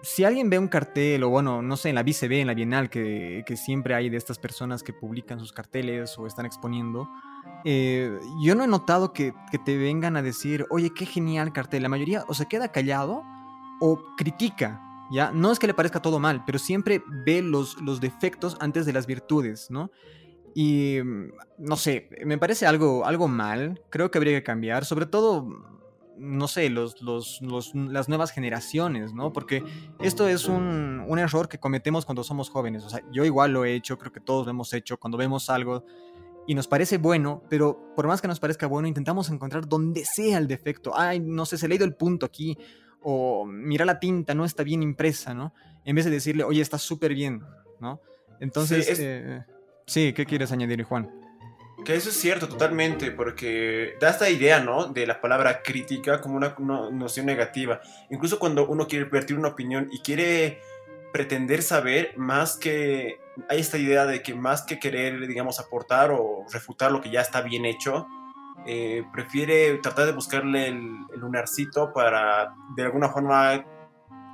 si 0.02 0.24
alguien 0.24 0.50
ve 0.50 0.58
un 0.58 0.68
cartel, 0.68 1.22
o 1.24 1.28
bueno, 1.28 1.62
no 1.62 1.76
sé, 1.76 1.88
en 1.88 1.94
la 1.94 2.02
BCB, 2.02 2.32
en 2.32 2.46
la 2.46 2.54
Bienal, 2.54 2.90
que, 2.90 3.44
siempre 3.56 3.94
hay 3.94 4.08
de 4.08 4.16
estas 4.16 4.38
personas 4.38 4.82
que 4.82 4.92
publican 4.92 5.40
sus 5.40 5.52
carteles 5.52 6.18
o 6.18 6.26
están 6.26 6.46
exponiendo, 6.46 7.08
eh, 7.64 8.18
yo 8.42 8.54
no 8.54 8.64
he 8.64 8.68
notado 8.68 9.12
que, 9.12 9.34
te 9.64 9.76
vengan 9.76 10.16
a 10.16 10.22
decir, 10.22 10.66
oye, 10.70 10.90
qué 10.94 11.06
genial 11.06 11.52
cartel. 11.52 11.82
La 11.82 11.88
mayoría 11.88 12.24
o 12.28 12.34
se 12.34 12.46
queda 12.46 12.70
callado 12.70 13.22
o 13.80 13.98
critica, 14.16 14.80
¿ya? 15.10 15.30
No 15.32 15.50
es 15.50 15.58
que 15.58 15.66
le 15.66 15.74
parezca 15.74 16.00
todo 16.00 16.18
mal, 16.18 16.44
pero 16.44 16.58
siempre 16.58 17.02
ve 17.24 17.42
los, 17.42 17.80
los 17.80 18.00
defectos 18.00 18.56
antes 18.60 18.86
de 18.86 18.92
las 18.92 19.06
virtudes, 19.06 19.70
¿no? 19.70 19.90
Y 20.54 20.98
no 21.58 21.76
sé, 21.76 22.08
me 22.24 22.38
parece 22.38 22.66
algo, 22.66 23.04
algo 23.04 23.28
mal, 23.28 23.80
creo 23.90 24.10
que 24.10 24.18
habría 24.18 24.38
que 24.38 24.44
cambiar, 24.44 24.84
sobre 24.84 25.06
todo 25.06 25.77
no 26.18 26.48
sé, 26.48 26.70
los, 26.70 27.00
los, 27.02 27.40
las 27.74 28.08
nuevas 28.08 28.30
generaciones, 28.30 29.12
¿no? 29.12 29.32
Porque 29.32 29.62
esto 30.00 30.28
es 30.28 30.46
un, 30.46 31.04
un, 31.06 31.18
error 31.18 31.48
que 31.48 31.58
cometemos 31.58 32.04
cuando 32.04 32.24
somos 32.24 32.50
jóvenes. 32.50 32.84
O 32.84 32.90
sea, 32.90 33.02
yo 33.12 33.24
igual 33.24 33.52
lo 33.52 33.64
he 33.64 33.74
hecho, 33.74 33.98
creo 33.98 34.12
que 34.12 34.20
todos 34.20 34.46
lo 34.46 34.50
hemos 34.50 34.72
hecho, 34.72 34.98
cuando 34.98 35.18
vemos 35.18 35.50
algo 35.50 35.84
y 36.48 36.54
nos 36.54 36.66
parece 36.66 36.96
bueno, 36.96 37.42
pero 37.50 37.92
por 37.94 38.06
más 38.06 38.22
que 38.22 38.26
nos 38.26 38.40
parezca 38.40 38.66
bueno, 38.66 38.88
intentamos 38.88 39.28
encontrar 39.28 39.68
donde 39.68 40.06
sea 40.06 40.38
el 40.38 40.48
defecto. 40.48 40.92
Ay, 40.98 41.20
no 41.20 41.44
sé, 41.44 41.58
se 41.58 41.66
ha 41.66 41.68
leído 41.68 41.84
el 41.84 41.94
punto 41.94 42.24
aquí, 42.24 42.56
o 43.02 43.44
mira 43.44 43.84
la 43.84 44.00
tinta, 44.00 44.34
no 44.34 44.46
está 44.46 44.62
bien 44.62 44.82
impresa, 44.82 45.34
¿no? 45.34 45.52
En 45.84 45.94
vez 45.94 46.06
de 46.06 46.10
decirle, 46.10 46.44
oye, 46.44 46.62
está 46.62 46.78
súper 46.78 47.12
bien, 47.12 47.42
¿no? 47.80 48.00
Entonces, 48.40 48.86
sí, 48.86 48.94
eh, 48.96 49.44
sí, 49.86 50.14
¿qué 50.14 50.24
quieres 50.24 50.50
añadir, 50.50 50.82
Juan? 50.84 51.10
Que 51.84 51.94
eso 51.94 52.10
es 52.10 52.16
cierto, 52.16 52.48
totalmente, 52.48 53.12
porque 53.12 53.94
da 54.00 54.10
esta 54.10 54.28
idea, 54.28 54.60
¿no? 54.60 54.86
De 54.86 55.06
la 55.06 55.20
palabra 55.20 55.62
crítica 55.62 56.20
como 56.20 56.36
una, 56.36 56.54
noción 56.90 57.26
negativa. 57.26 57.80
Incluso 58.10 58.38
cuando 58.38 58.66
uno 58.66 58.86
quiere 58.88 59.04
vertir 59.04 59.38
una 59.38 59.48
opinión 59.48 59.88
y 59.92 60.00
quiere 60.00 60.60
pretender 61.12 61.62
saber 61.62 62.14
más 62.16 62.56
que... 62.56 63.20
Hay 63.48 63.60
esta 63.60 63.78
idea 63.78 64.06
de 64.06 64.22
que 64.22 64.34
más 64.34 64.62
que 64.62 64.80
querer, 64.80 65.26
digamos, 65.28 65.60
aportar 65.60 66.10
o 66.10 66.44
refutar 66.52 66.90
lo 66.90 67.00
que 67.00 67.10
ya 67.10 67.20
está 67.20 67.40
bien 67.42 67.64
hecho, 67.64 68.08
eh, 68.66 69.04
prefiere 69.12 69.78
tratar 69.78 70.06
de 70.06 70.12
buscarle 70.12 70.66
el, 70.66 70.82
el 71.14 71.20
lunarcito 71.20 71.92
para 71.92 72.54
de 72.74 72.82
alguna 72.82 73.08
forma 73.08 73.64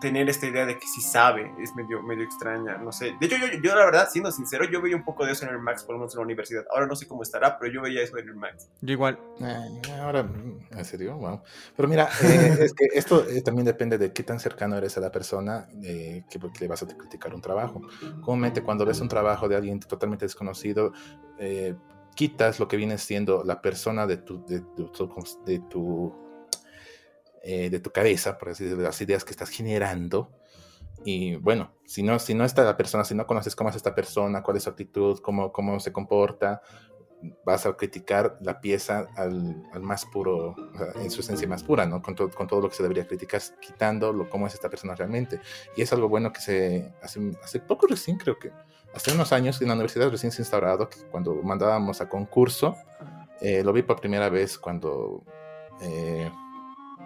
tener 0.05 0.29
esta 0.29 0.47
idea 0.47 0.67
de 0.67 0.79
que 0.79 0.87
sí 0.87 1.01
sabe, 1.01 1.51
es 1.59 1.75
medio, 1.75 2.03
medio 2.03 2.25
extraña, 2.25 2.77
no 2.77 2.93
sé. 2.93 3.17
De 3.19 3.25
hecho, 3.25 3.37
yo, 3.39 3.47
yo, 3.63 3.75
la 3.75 3.87
verdad, 3.87 4.07
siendo 4.13 4.31
sincero, 4.31 4.67
yo 4.71 4.83
veía 4.83 4.97
un 4.97 5.03
poco 5.03 5.25
de 5.25 5.33
eso 5.33 5.47
en 5.47 5.53
el 5.53 5.59
Max, 5.59 5.83
por 5.83 5.95
lo 5.95 6.01
menos 6.01 6.13
en 6.13 6.19
la 6.19 6.25
universidad. 6.25 6.63
Ahora 6.71 6.87
no 6.87 6.95
sé 6.95 7.09
cómo 7.09 7.23
estará, 7.23 7.59
pero 7.59 7.73
yo 7.73 7.81
veía 7.81 8.03
eso 8.03 8.19
en 8.19 8.29
el 8.29 8.35
Max. 8.35 8.69
Yo 8.83 8.93
igual. 8.93 9.19
Eh, 9.41 9.93
ahora, 9.99 10.29
¿en 10.73 10.85
serio? 10.85 11.17
Wow. 11.17 11.41
Pero 11.75 11.89
mira, 11.89 12.11
eh, 12.23 12.55
es 12.61 12.75
que 12.75 12.85
esto 12.93 13.27
eh, 13.27 13.41
también 13.41 13.65
depende 13.65 13.97
de 13.97 14.13
qué 14.13 14.23
tan 14.25 14.39
cercano 14.39 14.77
eres 14.77 14.99
a 14.99 15.01
la 15.01 15.11
persona 15.11 15.69
que, 15.81 16.23
le 16.61 16.69
vas 16.69 16.83
a 16.83 16.87
criticar 16.87 17.35
un 17.35 17.41
trabajo. 17.41 17.81
Comúnmente 18.21 18.63
cuando 18.63 18.85
ves 18.85 19.01
un 19.01 19.09
trabajo 19.09 19.49
de 19.49 19.57
alguien 19.57 19.81
totalmente 19.81 20.27
desconocido, 20.27 20.93
quitas 22.15 22.61
lo 22.61 22.69
que 22.69 22.77
viene 22.77 22.99
siendo 22.99 23.43
la 23.43 23.63
persona 23.63 24.07
de 24.07 24.19
tu, 24.19 24.45
de 24.45 24.63
de 25.47 25.59
tu 25.61 26.24
eh, 27.47 27.69
de 27.69 27.79
tu 27.79 27.91
cabeza, 27.91 28.39
por 28.39 28.49
así 28.49 28.65
decirlo, 28.65 28.83
de 28.83 28.89
las 28.89 29.01
ideas 29.03 29.23
que 29.23 29.33
estás 29.33 29.51
generando. 29.51 30.33
Y 31.05 31.37
bueno, 31.37 31.75
si 31.85 32.03
no, 32.03 32.19
si 32.19 32.33
no 32.33 32.47
está 32.47 32.65
la 32.65 32.79
persona, 32.79 33.05
si 33.05 33.15
no 33.15 33.27
conoces 33.27 33.55
cómo 33.55 33.69
es 33.69 33.77
esta 33.77 33.95
persona, 33.95 34.43
cuál 34.43 34.57
es 34.57 34.63
su 34.63 34.71
actitud, 34.71 35.21
cómo, 35.21 35.53
cómo 35.53 35.79
se 35.79 35.93
comporta, 35.93 36.63
vas 37.45 37.67
a 37.67 37.77
criticar 37.77 38.39
la 38.41 38.63
pieza 38.63 39.09
al, 39.17 39.63
al 39.75 39.83
más 39.83 40.07
puro, 40.07 40.55
en 40.97 41.11
su 41.11 41.21
esencia 41.21 41.47
más 41.47 41.63
pura, 41.63 41.85
¿no? 41.85 42.01
Con, 42.01 42.15
con, 42.15 42.47
todo 42.47 42.63
lo 42.63 42.71
que 42.71 42.77
se 42.77 42.83
debería 42.83 43.07
criticar, 43.07 43.43
quitando 43.61 44.27
cómo 44.31 44.47
es 44.47 44.55
esta 44.55 44.71
persona 44.71 44.95
realmente. 44.95 45.39
Y 45.77 45.83
es 45.83 45.93
algo 45.93 46.09
bueno 46.09 46.33
que 46.33 46.41
se 46.41 46.95
hace, 47.03 47.21
hace 47.43 47.61
poco 47.61 47.87
recién, 47.87 48.17
creo 48.17 48.39
que, 48.39 48.53
hace 48.95 49.13
unos 49.13 49.33
años 49.33 49.61
en 49.61 49.69
la 49.69 49.75
universidad 49.75 50.11
recién 50.11 50.33
se 50.33 50.41
ha 50.41 50.45
instaurado, 50.45 50.89
que 50.89 50.99
cuando 51.11 51.35
mandábamos 51.43 52.01
a 52.01 52.09
concurso, 52.09 52.75
eh, 53.43 53.63
lo 53.63 53.75
vi 53.75 53.83
por 53.83 54.01
primera 54.01 54.31
vez 54.31 54.57
cuando... 54.57 55.23
Eh, 55.83 56.31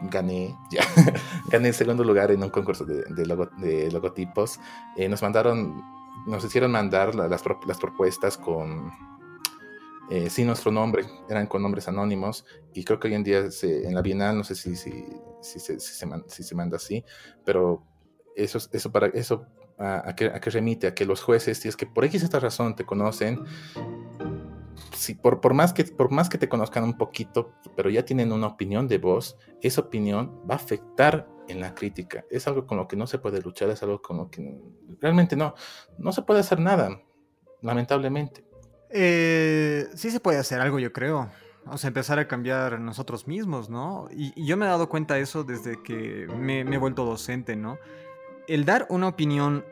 gané, 0.03 0.57
ya, 0.71 0.83
gané 1.51 1.69
el 1.69 1.75
segundo 1.75 2.05
lugar 2.05 2.31
en 2.31 2.43
un 2.43 2.51
concurso 2.51 2.85
de, 2.85 3.05
de, 3.05 3.91
logotipos. 3.91 4.61
Eh, 4.97 5.09
nos 5.09 5.23
mandaron, 5.23 5.83
nos 6.27 6.45
hicieron 6.45 6.71
mandar 6.71 7.15
las, 7.15 7.43
propuestas 7.43 8.39
con, 8.39 8.93
eh, 10.11 10.31
sin 10.31 10.47
nuestro 10.47 10.71
nombre, 10.71 11.05
eran 11.29 11.47
con 11.47 11.63
nombres 11.63 11.89
anónimos 11.89 12.45
y 12.75 12.85
creo 12.85 12.99
que 12.99 13.09
hoy 13.09 13.15
en 13.15 13.25
día 13.25 13.45
en 13.63 13.95
la 13.95 14.03
Bienal, 14.03 14.37
no 14.37 14.45
sé 14.45 14.55
si, 14.55 14.77
si, 14.77 14.91
si, 15.41 15.61
se, 15.61 15.81
si, 15.81 16.43
se, 16.43 16.55
manda 16.55 16.77
así, 16.77 17.05
pero 17.45 17.87
eso, 18.37 18.59
eso, 18.73 18.93
para, 18.93 19.09
eso 19.09 19.47
a, 19.79 20.09
a, 20.09 20.17
que, 20.17 20.27
a, 20.27 20.41
que, 20.41 20.51
remite 20.51 20.87
a 20.87 20.95
que 20.95 21.05
los 21.05 21.23
jueces, 21.23 21.59
si 21.59 21.69
es 21.69 21.77
que 21.77 21.87
por 21.87 22.05
X 22.05 22.23
esta 22.23 22.41
razón 22.41 22.75
te 22.75 22.85
conocen, 22.85 23.45
si 24.99 25.15
por, 25.15 25.41
por, 25.41 25.55
más 25.55 25.73
que, 25.73 25.85
por 25.85 26.11
más 26.11 26.29
que 26.29 26.39
te 26.39 26.49
conozcan 26.49 26.83
un 26.85 26.99
poquito, 26.99 27.53
pero 27.77 27.89
ya 27.89 28.05
tienen 28.05 28.33
una 28.33 28.49
opinión 28.49 28.89
de 28.89 28.99
vos, 28.99 29.39
esa 29.63 29.83
opinión 29.83 30.43
va 30.51 30.55
a 30.55 30.59
afectar 30.59 31.29
en 31.47 31.61
la 31.61 31.75
crítica. 31.75 32.25
Es 32.31 32.49
algo 32.49 32.67
con 32.67 32.79
lo 32.79 32.89
que 32.89 32.97
no 32.97 33.07
se 33.07 33.19
puede 33.19 33.41
luchar, 33.41 33.71
es 33.71 33.83
algo 33.83 34.03
con 34.03 34.17
lo 34.17 34.31
que 34.31 34.61
realmente 35.01 35.37
no, 35.37 35.55
no 35.99 36.13
se 36.13 36.23
puede 36.23 36.41
hacer 36.41 36.59
nada, 36.59 37.01
lamentablemente. 37.63 38.45
Eh, 38.91 39.87
sí 39.95 40.11
se 40.11 40.19
puede 40.19 40.39
hacer 40.39 40.61
algo, 40.61 40.81
yo 40.81 40.93
creo. 40.93 41.31
O 41.67 41.79
sea, 41.79 41.89
empezar 41.89 42.19
a 42.19 42.27
cambiar 42.27 42.81
nosotros 42.81 43.29
mismos, 43.29 43.71
¿no? 43.71 44.09
Y, 44.11 44.45
yo 44.45 44.57
me 44.57 44.67
he 44.67 44.69
dado 44.69 44.89
cuenta 44.89 45.15
de 45.15 45.21
eso 45.21 45.45
desde 45.45 45.81
que 45.83 46.27
me, 46.37 46.65
me 46.65 46.77
he 46.77 46.79
vuelto 46.79 47.05
docente, 47.05 47.55
¿no? 47.55 47.79
El 48.49 48.65
dar 48.65 48.87
una 48.89 49.09
opinión 49.09 49.65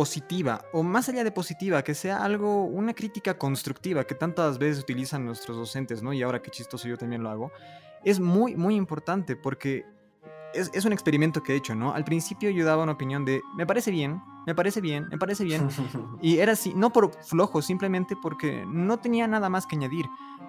positiva, 0.00 0.64
o 0.72 0.82
más 0.82 1.10
allá 1.10 1.24
de 1.24 1.30
positiva, 1.30 1.84
que 1.84 1.94
sea 1.94 2.24
algo, 2.24 2.64
una 2.64 2.94
crítica 2.94 3.36
constructiva 3.36 4.04
que 4.04 4.14
tantas 4.14 4.56
veces 4.56 4.82
utilizan 4.82 5.26
nuestros 5.26 5.58
docentes, 5.58 6.02
¿no? 6.02 6.14
Y 6.14 6.22
ahora 6.22 6.40
qué 6.40 6.50
chistoso 6.50 6.88
yo 6.88 6.96
también 6.96 7.22
lo 7.22 7.28
hago, 7.28 7.52
es 8.02 8.18
muy, 8.18 8.56
muy 8.56 8.76
importante 8.76 9.36
porque 9.36 9.84
es, 10.54 10.70
es, 10.72 10.86
un 10.86 10.94
experimento 10.94 11.42
que 11.42 11.52
he 11.52 11.56
hecho, 11.56 11.74
¿no? 11.74 11.92
Al 11.92 12.04
principio 12.04 12.48
yo 12.48 12.64
daba 12.64 12.82
una 12.82 12.92
opinión 12.92 13.26
de, 13.26 13.42
me 13.58 13.66
parece 13.66 13.90
bien, 13.90 14.22
me 14.46 14.54
parece 14.54 14.80
bien, 14.80 15.08
me 15.10 15.18
parece 15.18 15.44
bien. 15.44 15.68
Y 16.22 16.38
era 16.38 16.52
así, 16.52 16.72
no 16.74 16.92
por 16.92 17.12
flojo, 17.22 17.62
simplemente 17.62 18.16
porque 18.20 18.64
no 18.66 18.98
tenía 18.98 19.26
nada 19.26 19.48
más 19.48 19.66
que 19.66 19.76
añadir. 19.76 20.06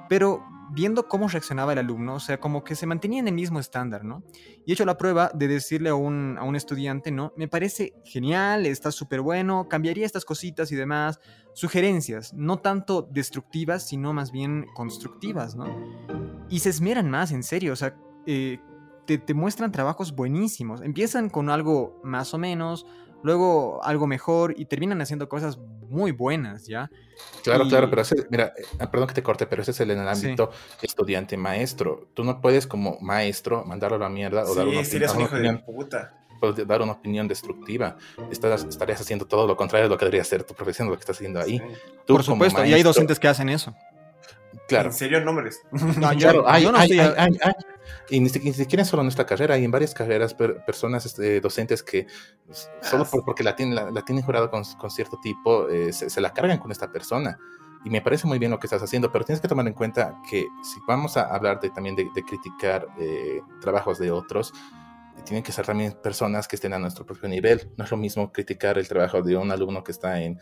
Pero 0.10 0.44
viendo 0.72 1.08
cómo 1.08 1.28
reaccionaba 1.28 1.74
el 1.74 1.80
alumno, 1.80 2.16
o 2.16 2.20
sea, 2.20 2.40
como 2.40 2.64
que 2.64 2.76
se 2.76 2.86
mantenía 2.86 3.20
en 3.20 3.28
el 3.28 3.34
mismo 3.34 3.60
estándar, 3.60 4.04
¿no? 4.04 4.24
Y 4.66 4.72
he 4.72 4.74
hecho 4.74 4.86
la 4.86 4.98
prueba 4.98 5.32
de 5.34 5.48
decirle 5.48 5.90
a 5.90 5.96
un, 5.96 6.38
a 6.38 6.44
un 6.44 6.56
estudiante, 6.56 7.12
¿no? 7.12 7.34
Me 7.36 7.48
parece 7.48 7.94
genial, 8.06 8.66
está 8.66 8.92
súper 8.92 9.22
bueno, 9.22 9.68
cambiaría 9.70 10.06
estas 10.06 10.26
cositas 10.26 10.72
y 10.72 10.76
demás. 10.76 11.20
Sugerencias, 11.54 12.34
no 12.34 12.60
tanto 12.60 13.08
destructivas, 13.12 13.88
sino 13.88 14.14
más 14.14 14.32
bien 14.32 14.66
constructivas, 14.74 15.56
¿no? 15.56 15.66
Y 16.50 16.60
se 16.60 16.70
esmeran 16.70 17.10
más, 17.10 17.32
en 17.32 17.44
serio, 17.44 17.74
o 17.74 17.78
sea, 17.78 17.98
eh, 18.26 18.60
te, 19.06 19.18
te 19.18 19.34
muestran 19.34 19.72
trabajos 19.72 20.16
buenísimos. 20.16 20.82
Empiezan 20.82 21.30
con 21.30 21.50
algo 21.50 22.00
más 22.04 22.34
o 22.34 22.38
menos, 22.38 22.86
luego 23.24 23.84
algo 23.84 24.08
mejor 24.08 24.54
y 24.58 24.66
terminan 24.66 25.02
haciendo 25.02 25.30
cosas 25.30 25.58
muy 25.58 26.12
buenas, 26.12 26.66
¿ya? 26.66 26.90
Claro, 27.44 27.68
claro, 27.68 27.90
pero 27.90 28.02
ese, 28.02 28.16
mira, 28.30 28.54
eh, 28.58 28.88
perdón 28.92 29.08
que 29.08 29.14
te 29.14 29.24
corte, 29.24 29.46
pero 29.46 29.62
ese 29.62 29.72
es 29.72 29.80
el 29.82 29.92
en 29.92 30.00
el 30.00 30.08
ámbito 30.08 30.52
estudiante-maestro. 30.82 32.08
Tú 32.14 32.24
no 32.24 32.40
puedes 32.42 32.68
como 32.68 32.98
maestro 33.02 33.64
mandarlo 33.66 33.98
a 33.98 34.00
la 34.00 34.10
mierda 34.10 34.44
o 34.44 34.56
dar 34.56 34.68
una, 34.68 34.84
si 34.84 34.96
eres 34.98 35.14
un 35.14 35.22
hijo 35.22 35.36
opinión, 35.36 35.58
de 35.58 35.64
puta. 35.64 36.14
dar 36.66 36.82
una 36.82 36.94
opinión 36.94 37.28
destructiva. 37.28 37.98
Estás, 38.32 38.64
estarías 38.64 39.02
haciendo 39.02 39.26
todo 39.26 39.46
lo 39.48 39.56
contrario 39.58 39.86
de 39.86 39.90
lo 39.90 39.98
que 39.98 40.06
debería 40.06 40.24
ser 40.24 40.44
tu 40.44 40.54
profesión, 40.54 40.88
lo 40.88 40.96
que 40.96 41.02
estás 41.02 41.18
haciendo 41.18 41.40
ahí. 41.40 41.62
Por 42.08 42.24
supuesto, 42.24 42.64
y 42.66 42.74
hay 42.74 42.84
docentes 42.84 43.20
que 43.20 43.28
hacen 43.28 43.50
eso. 43.50 43.76
Claro. 44.68 44.90
¿En 44.90 44.94
serio 44.94 45.22
nombres? 45.22 45.62
No, 45.72 46.10
claro, 46.18 46.48
hay, 46.48 46.66
no 46.66 46.78
hay, 46.78 47.00
hay, 47.00 47.32
y 48.10 48.20
ni, 48.20 48.30
siquiera 48.30 48.86
solo 48.86 49.02
en 49.02 49.06
nuestra 49.06 49.26
carrera, 49.26 49.56
hay 49.56 49.64
en 49.64 49.72
varias 49.72 49.94
carreras 49.94 50.34
personas 50.34 51.06
este, 51.06 51.40
docentes 51.42 51.84
que 51.84 52.08
solo 52.82 53.06
porque 53.06 53.44
la 53.44 53.56
tienen, 53.56 53.76
la, 53.76 54.06
tienen 54.06 54.24
jurado 54.24 54.50
con, 54.50 54.64
con 54.78 54.90
cierto 54.90 55.20
tipo, 55.22 55.70
eh, 55.70 55.94
se, 55.94 56.22
la 56.22 56.34
cargan 56.34 56.60
con 56.60 56.72
esta 56.72 56.92
persona. 56.92 57.38
Y 57.84 57.90
me 57.90 58.02
parece 58.02 58.28
muy 58.28 58.38
bien 58.38 58.52
lo 58.52 58.60
que 58.60 58.68
estás 58.68 58.84
haciendo, 58.84 59.12
pero 59.12 59.26
tienes 59.26 59.42
que 59.42 59.48
tomar 59.48 59.68
en 59.68 59.74
cuenta 59.74 60.22
que 60.30 60.46
si 60.64 60.80
vamos 60.88 61.18
a 61.18 61.34
hablar 61.34 61.60
de, 61.60 61.72
también 61.72 61.96
de, 61.96 62.08
criticar 62.24 62.88
eh, 63.00 63.42
trabajos 63.60 63.98
de 63.98 64.12
otros, 64.12 64.54
tienen 65.26 65.44
que 65.44 65.52
ser 65.52 65.66
también 65.66 65.94
personas 65.94 66.48
que 66.48 66.56
estén 66.56 66.74
a 66.74 66.80
nuestro 66.80 67.06
propio 67.06 67.28
nivel. 67.28 67.72
No 67.78 67.86
es 67.86 67.92
lo 67.92 67.98
mismo 67.98 68.32
criticar 68.32 68.78
el 68.78 68.88
trabajo 68.88 69.22
de 69.22 69.36
un 69.36 69.52
alumno 69.52 69.84
que 69.84 69.92
está 69.92 70.22
en, 70.22 70.40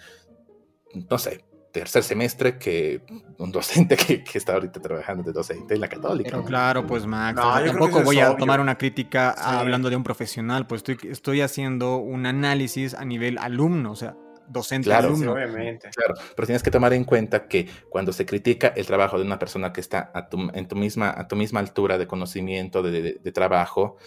no 1.10 1.18
sé, 1.18 1.46
tercer 1.72 2.03
semestre 2.03 2.57
que 2.57 3.01
un 3.38 3.51
docente 3.51 3.95
que, 3.95 4.24
que, 4.24 4.38
está 4.38 4.53
ahorita 4.53 4.82
trabajando 4.82 5.24
de 5.24 5.32
docente 5.32 5.76
en 5.76 5.82
la 5.82 5.88
católica. 5.88 6.30
Pero 6.32 6.43
claro, 6.43 6.88
pues 6.88 7.05
Max, 7.05 7.39
tampoco 7.39 8.01
voy 8.01 8.20
a 8.20 8.36
tomar 8.36 8.59
una 8.59 8.78
crítica 8.78 9.32
hablando 9.32 9.89
de 9.89 9.95
un 9.95 10.03
profesional, 10.03 10.67
pues 10.67 10.80
estoy, 10.88 11.11
estoy 11.11 11.41
haciendo 11.41 11.97
un 11.97 12.26
análisis 12.26 12.93
a 12.93 13.05
nivel 13.05 13.38
alumno, 13.38 13.91
o 13.91 13.95
sea, 13.95 14.15
docente 14.47 14.86
claro, 14.86 15.09
alumno. 15.09 15.34
obviamente. 15.34 15.89
Claro, 15.95 16.15
pero 16.36 16.45
tienes 16.45 16.63
que 16.63 16.72
tomar 16.72 16.93
en 16.93 17.03
cuenta 17.03 17.47
que 17.47 17.70
cuando 17.89 18.11
se 18.13 18.26
critica 18.26 18.70
el 18.76 18.86
trabajo 18.86 19.17
de 19.17 19.26
una 19.26 19.38
persona 19.38 19.72
que 19.72 19.82
está 19.82 20.11
a 20.13 20.28
tu, 20.28 20.49
en 20.53 20.67
tu 20.67 20.76
misma, 20.76 21.13
a 21.15 21.28
tu 21.28 21.36
misma 21.36 21.59
altura 21.59 21.97
de 21.97 22.07
conocimiento, 22.07 22.82
de, 22.82 22.91
de, 22.91 23.20
de 23.24 23.32
trabajo, 23.32 23.97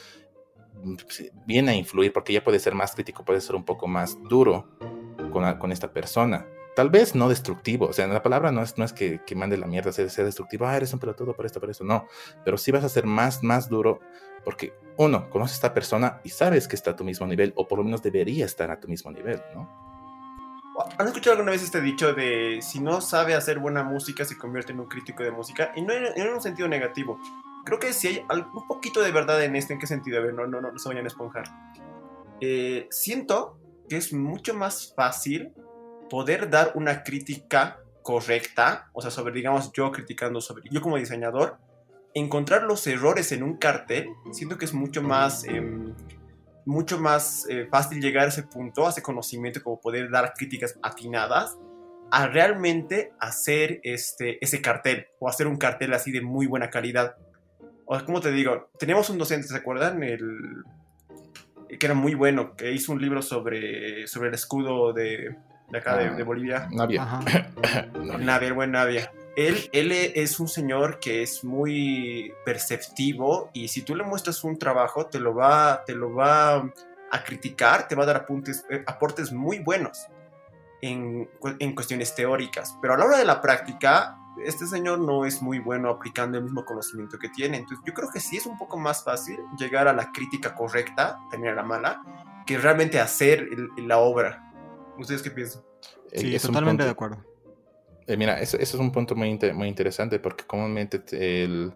viene 1.46 1.70
a 1.70 1.74
influir 1.74 2.12
porque 2.12 2.32
ya 2.32 2.42
puede 2.42 2.58
ser 2.58 2.74
más 2.74 2.94
crítico, 2.94 3.24
puede 3.24 3.40
ser 3.40 3.54
un 3.54 3.64
poco 3.64 3.86
más 3.86 4.18
duro 4.28 4.68
con, 5.30 5.58
con 5.58 5.70
esta 5.70 5.92
persona 5.92 6.44
tal 6.74 6.90
vez 6.90 7.14
no 7.14 7.28
destructivo, 7.28 7.86
o 7.86 7.92
sea, 7.92 8.06
la 8.06 8.22
palabra 8.22 8.52
no 8.52 8.62
es, 8.62 8.78
no 8.78 8.84
es 8.84 8.92
que, 8.92 9.20
que 9.24 9.34
mande 9.34 9.56
la 9.56 9.66
mierda, 9.66 9.92
sea, 9.92 10.08
sea 10.08 10.24
destructivo, 10.24 10.66
ah, 10.66 10.76
eres 10.76 10.92
un 10.92 10.98
pelotudo 10.98 11.34
por 11.34 11.46
esto, 11.46 11.60
por 11.60 11.70
eso, 11.70 11.84
no, 11.84 12.06
pero 12.44 12.56
sí 12.56 12.70
vas 12.70 12.84
a 12.84 12.88
ser 12.88 13.06
más, 13.06 13.42
más 13.42 13.68
duro, 13.68 14.00
porque 14.44 14.72
uno, 14.96 15.30
conoces 15.30 15.54
a 15.54 15.58
esta 15.58 15.74
persona 15.74 16.20
y 16.24 16.30
sabes 16.30 16.68
que 16.68 16.76
está 16.76 16.92
a 16.92 16.96
tu 16.96 17.04
mismo 17.04 17.26
nivel, 17.26 17.52
o 17.56 17.68
por 17.68 17.78
lo 17.78 17.84
menos 17.84 18.02
debería 18.02 18.44
estar 18.44 18.70
a 18.70 18.80
tu 18.80 18.88
mismo 18.88 19.10
nivel, 19.10 19.40
¿no? 19.54 19.92
¿Han 20.98 21.06
escuchado 21.06 21.32
alguna 21.32 21.52
vez 21.52 21.62
este 21.62 21.80
dicho 21.80 22.14
de 22.14 22.60
si 22.62 22.80
no 22.80 23.02
sabe 23.02 23.34
hacer 23.34 23.58
buena 23.58 23.84
música 23.84 24.24
se 24.24 24.38
convierte 24.38 24.72
en 24.72 24.80
un 24.80 24.88
crítico 24.88 25.22
de 25.22 25.30
música? 25.30 25.70
Y 25.76 25.82
no 25.82 25.92
en, 25.92 26.06
en 26.16 26.32
un 26.32 26.40
sentido 26.40 26.66
negativo. 26.66 27.20
Creo 27.64 27.78
que 27.78 27.92
si 27.92 28.08
hay 28.08 28.24
un 28.28 28.66
poquito 28.66 29.02
de 29.02 29.12
verdad 29.12 29.42
en 29.44 29.54
este, 29.54 29.74
¿en 29.74 29.78
qué 29.78 29.86
sentido? 29.86 30.18
A 30.18 30.22
ver, 30.22 30.34
no, 30.34 30.46
no, 30.46 30.60
no, 30.60 30.72
no 30.72 30.78
se 30.78 30.88
vayan 30.88 31.04
a 31.04 31.08
esponjar. 31.08 31.44
Eh, 32.40 32.88
siento 32.90 33.58
que 33.88 33.98
es 33.98 34.12
mucho 34.12 34.54
más 34.54 34.94
fácil 34.96 35.52
poder 36.12 36.50
dar 36.50 36.72
una 36.74 37.04
crítica 37.04 37.78
correcta, 38.02 38.90
o 38.92 39.00
sea, 39.00 39.10
sobre, 39.10 39.32
digamos, 39.32 39.72
yo 39.72 39.90
criticando 39.90 40.42
sobre, 40.42 40.62
yo 40.70 40.82
como 40.82 40.98
diseñador, 40.98 41.56
encontrar 42.12 42.64
los 42.64 42.86
errores 42.86 43.32
en 43.32 43.42
un 43.42 43.56
cartel, 43.56 44.10
siento 44.30 44.58
que 44.58 44.66
es 44.66 44.74
mucho 44.74 45.00
más, 45.00 45.44
em, 45.44 45.94
mucho 46.66 47.00
más 47.00 47.46
eh, 47.48 47.66
fácil 47.70 48.02
llegar 48.02 48.26
a 48.26 48.28
ese 48.28 48.42
punto, 48.42 48.86
a 48.86 48.90
ese 48.90 49.00
conocimiento, 49.00 49.62
como 49.62 49.80
poder 49.80 50.10
dar 50.10 50.34
críticas 50.34 50.78
atinadas, 50.82 51.56
a 52.10 52.26
realmente 52.26 53.14
hacer 53.18 53.80
este, 53.82 54.36
ese 54.44 54.60
cartel, 54.60 55.06
o 55.18 55.30
hacer 55.30 55.46
un 55.46 55.56
cartel 55.56 55.94
así 55.94 56.12
de 56.12 56.20
muy 56.20 56.46
buena 56.46 56.68
calidad. 56.68 57.16
O 57.86 57.98
como 58.04 58.20
te 58.20 58.32
digo, 58.32 58.68
teníamos 58.78 59.08
un 59.08 59.16
docente, 59.16 59.48
¿se 59.48 59.56
acuerdan? 59.56 60.02
El, 60.02 60.62
que 61.78 61.86
era 61.86 61.94
muy 61.94 62.12
bueno, 62.12 62.54
que 62.54 62.70
hizo 62.70 62.92
un 62.92 63.00
libro 63.00 63.22
sobre, 63.22 64.06
sobre 64.06 64.28
el 64.28 64.34
escudo 64.34 64.92
de, 64.92 65.34
de 65.72 65.78
acá 65.78 65.96
de, 65.96 66.10
de, 66.10 66.22
Bolivia. 66.22 66.68
Navia. 66.70 67.04
Navia, 68.18 68.48
el 68.48 68.54
buen 68.54 68.70
Navia. 68.70 69.10
Él, 69.34 69.70
él 69.72 69.92
es 69.92 70.38
un 70.38 70.46
señor 70.46 71.00
que 71.00 71.22
es 71.22 71.42
muy 71.42 72.34
perceptivo 72.44 73.50
y 73.54 73.68
si 73.68 73.80
tú 73.80 73.96
le 73.96 74.04
muestras 74.04 74.44
un 74.44 74.58
trabajo 74.58 75.06
te 75.06 75.18
lo 75.18 75.34
va, 75.34 75.82
te 75.86 75.94
lo 75.94 76.14
va 76.14 76.56
a 76.56 77.24
criticar, 77.24 77.88
te 77.88 77.94
va 77.94 78.02
a 78.02 78.06
dar 78.06 78.16
apuntes, 78.16 78.64
eh, 78.68 78.84
aportes 78.86 79.32
muy 79.32 79.60
buenos 79.60 80.06
en, 80.82 81.30
en 81.58 81.74
cuestiones 81.74 82.14
teóricas. 82.14 82.76
Pero 82.82 82.92
a 82.92 82.98
la 82.98 83.06
hora 83.06 83.18
de 83.18 83.24
la 83.24 83.40
práctica, 83.40 84.18
este 84.44 84.66
señor 84.66 84.98
no 84.98 85.24
es 85.24 85.40
muy 85.40 85.58
bueno 85.58 85.88
aplicando 85.88 86.36
el 86.36 86.44
mismo 86.44 86.64
conocimiento 86.64 87.18
que 87.18 87.28
tiene. 87.30 87.56
Entonces 87.56 87.82
yo 87.86 87.94
creo 87.94 88.10
que 88.12 88.20
sí 88.20 88.36
es 88.36 88.44
un 88.44 88.58
poco 88.58 88.78
más 88.78 89.02
fácil 89.02 89.38
llegar 89.58 89.88
a 89.88 89.92
la 89.92 90.12
crítica 90.12 90.54
correcta, 90.54 91.20
tener 91.30 91.54
la 91.54 91.62
mala, 91.62 92.02
que 92.46 92.58
realmente 92.58 93.00
hacer 93.00 93.48
el, 93.50 93.88
la 93.88 93.98
obra. 93.98 94.51
¿Ustedes 94.98 95.22
qué 95.22 95.30
piensan? 95.30 95.62
Sí, 96.12 96.34
es 96.34 96.42
totalmente 96.42 96.84
de 96.84 96.90
acuerdo. 96.90 97.24
Eh, 98.06 98.16
mira, 98.16 98.40
eso, 98.40 98.56
eso, 98.58 98.76
es 98.76 98.80
un 98.80 98.90
punto 98.90 99.14
muy, 99.14 99.38
muy 99.54 99.68
interesante 99.68 100.18
porque 100.18 100.44
comúnmente 100.44 101.02
el, 101.10 101.72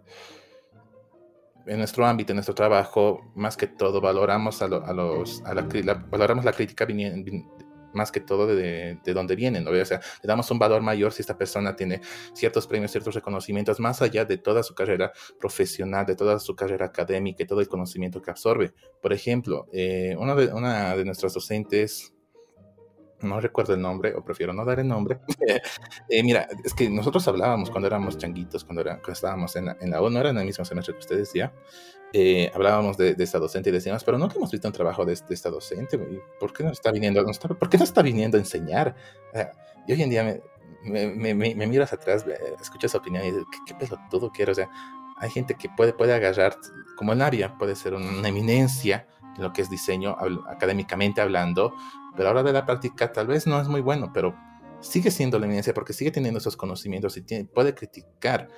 en 1.67 1.79
nuestro 1.79 2.07
ámbito, 2.07 2.33
en 2.33 2.37
nuestro 2.37 2.55
trabajo, 2.55 3.33
más 3.35 3.57
que 3.57 3.67
todo 3.67 4.01
valoramos 4.01 4.63
a, 4.63 4.69
lo, 4.69 4.85
a 4.85 4.93
los, 4.93 5.43
a 5.45 5.55
la, 5.55 5.63
valoramos 6.11 6.45
la 6.45 6.53
crítica 6.53 6.87
más 7.93 8.13
que 8.13 8.21
todo 8.21 8.47
de, 8.47 8.99
de 9.03 9.15
dónde 9.15 9.35
vienen, 9.35 9.65
¿no? 9.65 9.71
O 9.71 9.85
sea, 9.85 10.01
le 10.23 10.27
damos 10.27 10.51
un 10.51 10.59
valor 10.59 10.83
mayor 10.83 11.13
si 11.13 11.23
esta 11.23 11.39
persona 11.39 11.75
tiene 11.75 12.03
ciertos 12.35 12.67
premios, 12.67 12.91
ciertos 12.91 13.15
reconocimientos, 13.15 13.81
más 13.81 14.03
allá 14.03 14.25
de 14.25 14.37
toda 14.37 14.63
su 14.63 14.75
carrera 14.75 15.13
profesional, 15.41 16.05
de 16.05 16.15
toda 16.15 16.39
su 16.39 16.55
carrera 16.55 16.87
académica 16.87 17.43
y 17.43 17.47
todo 17.47 17.61
el 17.61 17.69
conocimiento 17.69 18.21
que 18.21 18.31
absorbe. 18.31 18.75
Por 19.01 19.15
ejemplo, 19.15 19.67
eh, 19.73 20.15
una, 20.19 20.35
de, 20.35 20.53
una 20.53 20.95
de 20.95 21.05
nuestras 21.07 21.33
docentes, 21.33 22.13
no 23.27 23.41
recuerdo 23.41 23.75
el 23.75 23.81
nombre, 23.81 24.15
o 24.15 24.25
prefiero 24.25 24.53
no 24.53 24.65
dar 24.65 24.81
el 24.81 24.89
nombre. 24.89 25.19
eh, 26.09 26.23
mira, 26.23 26.49
es 26.65 26.75
que 26.75 26.89
nosotros 26.89 27.27
hablábamos 27.29 27.71
cuando 27.71 27.87
éramos 27.87 28.17
changuitos, 28.19 28.65
cuando, 28.65 28.83
era, 28.83 28.95
cuando 28.97 29.13
estábamos 29.13 29.57
en 29.57 29.67
la, 29.67 29.77
en 29.81 29.91
la 29.91 30.01
no 30.01 30.21
era 30.21 30.31
en 30.31 30.39
el 30.39 30.45
mismo 30.47 30.65
semestre 30.65 30.95
que 30.95 31.01
ustedes 31.01 31.33
ya, 31.33 31.53
eh, 32.13 32.51
hablábamos 32.55 32.97
de, 32.97 33.15
de, 33.15 33.25
esta 33.25 33.39
docente 33.39 33.71
y 33.71 33.73
decíamos, 33.73 34.05
pero 34.05 34.17
nunca 34.17 34.37
hemos 34.37 34.51
visto 34.51 34.69
un 34.69 34.73
trabajo 34.73 35.05
de, 35.05 35.15
de 35.15 35.35
esta 35.35 35.51
docente, 35.51 35.99
¿por 36.39 36.53
qué 36.53 36.65
no 36.65 36.71
está 36.71 36.93
viniendo, 36.93 37.23
no 37.23 37.31
está, 37.31 37.49
¿por 37.49 37.69
qué 37.69 37.77
no 37.77 37.85
está 37.85 38.03
viniendo 38.03 38.37
a 38.37 38.41
enseñar? 38.41 38.95
O 39.31 39.37
sea, 39.37 39.53
y 39.87 39.93
hoy 39.93 40.03
en 40.03 40.11
día 40.11 40.25
me, 40.25 40.41
me, 41.09 41.35
me, 41.35 41.55
me 41.55 41.67
miras 41.67 41.93
atrás, 41.93 42.25
escuchas 42.61 42.93
su 42.93 42.99
opinión 42.99 43.25
y 43.25 43.31
dices, 43.33 43.45
¿qué, 43.51 43.59
qué 43.67 43.75
pelotudo 43.75 44.31
quiero? 44.31 44.53
O 44.53 44.55
sea, 44.55 44.71
hay 45.19 45.31
gente 45.31 45.55
que 45.55 45.69
puede, 45.69 45.93
puede 45.93 46.15
agarrar, 46.15 46.57
como 46.97 47.15
Naria, 47.15 47.57
puede 47.59 47.75
ser 47.75 47.95
una 47.95 48.29
eminencia 48.29 49.07
en 49.37 49.43
lo 49.43 49.53
que 49.53 49.63
es 49.63 49.71
diseño, 49.71 50.17
académicamente 50.49 51.21
hablando, 51.21 51.75
pero 52.17 52.29
ahora 52.29 52.43
de 52.43 52.53
la 52.53 52.65
práctica 52.65 53.13
tal 53.13 53.27
vez 53.27 53.47
no 53.47 53.61
es 53.61 53.69
muy 53.69 53.81
bueno, 53.81 54.13
pero 54.13 54.35
sigue 54.81 55.11
siendo 55.11 55.39
la 55.39 55.47
eminencia 55.47 55.75
porque 55.75 55.93
sigue 55.93 56.11
teniendo 56.11 56.39
esos 56.39 56.57
conocimientos 56.57 57.17
y 57.17 57.23
tiene, 57.23 57.45
puede 57.45 57.75
criticar 57.75 58.49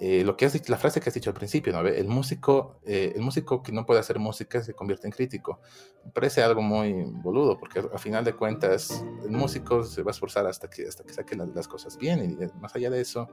eh, 0.00 0.22
lo 0.24 0.36
que 0.36 0.46
has 0.46 0.52
dicho, 0.52 0.70
la 0.70 0.78
frase 0.78 1.00
que 1.00 1.08
has 1.08 1.14
dicho 1.14 1.30
al 1.30 1.34
principio, 1.34 1.72
¿no? 1.72 1.80
El 1.80 2.06
músico, 2.06 2.80
eh, 2.86 3.12
el 3.16 3.22
músico 3.22 3.64
que 3.64 3.72
no 3.72 3.84
puede 3.84 3.98
hacer 3.98 4.20
música 4.20 4.62
se 4.62 4.72
convierte 4.72 5.08
en 5.08 5.12
crítico. 5.12 5.60
Me 6.04 6.12
parece 6.12 6.40
algo 6.42 6.62
muy 6.62 7.04
boludo, 7.06 7.58
porque 7.58 7.80
al 7.80 7.98
final 7.98 8.24
de 8.24 8.34
cuentas 8.34 9.04
el 9.24 9.32
músico 9.32 9.82
se 9.82 10.02
va 10.02 10.10
a 10.10 10.12
esforzar 10.12 10.46
hasta 10.46 10.70
que, 10.70 10.86
hasta 10.86 11.02
que 11.02 11.12
saque 11.12 11.34
las, 11.34 11.48
las 11.48 11.66
cosas 11.66 11.98
bien 11.98 12.38
y 12.38 12.44
eh, 12.44 12.48
más 12.60 12.76
allá 12.76 12.90
de 12.90 13.00
eso, 13.00 13.28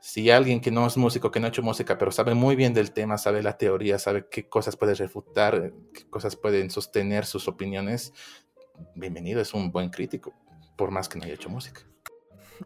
si 0.00 0.30
alguien 0.30 0.60
que 0.60 0.70
no 0.70 0.86
es 0.86 0.96
músico, 0.96 1.30
que 1.30 1.40
no 1.40 1.46
ha 1.46 1.48
hecho 1.48 1.62
música, 1.62 1.96
pero 1.96 2.10
sabe 2.10 2.34
muy 2.34 2.56
bien 2.56 2.74
del 2.74 2.92
tema, 2.92 3.16
sabe 3.16 3.42
la 3.42 3.56
teoría, 3.56 3.98
sabe 3.98 4.26
qué 4.30 4.48
cosas 4.48 4.76
puede 4.76 4.94
refutar, 4.94 5.72
qué 5.94 6.04
cosas 6.10 6.36
pueden 6.36 6.70
sostener 6.70 7.24
sus 7.24 7.48
opiniones, 7.48 8.12
bienvenido, 8.94 9.40
es 9.40 9.54
un 9.54 9.70
buen 9.70 9.90
crítico, 9.90 10.32
por 10.76 10.90
más 10.90 11.08
que 11.08 11.18
no 11.18 11.24
haya 11.24 11.34
hecho 11.34 11.48
música. 11.48 11.82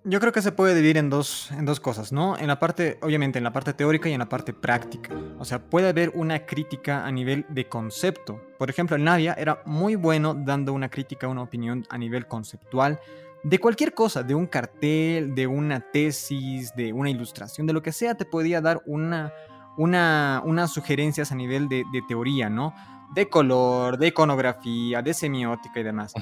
Yo 0.04 0.20
creo 0.20 0.32
que 0.32 0.42
se 0.42 0.52
puede 0.52 0.74
dividir 0.74 0.98
en 0.98 1.08
dos, 1.08 1.50
en 1.52 1.64
dos 1.64 1.80
cosas, 1.80 2.12
¿no? 2.12 2.36
En 2.36 2.46
la 2.46 2.58
parte, 2.58 2.98
obviamente, 3.00 3.38
en 3.38 3.44
la 3.44 3.52
parte 3.52 3.72
teórica 3.72 4.08
y 4.08 4.12
en 4.12 4.18
la 4.18 4.28
parte 4.28 4.52
práctica. 4.52 5.14
O 5.38 5.44
sea, 5.46 5.70
puede 5.70 5.88
haber 5.88 6.10
una 6.14 6.44
crítica 6.44 7.06
a 7.06 7.10
nivel 7.10 7.46
de 7.48 7.68
concepto. 7.68 8.40
Por 8.58 8.68
ejemplo, 8.68 8.96
el 8.96 9.04
Navia 9.04 9.32
era 9.32 9.62
muy 9.64 9.94
bueno 9.94 10.34
dando 10.34 10.74
una 10.74 10.90
crítica, 10.90 11.26
una 11.26 11.42
opinión 11.42 11.86
a 11.88 11.96
nivel 11.96 12.26
conceptual 12.26 13.00
de 13.42 13.58
cualquier 13.58 13.94
cosa, 13.94 14.22
de 14.22 14.34
un 14.34 14.46
cartel, 14.46 15.34
de 15.34 15.46
una 15.46 15.80
tesis, 15.80 16.74
de 16.74 16.92
una 16.92 17.10
ilustración, 17.10 17.66
de 17.66 17.72
lo 17.72 17.82
que 17.82 17.92
sea, 17.92 18.14
te 18.14 18.24
podía 18.24 18.60
dar 18.60 18.82
una, 18.84 19.32
una, 19.76 20.42
unas 20.44 20.72
sugerencias 20.72 21.32
a 21.32 21.34
nivel 21.34 21.68
de, 21.68 21.84
de 21.92 22.02
teoría, 22.08 22.50
¿no? 22.50 22.74
De 23.14 23.28
color, 23.28 23.98
de 23.98 24.08
iconografía, 24.08 25.02
de 25.02 25.14
semiótica 25.14 25.80
y 25.80 25.82
demás. 25.82 26.12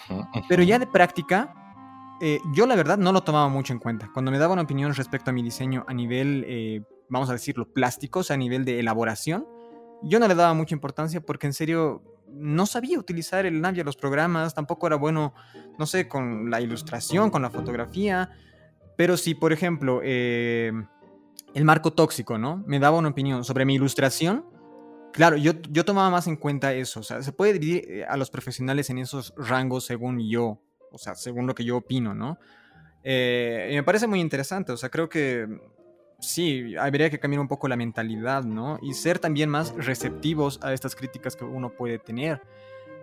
Pero 0.48 0.62
ya 0.62 0.78
de 0.78 0.86
práctica, 0.86 1.52
eh, 2.20 2.40
yo 2.54 2.66
la 2.66 2.76
verdad 2.76 2.98
no 2.98 3.12
lo 3.12 3.22
tomaba 3.22 3.48
mucho 3.48 3.72
en 3.72 3.78
cuenta. 3.78 4.10
Cuando 4.12 4.30
me 4.30 4.38
daba 4.38 4.52
una 4.52 4.62
opinión 4.62 4.94
respecto 4.94 5.30
a 5.30 5.32
mi 5.32 5.42
diseño 5.42 5.84
a 5.88 5.94
nivel, 5.94 6.44
eh, 6.46 6.82
vamos 7.08 7.28
a 7.28 7.32
decirlo, 7.32 7.72
plástico, 7.72 8.20
o 8.20 8.22
sea, 8.22 8.34
a 8.34 8.38
nivel 8.38 8.64
de 8.64 8.80
elaboración, 8.80 9.46
yo 10.02 10.18
no 10.18 10.28
le 10.28 10.34
daba 10.34 10.54
mucha 10.54 10.74
importancia 10.74 11.20
porque 11.20 11.46
en 11.46 11.52
serio 11.52 12.02
no 12.28 12.66
sabía 12.66 12.98
utilizar 12.98 13.46
el 13.46 13.60
Navia, 13.60 13.84
los 13.84 13.96
programas, 13.96 14.54
tampoco 14.54 14.86
era 14.86 14.96
bueno, 14.96 15.34
no 15.78 15.86
sé, 15.86 16.08
con 16.08 16.50
la 16.50 16.60
ilustración, 16.60 17.30
con 17.30 17.42
la 17.42 17.50
fotografía. 17.50 18.30
Pero 18.96 19.16
si, 19.16 19.34
por 19.34 19.52
ejemplo, 19.52 20.00
eh, 20.02 20.72
el 21.54 21.64
marco 21.64 21.92
tóxico, 21.92 22.38
¿no? 22.38 22.62
Me 22.66 22.78
daba 22.78 22.98
una 22.98 23.08
opinión 23.08 23.44
sobre 23.44 23.64
mi 23.64 23.74
ilustración, 23.74 24.44
Claro, 25.16 25.38
yo, 25.38 25.52
yo 25.70 25.86
tomaba 25.86 26.10
más 26.10 26.26
en 26.26 26.36
cuenta 26.36 26.74
eso. 26.74 27.00
O 27.00 27.02
sea, 27.02 27.22
se 27.22 27.32
puede 27.32 27.54
dividir 27.54 27.90
eh, 27.90 28.04
a 28.04 28.18
los 28.18 28.28
profesionales 28.28 28.90
en 28.90 28.98
esos 28.98 29.32
rangos 29.38 29.86
según 29.86 30.20
yo. 30.28 30.60
O 30.92 30.98
sea, 30.98 31.14
según 31.14 31.46
lo 31.46 31.54
que 31.54 31.64
yo 31.64 31.78
opino, 31.78 32.14
¿no? 32.14 32.38
Eh, 33.02 33.70
y 33.72 33.74
me 33.74 33.82
parece 33.82 34.06
muy 34.06 34.20
interesante. 34.20 34.72
O 34.72 34.76
sea, 34.76 34.90
creo 34.90 35.08
que 35.08 35.48
sí, 36.20 36.76
habría 36.76 37.08
que 37.08 37.18
cambiar 37.18 37.40
un 37.40 37.48
poco 37.48 37.66
la 37.66 37.76
mentalidad, 37.76 38.44
¿no? 38.44 38.78
Y 38.82 38.92
ser 38.92 39.18
también 39.18 39.48
más 39.48 39.74
receptivos 39.74 40.60
a 40.62 40.74
estas 40.74 40.94
críticas 40.94 41.34
que 41.34 41.44
uno 41.44 41.70
puede 41.70 41.98
tener. 41.98 42.42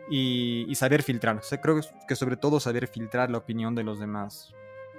Y, 0.07 0.65
y 0.67 0.75
saber 0.75 1.01
filtrar. 1.01 1.37
O 1.37 1.41
sea, 1.41 1.59
creo 1.61 1.81
que 2.07 2.15
sobre 2.15 2.37
todo 2.37 2.59
saber 2.59 2.87
filtrar 2.87 3.31
la 3.31 3.39
opinión 3.39 3.73
de 3.73 3.83
los 3.83 3.99
demás. 3.99 4.53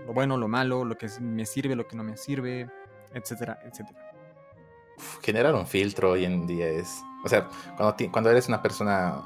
Lo 0.05 0.15
bueno, 0.15 0.37
lo 0.37 0.49
malo, 0.49 0.85
lo 0.85 0.99
que 0.99 1.09
me 1.21 1.47
sirve, 1.47 1.77
lo 1.77 1.87
que 1.87 1.97
no 1.97 2.03
me 2.03 2.17
sirve, 2.17 2.69
etcétera, 3.13 3.61
etcétera 3.65 4.14
generar 5.23 5.55
un 5.55 5.67
filtro 5.67 6.13
hoy 6.13 6.25
en 6.25 6.47
día 6.47 6.67
es, 6.67 7.03
o 7.25 7.29
sea, 7.29 7.49
cuando, 7.77 7.97
cuando 8.11 8.31
eres 8.31 8.49
una 8.49 8.63
persona 8.63 9.23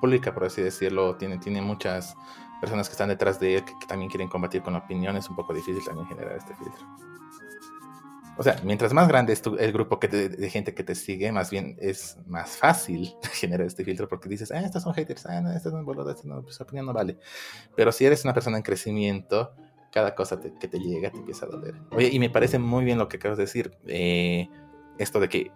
pública, 0.00 0.34
por 0.34 0.44
así 0.44 0.60
decirlo, 0.60 1.16
tiene, 1.16 1.38
tiene 1.38 1.62
muchas 1.62 2.16
personas 2.60 2.88
que 2.88 2.92
están 2.92 3.08
detrás 3.08 3.40
de 3.40 3.56
él 3.56 3.64
que, 3.64 3.72
también 3.86 4.10
quieren 4.10 4.28
combatir 4.28 4.62
con 4.62 4.72
la 4.72 4.80
opinión, 4.80 5.16
es 5.16 5.28
un 5.28 5.36
poco 5.36 5.54
difícil 5.54 5.84
también 5.84 6.06
generar 6.06 6.36
este 6.36 6.54
filtro. 6.54 6.86
O 8.36 8.42
sea, 8.42 8.56
mientras 8.64 8.92
más 8.92 9.08
grande 9.08 9.32
es 9.32 9.42
tu, 9.42 9.56
el 9.56 9.72
grupo 9.72 10.00
que 10.00 10.08
te, 10.08 10.28
de 10.28 10.50
gente 10.50 10.74
que 10.74 10.82
te 10.82 10.94
sigue, 10.94 11.30
más 11.32 11.50
bien 11.50 11.76
es 11.80 12.16
más 12.26 12.56
fácil 12.56 13.14
generar 13.32 13.66
este 13.66 13.84
filtro 13.84 14.08
porque 14.08 14.28
dices, 14.28 14.50
ah, 14.52 14.60
estos 14.60 14.82
son 14.82 14.94
haters, 14.94 15.26
ah, 15.26 15.40
no, 15.40 15.52
estos 15.52 15.72
son 15.72 15.84
boludos, 15.84 16.16
este 16.16 16.28
no, 16.28 16.42
pues, 16.42 16.60
opinión 16.60 16.86
no 16.86 16.92
vale. 16.92 17.18
Pero 17.76 17.92
si 17.92 18.04
eres 18.04 18.24
una 18.24 18.32
persona 18.32 18.56
en 18.56 18.62
crecimiento, 18.62 19.54
cada 19.92 20.14
cosa 20.14 20.40
que 20.40 20.68
te 20.68 20.78
llega 20.78 21.10
te 21.10 21.18
empieza 21.18 21.46
a 21.46 21.48
doler. 21.50 21.74
Oye, 21.90 22.08
y 22.10 22.18
me 22.18 22.30
parece 22.30 22.58
muy 22.58 22.84
bien 22.84 22.98
lo 22.98 23.08
que 23.08 23.18
acabas 23.18 23.38
de 23.38 23.44
decir. 23.44 23.76
Eh, 23.86 24.48
esto 24.98 25.20
de 25.20 25.28
que 25.28 25.52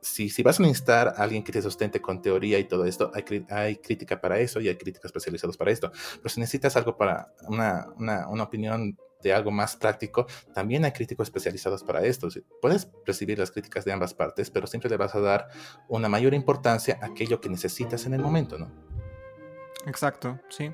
si, 0.00 0.28
si, 0.28 0.42
vas 0.42 0.60
a 0.60 0.66
instar 0.66 1.08
a 1.08 1.22
alguien 1.22 1.42
que 1.42 1.52
te 1.52 1.62
sustente 1.62 2.00
con 2.00 2.22
teoría 2.22 2.58
y 2.58 2.64
todo 2.64 2.84
esto, 2.84 3.10
hay, 3.14 3.44
hay, 3.50 3.76
crítica 3.76 4.20
para 4.20 4.38
eso 4.38 4.60
y 4.60 4.68
hay 4.68 4.76
críticas 4.76 5.06
especializadas 5.06 5.56
para 5.56 5.70
esto. 5.70 5.90
Pero 6.16 6.28
si 6.28 6.40
necesitas 6.40 6.76
algo 6.76 6.96
para 6.96 7.32
una, 7.48 7.88
una, 7.96 8.28
una, 8.28 8.44
opinión 8.44 8.96
de 9.22 9.32
algo 9.32 9.50
más 9.50 9.76
práctico, 9.76 10.26
también 10.54 10.84
hay 10.84 10.92
críticos 10.92 11.26
especializados 11.26 11.82
para 11.82 12.04
esto. 12.04 12.28
Puedes 12.60 12.88
recibir 13.04 13.38
las 13.38 13.50
críticas 13.50 13.84
de 13.84 13.92
ambas 13.92 14.14
partes, 14.14 14.50
pero 14.50 14.66
siempre 14.66 14.90
le 14.90 14.96
vas 14.96 15.14
a 15.14 15.20
dar 15.20 15.48
una 15.88 16.08
mayor 16.08 16.34
importancia 16.34 16.98
a 17.02 17.06
aquello 17.06 17.40
que 17.40 17.48
necesitas 17.48 18.06
en 18.06 18.14
el 18.14 18.20
momento, 18.20 18.58
¿no? 18.58 18.70
Exacto, 19.86 20.38
sí. 20.48 20.70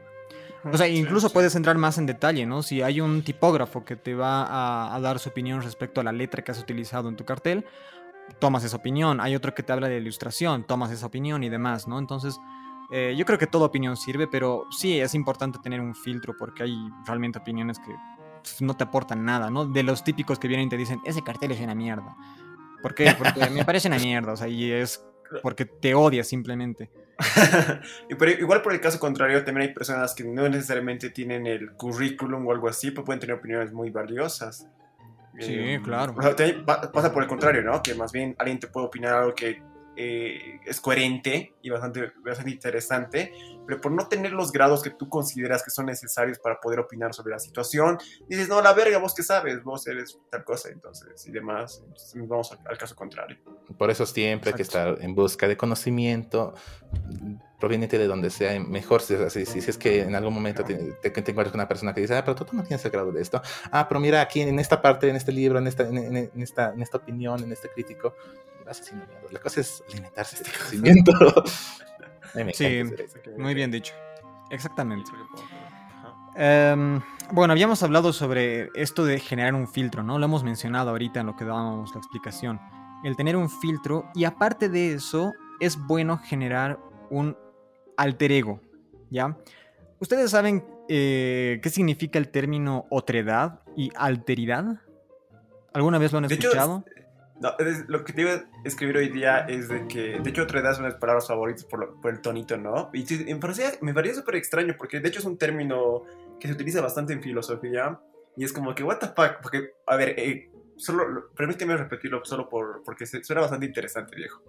O 0.72 0.76
sea, 0.76 0.88
incluso 0.88 1.30
puedes 1.30 1.54
entrar 1.56 1.76
más 1.76 1.98
en 1.98 2.06
detalle, 2.06 2.46
¿no? 2.46 2.62
Si 2.62 2.82
hay 2.82 3.00
un 3.00 3.22
tipógrafo 3.22 3.84
que 3.84 3.96
te 3.96 4.14
va 4.14 4.44
a, 4.44 4.94
a, 4.94 5.00
dar 5.00 5.18
su 5.18 5.28
opinión 5.28 5.62
respecto 5.62 6.00
a 6.00 6.04
la 6.04 6.12
letra 6.12 6.42
que 6.42 6.52
has 6.52 6.60
utilizado 6.60 7.08
en 7.08 7.16
tu 7.16 7.24
cartel, 7.24 7.66
tomas 8.38 8.64
esa 8.64 8.76
opinión. 8.76 9.20
Hay 9.20 9.34
otro 9.34 9.54
que 9.54 9.62
te 9.62 9.72
habla 9.72 9.88
de 9.88 9.98
ilustración, 9.98 10.64
tomas 10.64 10.90
esa 10.90 11.06
opinión 11.06 11.42
y 11.44 11.48
demás, 11.48 11.86
¿no? 11.86 11.98
Entonces, 11.98 12.38
eh, 12.90 13.14
yo 13.16 13.24
creo 13.24 13.38
que 13.38 13.46
toda 13.46 13.66
opinión 13.66 13.96
sirve, 13.96 14.26
pero 14.26 14.66
sí 14.70 15.00
es 15.00 15.14
importante 15.14 15.58
tener 15.62 15.80
un 15.80 15.94
filtro 15.94 16.34
porque 16.38 16.64
hay 16.64 16.76
realmente 17.06 17.38
opiniones 17.38 17.78
que 17.78 17.94
no 18.64 18.76
te 18.76 18.84
aportan 18.84 19.24
nada, 19.24 19.50
¿no? 19.50 19.66
De 19.66 19.82
los 19.82 20.04
típicos 20.04 20.38
que 20.38 20.48
vienen 20.48 20.66
y 20.66 20.70
te 20.70 20.76
dicen, 20.76 21.00
ese 21.04 21.22
cartel 21.22 21.52
es 21.52 21.60
una 21.60 21.74
mierda. 21.74 22.16
¿Por 22.82 22.94
qué? 22.94 23.14
Porque 23.16 23.48
me 23.50 23.64
parece 23.64 23.88
una 23.88 23.98
mierda, 23.98 24.32
o 24.32 24.36
sea, 24.36 24.48
y 24.48 24.70
es 24.70 25.02
porque 25.42 25.64
te 25.64 25.94
odias 25.94 26.26
simplemente. 26.26 26.90
y 28.10 28.14
por, 28.14 28.28
igual 28.28 28.62
por 28.62 28.72
el 28.72 28.80
caso 28.80 28.98
contrario, 28.98 29.44
también 29.44 29.68
hay 29.68 29.74
personas 29.74 30.14
que 30.14 30.24
no 30.24 30.48
necesariamente 30.48 31.10
tienen 31.10 31.46
el 31.46 31.72
currículum 31.72 32.46
o 32.46 32.52
algo 32.52 32.68
así, 32.68 32.90
pero 32.90 33.04
pueden 33.04 33.20
tener 33.20 33.36
opiniones 33.36 33.72
muy 33.72 33.90
valiosas. 33.90 34.68
Sí, 35.38 35.54
eh, 35.54 35.80
claro. 35.82 36.14
pasa 36.14 37.12
por 37.12 37.22
el 37.22 37.28
contrario, 37.28 37.62
¿no? 37.62 37.82
Que 37.82 37.94
más 37.94 38.12
bien 38.12 38.36
alguien 38.38 38.60
te 38.60 38.68
puede 38.68 38.86
opinar 38.86 39.14
algo 39.14 39.34
que 39.34 39.60
eh, 39.96 40.60
es 40.64 40.80
coherente 40.80 41.54
y 41.62 41.70
bastante, 41.70 42.12
bastante 42.24 42.50
interesante, 42.50 43.32
pero 43.66 43.80
por 43.80 43.92
no 43.92 44.08
tener 44.08 44.32
los 44.32 44.52
grados 44.52 44.82
que 44.82 44.90
tú 44.90 45.08
consideras 45.08 45.62
que 45.62 45.70
son 45.70 45.86
necesarios 45.86 46.38
para 46.38 46.60
poder 46.60 46.80
opinar 46.80 47.14
sobre 47.14 47.32
la 47.32 47.38
situación, 47.38 47.98
dices, 48.28 48.48
no, 48.48 48.60
la 48.60 48.72
verga, 48.72 48.98
vos 48.98 49.14
qué 49.14 49.22
sabes, 49.22 49.62
vos 49.62 49.86
eres 49.86 50.18
tal 50.30 50.44
cosa, 50.44 50.68
entonces, 50.70 51.26
y 51.26 51.32
demás. 51.32 51.82
Entonces, 51.84 52.28
vamos 52.28 52.52
al, 52.66 52.78
caso 52.78 52.94
contrario. 52.94 53.38
Por 53.78 53.90
eso 53.90 54.04
siempre 54.06 54.50
hay 54.50 54.56
que 54.56 54.62
estar 54.62 54.98
en 55.00 55.14
busca 55.14 55.48
de 55.48 55.56
conocimiento 55.56 56.54
proveniente 57.64 57.96
de 57.96 58.06
donde 58.06 58.28
sea 58.28 58.60
mejor. 58.60 59.00
Si, 59.00 59.16
si, 59.30 59.46
si, 59.46 59.58
es 59.70 59.78
que 59.78 60.02
en 60.02 60.14
algún 60.14 60.34
momento 60.34 60.64
te, 60.64 60.74
te, 60.74 61.08
encuentras 61.08 61.50
con 61.50 61.60
una 61.60 61.68
persona 61.68 61.94
que 61.94 62.02
dice, 62.02 62.14
ah, 62.14 62.22
pero 62.22 62.34
tú, 62.34 62.46
no 62.52 62.62
tienes 62.62 62.84
el 62.84 62.90
grado 62.90 63.10
de 63.10 63.22
esto. 63.22 63.40
Ah, 63.70 63.86
pero 63.88 64.00
mira, 64.00 64.20
aquí 64.20 64.42
en 64.42 64.58
esta 64.58 64.82
parte, 64.82 65.08
en 65.08 65.16
este 65.16 65.32
libro, 65.32 65.58
en 65.58 65.66
esta, 65.66 65.84
en, 65.88 66.30
esta, 66.36 66.72
en 66.74 66.82
esta 66.82 66.98
opinión, 66.98 67.42
en 67.42 67.52
este 67.52 67.68
crítico, 67.70 68.14
la 69.30 69.40
cosa 69.40 69.60
es 69.60 69.82
alimentarse 69.90 70.36
este 70.36 70.50
conocimiento. 70.58 71.12
sí, 72.52 72.82
muy 73.36 73.54
bien 73.54 73.70
dicho. 73.70 73.94
Exactamente. 74.50 75.10
Em, 76.36 77.00
bueno, 77.32 77.52
habíamos 77.52 77.82
hablado 77.82 78.12
sobre 78.12 78.70
esto 78.74 79.04
de 79.04 79.18
generar 79.20 79.54
un 79.54 79.68
filtro, 79.68 80.02
¿no? 80.02 80.18
Lo 80.18 80.24
hemos 80.24 80.44
mencionado 80.44 80.90
ahorita 80.90 81.20
en 81.20 81.26
lo 81.26 81.36
que 81.36 81.44
dábamos 81.44 81.94
la 81.94 81.98
explicación. 81.98 82.60
El 83.04 83.16
tener 83.16 83.36
un 83.36 83.50
filtro 83.50 84.06
y 84.14 84.24
aparte 84.24 84.68
de 84.68 84.94
eso, 84.94 85.32
es 85.60 85.78
bueno 85.78 86.18
generar 86.18 86.78
un 87.10 87.36
alter 87.96 88.32
ego, 88.32 88.60
¿ya? 89.10 89.36
¿Ustedes 90.00 90.30
saben 90.30 90.64
eh, 90.88 91.60
qué 91.62 91.70
significa 91.70 92.18
el 92.18 92.28
término 92.28 92.86
otredad 92.90 93.60
y 93.76 93.90
alteridad? 93.96 94.80
¿Alguna 95.72 95.98
vez 95.98 96.12
lo 96.12 96.18
han 96.18 96.24
escuchado? 96.26 96.84
No, 97.40 97.52
lo 97.88 98.04
que 98.04 98.12
te 98.12 98.20
iba 98.22 98.30
a 98.32 98.44
escribir 98.64 98.96
hoy 98.96 99.08
día 99.08 99.38
es 99.48 99.68
de 99.68 99.88
que, 99.88 100.20
de 100.20 100.30
hecho, 100.30 100.42
otra 100.42 100.60
edad 100.60 100.72
es 100.72 100.78
una 100.78 100.88
de 100.88 100.94
mis 100.94 101.00
palabras 101.00 101.26
favoritas 101.26 101.64
por, 101.64 102.00
por 102.00 102.12
el 102.12 102.20
tonito, 102.20 102.56
¿no? 102.56 102.90
Y 102.92 103.04
me 103.26 103.36
parecía, 103.36 103.72
me 103.80 103.92
parecía 103.92 104.20
súper 104.20 104.36
extraño 104.36 104.74
porque, 104.78 105.00
de 105.00 105.08
hecho, 105.08 105.18
es 105.18 105.24
un 105.24 105.36
término 105.36 106.04
que 106.38 106.48
se 106.48 106.54
utiliza 106.54 106.80
bastante 106.80 107.12
en 107.12 107.22
filosofía 107.22 108.00
y 108.36 108.44
es 108.44 108.52
como 108.52 108.74
que, 108.74 108.84
what 108.84 108.98
the 108.98 109.08
fuck, 109.08 109.40
porque, 109.42 109.74
a 109.86 109.96
ver, 109.96 110.10
eh, 110.18 110.50
solo, 110.76 111.30
permíteme 111.36 111.76
repetirlo 111.76 112.24
solo 112.24 112.48
por, 112.48 112.82
porque 112.84 113.04
suena 113.06 113.40
bastante 113.42 113.66
interesante, 113.66 114.14
viejo 114.16 114.42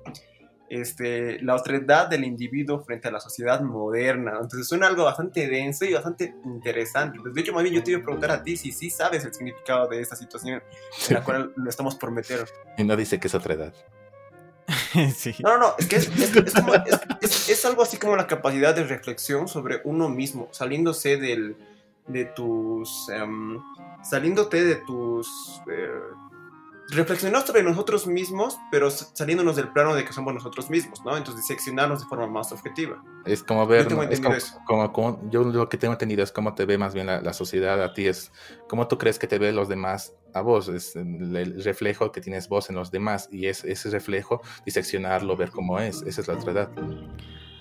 este, 0.69 1.39
la 1.41 1.55
otredad 1.55 2.07
del 2.07 2.23
individuo 2.23 2.79
frente 2.83 3.07
a 3.07 3.11
la 3.11 3.19
sociedad 3.19 3.61
moderna. 3.61 4.31
Entonces 4.41 4.67
suena 4.67 4.87
algo 4.87 5.03
bastante 5.03 5.47
denso 5.47 5.85
y 5.85 5.93
bastante 5.93 6.35
interesante. 6.43 7.19
de 7.23 7.41
hecho, 7.41 7.53
más 7.53 7.63
bien 7.63 7.75
yo 7.75 7.83
te 7.83 7.91
iba 7.91 7.99
a 7.99 8.03
preguntar 8.03 8.31
a 8.31 8.43
ti 8.43 8.57
si 8.57 8.71
sí 8.71 8.89
sabes 8.89 9.23
el 9.25 9.33
significado 9.33 9.87
de 9.87 10.01
esta 10.01 10.15
situación 10.15 10.61
en 11.09 11.13
la 11.13 11.23
cual 11.23 11.53
lo 11.55 11.69
estamos 11.69 11.95
por 11.95 12.11
meter. 12.11 12.45
Y 12.77 12.83
no 12.83 12.95
dice 12.95 13.19
que 13.19 13.27
es 13.27 13.35
otredad. 13.35 13.73
sí. 15.15 15.35
No, 15.39 15.57
no, 15.57 15.59
no, 15.59 15.75
es 15.77 15.87
que 15.87 15.97
es, 17.51 17.65
algo 17.65 17.83
así 17.83 17.97
como 17.97 18.15
la 18.15 18.25
capacidad 18.25 18.75
de 18.75 18.83
reflexión 18.83 19.47
sobre 19.47 19.81
uno 19.83 20.09
mismo, 20.09 20.49
saliéndose 20.51 21.17
del, 21.17 21.55
de 22.07 22.25
tus... 22.25 23.07
Um, 23.09 23.61
saliéndote 24.03 24.63
de 24.63 24.75
tus... 24.75 25.27
Eh, 25.71 25.89
reflexionar 26.89 27.45
sobre 27.45 27.63
nosotros 27.63 28.05
mismos, 28.07 28.57
pero 28.71 28.91
saliéndonos 28.91 29.55
del 29.55 29.69
plano 29.69 29.95
de 29.95 30.05
que 30.05 30.13
somos 30.13 30.33
nosotros 30.33 30.69
mismos, 30.69 31.03
¿no? 31.03 31.17
Entonces 31.17 31.47
diseccionarnos 31.47 32.01
de 32.01 32.07
forma 32.07 32.27
más 32.27 32.51
objetiva. 32.51 33.03
Es 33.25 33.43
como 33.43 33.65
ver, 33.65 33.87
yo, 33.87 33.97
como, 34.91 35.29
yo 35.29 35.43
lo 35.43 35.67
que 35.67 35.77
tengo 35.77 35.93
entendido 35.93 36.23
es 36.23 36.31
cómo 36.31 36.53
te 36.53 36.65
ve 36.65 36.77
más 36.77 36.93
bien 36.93 37.07
la, 37.07 37.33
sociedad 37.33 37.81
a 37.83 37.93
ti, 37.93 38.07
es 38.07 38.31
cómo 38.69 38.87
tú 38.87 38.97
crees 38.97 39.17
que 39.17 39.27
te 39.27 39.39
ve 39.39 39.51
los 39.51 39.67
demás 39.67 40.13
a 40.33 40.41
vos, 40.41 40.67
es 40.67 40.95
el, 40.95 41.63
reflejo 41.63 42.11
que 42.11 42.21
tienes 42.21 42.47
vos 42.47 42.69
en 42.69 42.75
los 42.75 42.91
demás 42.91 43.29
y 43.31 43.47
es 43.47 43.63
ese 43.63 43.89
reflejo 43.89 44.41
diseccionarlo, 44.65 45.35
ver 45.35 45.49
cómo 45.49 45.79
es, 45.79 46.03
esa 46.03 46.21
es 46.21 46.27
la 46.27 46.35
otredad. 46.35 46.69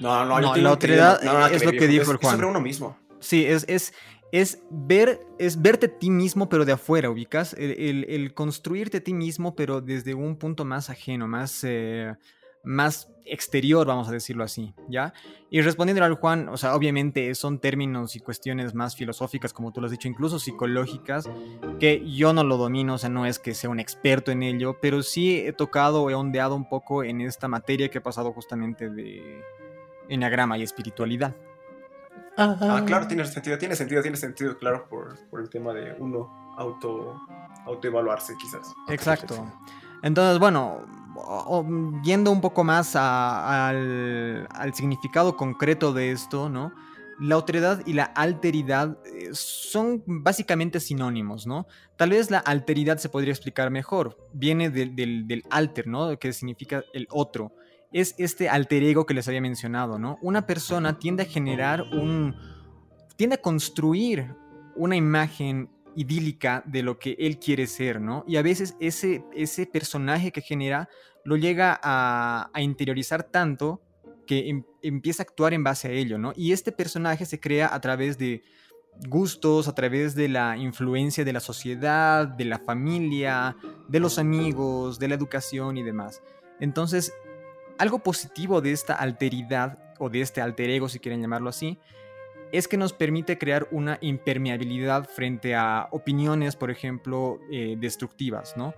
No, 0.00 0.24
no, 0.24 0.40
no 0.40 0.56
la 0.56 0.72
otredad 0.72 1.52
es 1.52 1.64
lo 1.64 1.72
que 1.72 1.86
dijo 1.86 2.12
el 2.12 2.18
Juan. 2.18 2.34
sobre 2.34 2.46
uno 2.48 2.60
mismo. 2.60 2.98
Sí, 3.20 3.46
es, 3.46 3.64
es, 3.68 3.94
es 4.34 4.64
ver, 4.68 5.20
es 5.38 5.62
verte 5.62 5.86
a 5.86 5.96
ti 5.96 6.10
mismo, 6.10 6.48
pero 6.48 6.64
de 6.64 6.72
afuera, 6.72 7.08
ubicas. 7.08 7.54
El, 7.56 8.34
construirte 8.34 8.96
a 8.96 9.00
ti 9.00 9.14
mismo, 9.14 9.54
pero 9.54 9.80
desde 9.80 10.12
un 10.12 10.34
punto 10.34 10.64
más 10.64 10.90
ajeno, 10.90 11.28
más, 11.28 11.62
eh, 11.62 12.16
más 12.64 13.12
exterior, 13.24 13.86
vamos 13.86 14.08
a 14.08 14.10
decirlo 14.10 14.42
así, 14.42 14.74
¿ya? 14.88 15.14
Y 15.50 15.60
respondiendo 15.60 16.04
al 16.04 16.14
Juan, 16.14 16.48
o 16.48 16.56
sea, 16.56 16.74
obviamente 16.74 17.32
son 17.36 17.60
términos 17.60 18.16
y 18.16 18.20
cuestiones 18.20 18.74
más 18.74 18.96
filosóficas, 18.96 19.52
como 19.52 19.72
tú 19.72 19.80
lo 19.80 19.86
has 19.86 19.92
dicho, 19.92 20.08
incluso 20.08 20.40
psicológicas, 20.40 21.30
que 21.78 22.02
yo 22.04 22.32
no 22.32 22.42
lo 22.42 22.56
domino, 22.56 22.94
o 22.94 22.98
sea, 22.98 23.10
no 23.10 23.26
es 23.26 23.38
que 23.38 23.54
sea 23.54 23.70
un 23.70 23.78
experto 23.78 24.32
en 24.32 24.42
ello, 24.42 24.78
pero 24.82 25.04
sí 25.04 25.38
he 25.46 25.52
tocado, 25.52 26.10
he 26.10 26.14
ondeado 26.14 26.56
un 26.56 26.68
poco 26.68 27.04
en 27.04 27.20
esta 27.20 27.46
materia 27.46 27.88
que 27.88 27.98
he 27.98 28.00
pasado 28.00 28.32
justamente 28.32 28.90
de 28.90 29.44
enneagrama 30.08 30.58
y 30.58 30.64
espiritualidad. 30.64 31.36
Ah, 32.36 32.82
claro, 32.84 33.06
tiene 33.06 33.24
sentido, 33.24 33.58
tiene 33.58 33.76
sentido, 33.76 34.02
tiene 34.02 34.16
sentido, 34.16 34.58
claro, 34.58 34.88
por, 34.88 35.16
el 35.40 35.48
tema 35.48 35.72
de 35.72 35.94
uno 35.98 36.54
auto 36.56 37.20
autoevaluarse 37.66 38.34
quizás. 38.36 38.74
Exacto. 38.88 39.50
Entonces, 40.02 40.38
bueno, 40.38 40.84
yendo 42.02 42.30
un 42.30 42.40
poco 42.40 42.64
más 42.64 42.94
al, 42.96 44.48
significado 44.74 45.36
concreto 45.36 45.92
de 45.92 46.12
esto, 46.12 46.48
¿no? 46.48 46.72
La 47.20 47.38
otredad 47.38 47.80
y 47.86 47.92
la 47.92 48.04
alteridad 48.04 48.98
eh, 49.06 49.30
son 49.32 50.02
básicamente 50.04 50.80
sinónimos, 50.80 51.46
¿no? 51.46 51.68
Tal 51.96 52.10
vez 52.10 52.30
la 52.30 52.38
alteridad 52.38 52.98
se 52.98 53.08
podría 53.08 53.32
explicar 53.32 53.70
mejor. 53.70 54.18
Viene 54.32 54.68
del, 54.68 54.96
del 54.96 55.44
alter, 55.48 55.86
¿no? 55.86 56.18
Que 56.18 56.32
significa 56.32 56.82
el 56.92 57.06
otro 57.10 57.52
es 57.94 58.16
este 58.18 58.48
alter 58.48 58.82
ego 58.82 59.06
que 59.06 59.14
les 59.14 59.28
había 59.28 59.40
mencionado, 59.40 60.00
¿no? 60.00 60.18
Una 60.20 60.46
persona 60.46 60.98
tiende 60.98 61.22
a 61.22 61.26
generar 61.26 61.80
un... 61.80 62.34
tiende 63.16 63.36
a 63.36 63.40
construir 63.40 64.34
una 64.74 64.96
imagen 64.96 65.70
idílica 65.94 66.64
de 66.66 66.82
lo 66.82 66.98
que 66.98 67.16
él 67.20 67.38
quiere 67.38 67.68
ser, 67.68 68.00
¿no? 68.00 68.24
Y 68.26 68.36
a 68.36 68.42
veces 68.42 68.76
ese, 68.80 69.24
ese 69.32 69.66
personaje 69.66 70.32
que 70.32 70.40
genera 70.40 70.88
lo 71.24 71.36
llega 71.36 71.78
a, 71.84 72.50
interiorizar 72.56 73.22
tanto 73.22 73.80
que 74.26 74.48
em, 74.48 74.64
empieza 74.82 75.22
a 75.22 75.26
actuar 75.26 75.54
en 75.54 75.62
base 75.62 75.86
a 75.86 75.92
ello, 75.92 76.18
¿no? 76.18 76.32
Y 76.34 76.50
este 76.50 76.72
personaje 76.72 77.24
se 77.26 77.38
crea 77.38 77.72
a 77.72 77.80
través 77.80 78.18
de 78.18 78.42
gustos, 79.08 79.68
a 79.68 79.74
través 79.74 80.16
de 80.16 80.28
la 80.28 80.56
influencia 80.56 81.24
de 81.24 81.32
la 81.32 81.40
sociedad, 81.40 82.26
de 82.26 82.44
la 82.44 82.58
familia, 82.58 83.56
de 83.86 84.00
los 84.00 84.18
amigos, 84.18 84.98
de 84.98 85.06
la 85.06 85.14
educación 85.14 85.76
y 85.76 85.84
demás. 85.84 86.22
Entonces, 86.58 87.12
algo 87.78 87.98
positivo 88.00 88.60
de 88.60 88.72
esta 88.72 88.94
alteridad 88.94 89.78
o 89.98 90.10
de 90.10 90.20
este 90.20 90.40
alter 90.40 90.70
ego, 90.70 90.88
si 90.88 90.98
quieren 90.98 91.20
llamarlo 91.20 91.50
así, 91.50 91.78
es 92.52 92.68
que 92.68 92.76
nos 92.76 92.92
permite 92.92 93.36
crear 93.36 93.66
una 93.72 93.98
impermeabilidad 94.00 95.08
frente 95.08 95.54
a 95.54 95.88
opiniones, 95.90 96.54
por 96.56 96.70
ejemplo, 96.70 97.40
eh, 97.50 97.76
destructivas, 97.78 98.56
¿no? 98.56 98.74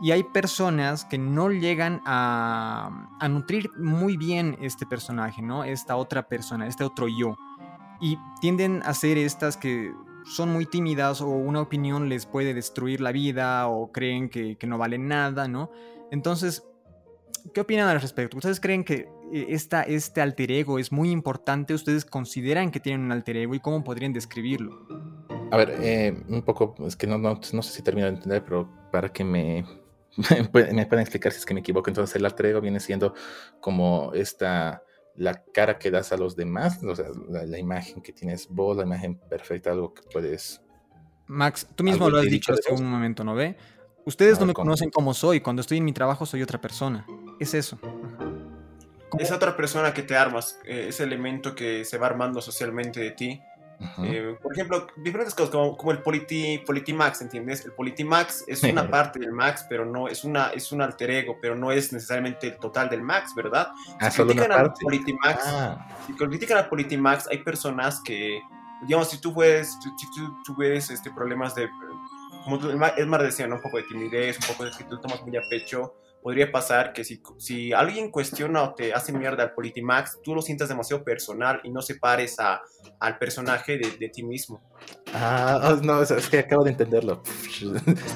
Y 0.00 0.12
hay 0.12 0.22
personas 0.22 1.04
que 1.04 1.18
no 1.18 1.50
llegan 1.50 2.00
a, 2.06 3.06
nutrir 3.28 3.70
muy 3.76 4.16
bien 4.16 4.56
este 4.60 4.86
personaje, 4.86 5.42
¿no? 5.42 5.64
Esta 5.64 5.96
otra 5.96 6.28
persona, 6.28 6.68
este 6.68 6.84
otro 6.84 7.08
yo. 7.08 7.36
Y 8.00 8.16
tienden 8.40 8.80
a 8.84 8.94
ser 8.94 9.18
estas 9.18 9.56
que 9.56 9.92
son 10.24 10.52
muy 10.52 10.66
tímidas 10.66 11.20
o 11.20 11.28
una 11.28 11.60
opinión 11.60 12.08
les 12.08 12.26
puede 12.26 12.54
destruir 12.54 13.00
la 13.00 13.10
vida 13.10 13.66
o 13.66 13.90
creen 13.90 14.28
que, 14.28 14.56
no 14.66 14.78
valen 14.78 15.08
nada, 15.08 15.48
¿no? 15.48 15.70
Entonces, 16.12 16.64
¿Qué 17.52 17.60
opinan 17.60 17.88
al 17.88 18.00
respecto? 18.00 18.36
¿Ustedes 18.36 18.60
creen 18.60 18.84
que 18.84 19.08
eh, 19.32 19.46
esta, 19.50 19.82
este 19.82 20.20
alter 20.20 20.50
ego 20.50 20.78
es 20.78 20.92
muy 20.92 21.10
importante? 21.10 21.74
¿Ustedes 21.74 22.04
consideran 22.04 22.70
que 22.70 22.80
tienen 22.80 23.02
un 23.02 23.12
alter 23.12 23.36
ego 23.36 23.54
y 23.54 23.60
cómo 23.60 23.84
podrían 23.84 24.12
describirlo? 24.12 24.86
A 25.50 25.56
ver, 25.56 25.76
eh, 25.80 26.24
un 26.28 26.42
poco, 26.42 26.74
es 26.86 26.96
que 26.96 27.06
no, 27.06 27.18
no, 27.18 27.42
sé 27.42 27.62
si 27.62 27.82
termino 27.82 28.06
de 28.06 28.14
entender, 28.14 28.44
pero 28.44 28.68
para 28.92 29.08
que 29.10 29.24
me, 29.24 29.64
me 30.30 30.44
puedan 30.86 31.00
explicar 31.00 31.32
si 31.32 31.38
es 31.38 31.46
que 31.46 31.54
me 31.54 31.60
equivoco. 31.60 31.88
Entonces, 31.90 32.14
el 32.16 32.24
alter 32.24 32.46
ego 32.46 32.60
viene 32.60 32.80
siendo 32.80 33.14
como 33.60 34.12
esta, 34.14 34.82
la 35.18 35.42
cara 35.52 35.78
que 35.78 35.90
das 35.90 36.12
a 36.12 36.16
los 36.16 36.36
demás, 36.36 36.82
o 36.82 36.94
sea, 36.94 37.06
la, 37.28 37.58
imagen 37.58 38.02
que 38.02 38.12
tienes 38.12 38.48
vos, 38.48 38.76
la 38.76 38.84
imagen 38.84 39.18
perfecta, 39.18 39.72
algo 39.72 39.92
que 39.92 40.02
puedes. 40.12 40.62
Max, 41.26 41.66
tú 41.74 41.84
mismo 41.84 42.08
lo 42.08 42.18
has 42.18 42.26
dicho 42.26 42.52
hace 42.52 42.72
un 42.72 42.88
momento, 42.88 43.24
¿no 43.24 43.34
ve? 43.34 43.56
Ustedes 44.04 44.40
no 44.40 44.46
me 44.46 44.54
conocen 44.54 44.90
como 44.90 45.12
soy. 45.12 45.40
Cuando 45.40 45.60
estoy 45.60 45.78
en 45.78 45.84
mi 45.84 45.92
trabajo 45.92 46.24
soy 46.24 46.42
otra 46.42 46.58
persona. 46.60 47.04
Es 47.38 47.54
eso. 47.54 47.78
Es 49.18 49.32
otra 49.32 49.56
persona 49.56 49.94
que 49.94 50.02
te 50.02 50.16
armas, 50.16 50.58
eh, 50.64 50.86
ese 50.88 51.04
elemento 51.04 51.54
que 51.54 51.84
se 51.84 51.98
va 51.98 52.06
armando 52.06 52.40
socialmente 52.40 53.00
de 53.00 53.10
ti 53.12 53.42
Eh, 54.02 54.36
por 54.42 54.52
ejemplo, 54.52 54.88
diferentes 54.96 55.34
cosas 55.34 55.50
como, 55.50 55.92
el 55.92 56.02
Politi, 56.02 56.58
Politimax, 56.58 57.22
¿entiendes? 57.22 57.64
El 57.64 57.72
Politimax 57.72 58.44
es 58.48 58.62
una 58.64 58.90
parte 58.90 59.20
del 59.20 59.30
Max, 59.30 59.64
pero 59.68 59.84
no 59.84 60.08
es 60.08 60.24
una 60.24 60.48
es 60.48 60.72
un 60.72 60.82
alter 60.82 61.10
ego, 61.10 61.36
pero 61.40 61.54
no 61.54 61.70
es 61.70 61.92
necesariamente 61.92 62.48
el 62.48 62.58
total 62.58 62.88
del 62.88 63.02
Max, 63.02 63.34
¿verdad? 63.36 63.68
Ah, 64.00 64.10
si 64.10 64.22
critican 64.22 64.52
al 64.52 64.72
Politimax, 64.72 65.42
ah. 65.46 65.88
si 66.06 66.12
critican 66.14 66.58
al 66.58 66.68
Politimax, 66.68 67.28
hay 67.28 67.38
personas 67.38 68.00
que, 68.00 68.40
digamos, 68.82 69.10
si 69.10 69.20
tú 69.20 69.32
puedes, 69.32 69.72
si 69.74 70.10
tú 70.12 70.36
tuvieras 70.44 70.90
este, 70.90 71.12
problemas 71.12 71.54
de, 71.54 71.68
como 72.44 72.56
Edmar 72.96 73.22
decía, 73.22 73.46
¿no? 73.46 73.56
un 73.56 73.62
poco 73.62 73.76
de 73.76 73.84
timidez, 73.84 74.38
un 74.40 74.54
poco 74.54 74.64
de 74.64 74.72
que 74.76 74.84
tú 74.84 74.98
tomas 75.00 75.22
muy 75.22 75.36
a 75.36 75.42
pecho, 75.48 75.94
podría 76.22 76.50
pasar 76.50 76.92
que 76.92 77.04
si, 77.04 77.22
si 77.38 77.72
alguien 77.72 78.10
cuestiona 78.10 78.62
o 78.62 78.74
te 78.74 78.92
hace 78.92 79.12
mierda 79.12 79.42
al 79.42 79.54
Politimax, 79.54 80.20
tú 80.22 80.34
lo 80.34 80.42
sientas 80.42 80.68
demasiado 80.68 81.04
personal 81.04 81.60
y 81.64 81.70
no 81.70 81.82
separes 81.82 82.38
a, 82.40 82.60
al 83.00 83.18
personaje 83.18 83.78
de, 83.78 83.90
de 83.98 84.08
ti 84.08 84.22
mismo. 84.22 84.60
Ah, 85.14 85.60
oh, 85.72 85.84
no, 85.84 86.02
es, 86.02 86.28
que 86.28 86.40
acabo 86.40 86.64
de 86.64 86.70
entenderlo. 86.70 87.22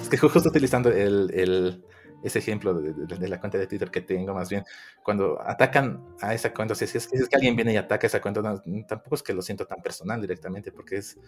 es 0.02 0.08
que 0.08 0.16
justo 0.16 0.48
utilizando 0.48 0.90
el, 0.90 1.30
el 1.34 1.84
ese 2.22 2.38
ejemplo 2.38 2.74
de, 2.74 3.28
la 3.28 3.40
cuenta 3.40 3.58
de 3.58 3.66
Twitter 3.66 3.90
que 3.90 4.00
tengo, 4.00 4.32
más 4.32 4.48
bien, 4.48 4.64
cuando 5.02 5.40
atacan 5.42 6.14
a 6.20 6.32
esa 6.32 6.54
cuenta, 6.54 6.74
si 6.74 6.84
es, 6.84 6.94
es, 6.94 7.08
que 7.08 7.36
alguien 7.36 7.56
viene 7.56 7.72
y 7.72 7.76
ataca 7.76 8.06
esa 8.06 8.20
cuenta, 8.20 8.62
tampoco 8.86 9.16
es 9.16 9.22
que 9.22 9.32
lo 9.32 9.42
siento 9.42 9.66
tan 9.66 9.82
personal 9.82 10.20
directamente, 10.20 10.70
porque 10.70 10.98
es 10.98 11.18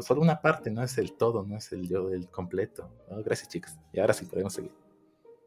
solo 0.00 0.20
una 0.20 0.40
parte, 0.40 0.70
no 0.70 0.82
es 0.82 0.98
el 0.98 1.12
todo, 1.12 1.44
no 1.44 1.56
es 1.56 1.70
el 1.72 1.88
yo 1.88 2.08
del 2.08 2.28
completo. 2.28 2.90
gracias, 3.24 3.48
chicas. 3.48 3.78
Y 3.92 4.00
ahora 4.00 4.12
sí 4.12 4.26
podemos 4.26 4.52
seguir. 4.52 4.72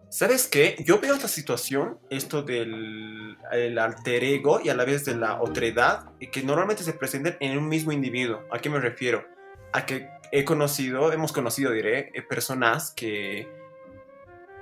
¿Sabes 0.09 0.47
qué? 0.47 0.75
Yo 0.85 0.99
veo 0.99 1.13
esta 1.13 1.27
situación, 1.27 1.99
esto 2.09 2.41
del 2.41 3.37
el 3.51 3.77
alter 3.77 4.23
ego 4.23 4.59
y 4.63 4.69
a 4.69 4.75
la 4.75 4.85
vez 4.85 5.03
de 5.05 5.15
la 5.15 5.41
otredad, 5.41 6.05
que 6.31 6.43
normalmente 6.43 6.83
se 6.83 6.93
presentan 6.93 7.35
en 7.39 7.57
un 7.57 7.67
mismo 7.67 7.91
individuo. 7.91 8.43
¿A 8.51 8.59
qué 8.59 8.69
me 8.69 8.79
refiero? 8.79 9.25
A 9.73 9.85
que 9.85 10.09
he 10.31 10.45
conocido, 10.45 11.11
hemos 11.11 11.31
conocido, 11.33 11.71
diré, 11.71 12.11
eh, 12.13 12.21
personas 12.21 12.91
que 12.91 13.49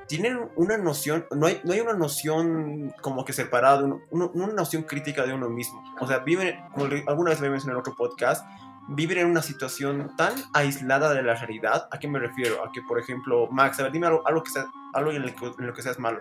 tienen 0.07 0.49
una 0.55 0.77
noción, 0.77 1.25
no 1.31 1.47
hay, 1.47 1.61
no 1.63 1.73
hay 1.73 1.79
una 1.79 1.93
noción 1.93 2.93
como 3.01 3.25
que 3.25 3.33
separada, 3.33 3.83
una 4.11 4.47
noción 4.47 4.83
crítica 4.83 5.25
de 5.25 5.33
uno 5.33 5.49
mismo. 5.49 5.83
O 5.99 6.07
sea, 6.07 6.19
viven, 6.19 6.55
como 6.73 6.85
alguna 7.07 7.31
vez 7.31 7.41
me 7.41 7.49
mencioné 7.49 7.73
en 7.73 7.79
otro 7.79 7.95
podcast, 7.95 8.45
vivir 8.87 9.17
en 9.17 9.27
una 9.27 9.41
situación 9.41 10.15
tan 10.15 10.33
aislada 10.53 11.13
de 11.13 11.23
la 11.23 11.35
realidad. 11.35 11.87
¿A 11.91 11.99
qué 11.99 12.07
me 12.07 12.19
refiero? 12.19 12.63
A 12.63 12.71
que, 12.71 12.81
por 12.81 12.99
ejemplo, 12.99 13.47
Max, 13.51 13.79
a 13.79 13.83
ver, 13.83 13.91
dime 13.91 14.07
algo, 14.07 14.43
que 14.43 14.51
sea, 14.51 14.65
algo 14.93 15.11
en, 15.11 15.23
lo 15.57 15.73
que 15.73 15.81
seas 15.81 15.99
malo. 15.99 16.19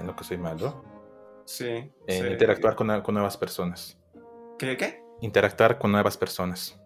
¿En 0.00 0.06
lo 0.06 0.16
que 0.16 0.24
soy 0.24 0.38
malo? 0.38 0.84
Sí. 1.44 1.90
En 2.06 2.32
interactuar 2.32 2.74
con, 2.74 3.00
con 3.02 3.14
nuevas 3.14 3.36
personas. 3.36 3.98
¿Qué? 4.58 4.76
¿Qué? 4.76 5.02
Interactuar 5.20 5.78
con 5.78 5.92
nuevas 5.92 6.16
personas. 6.16 6.77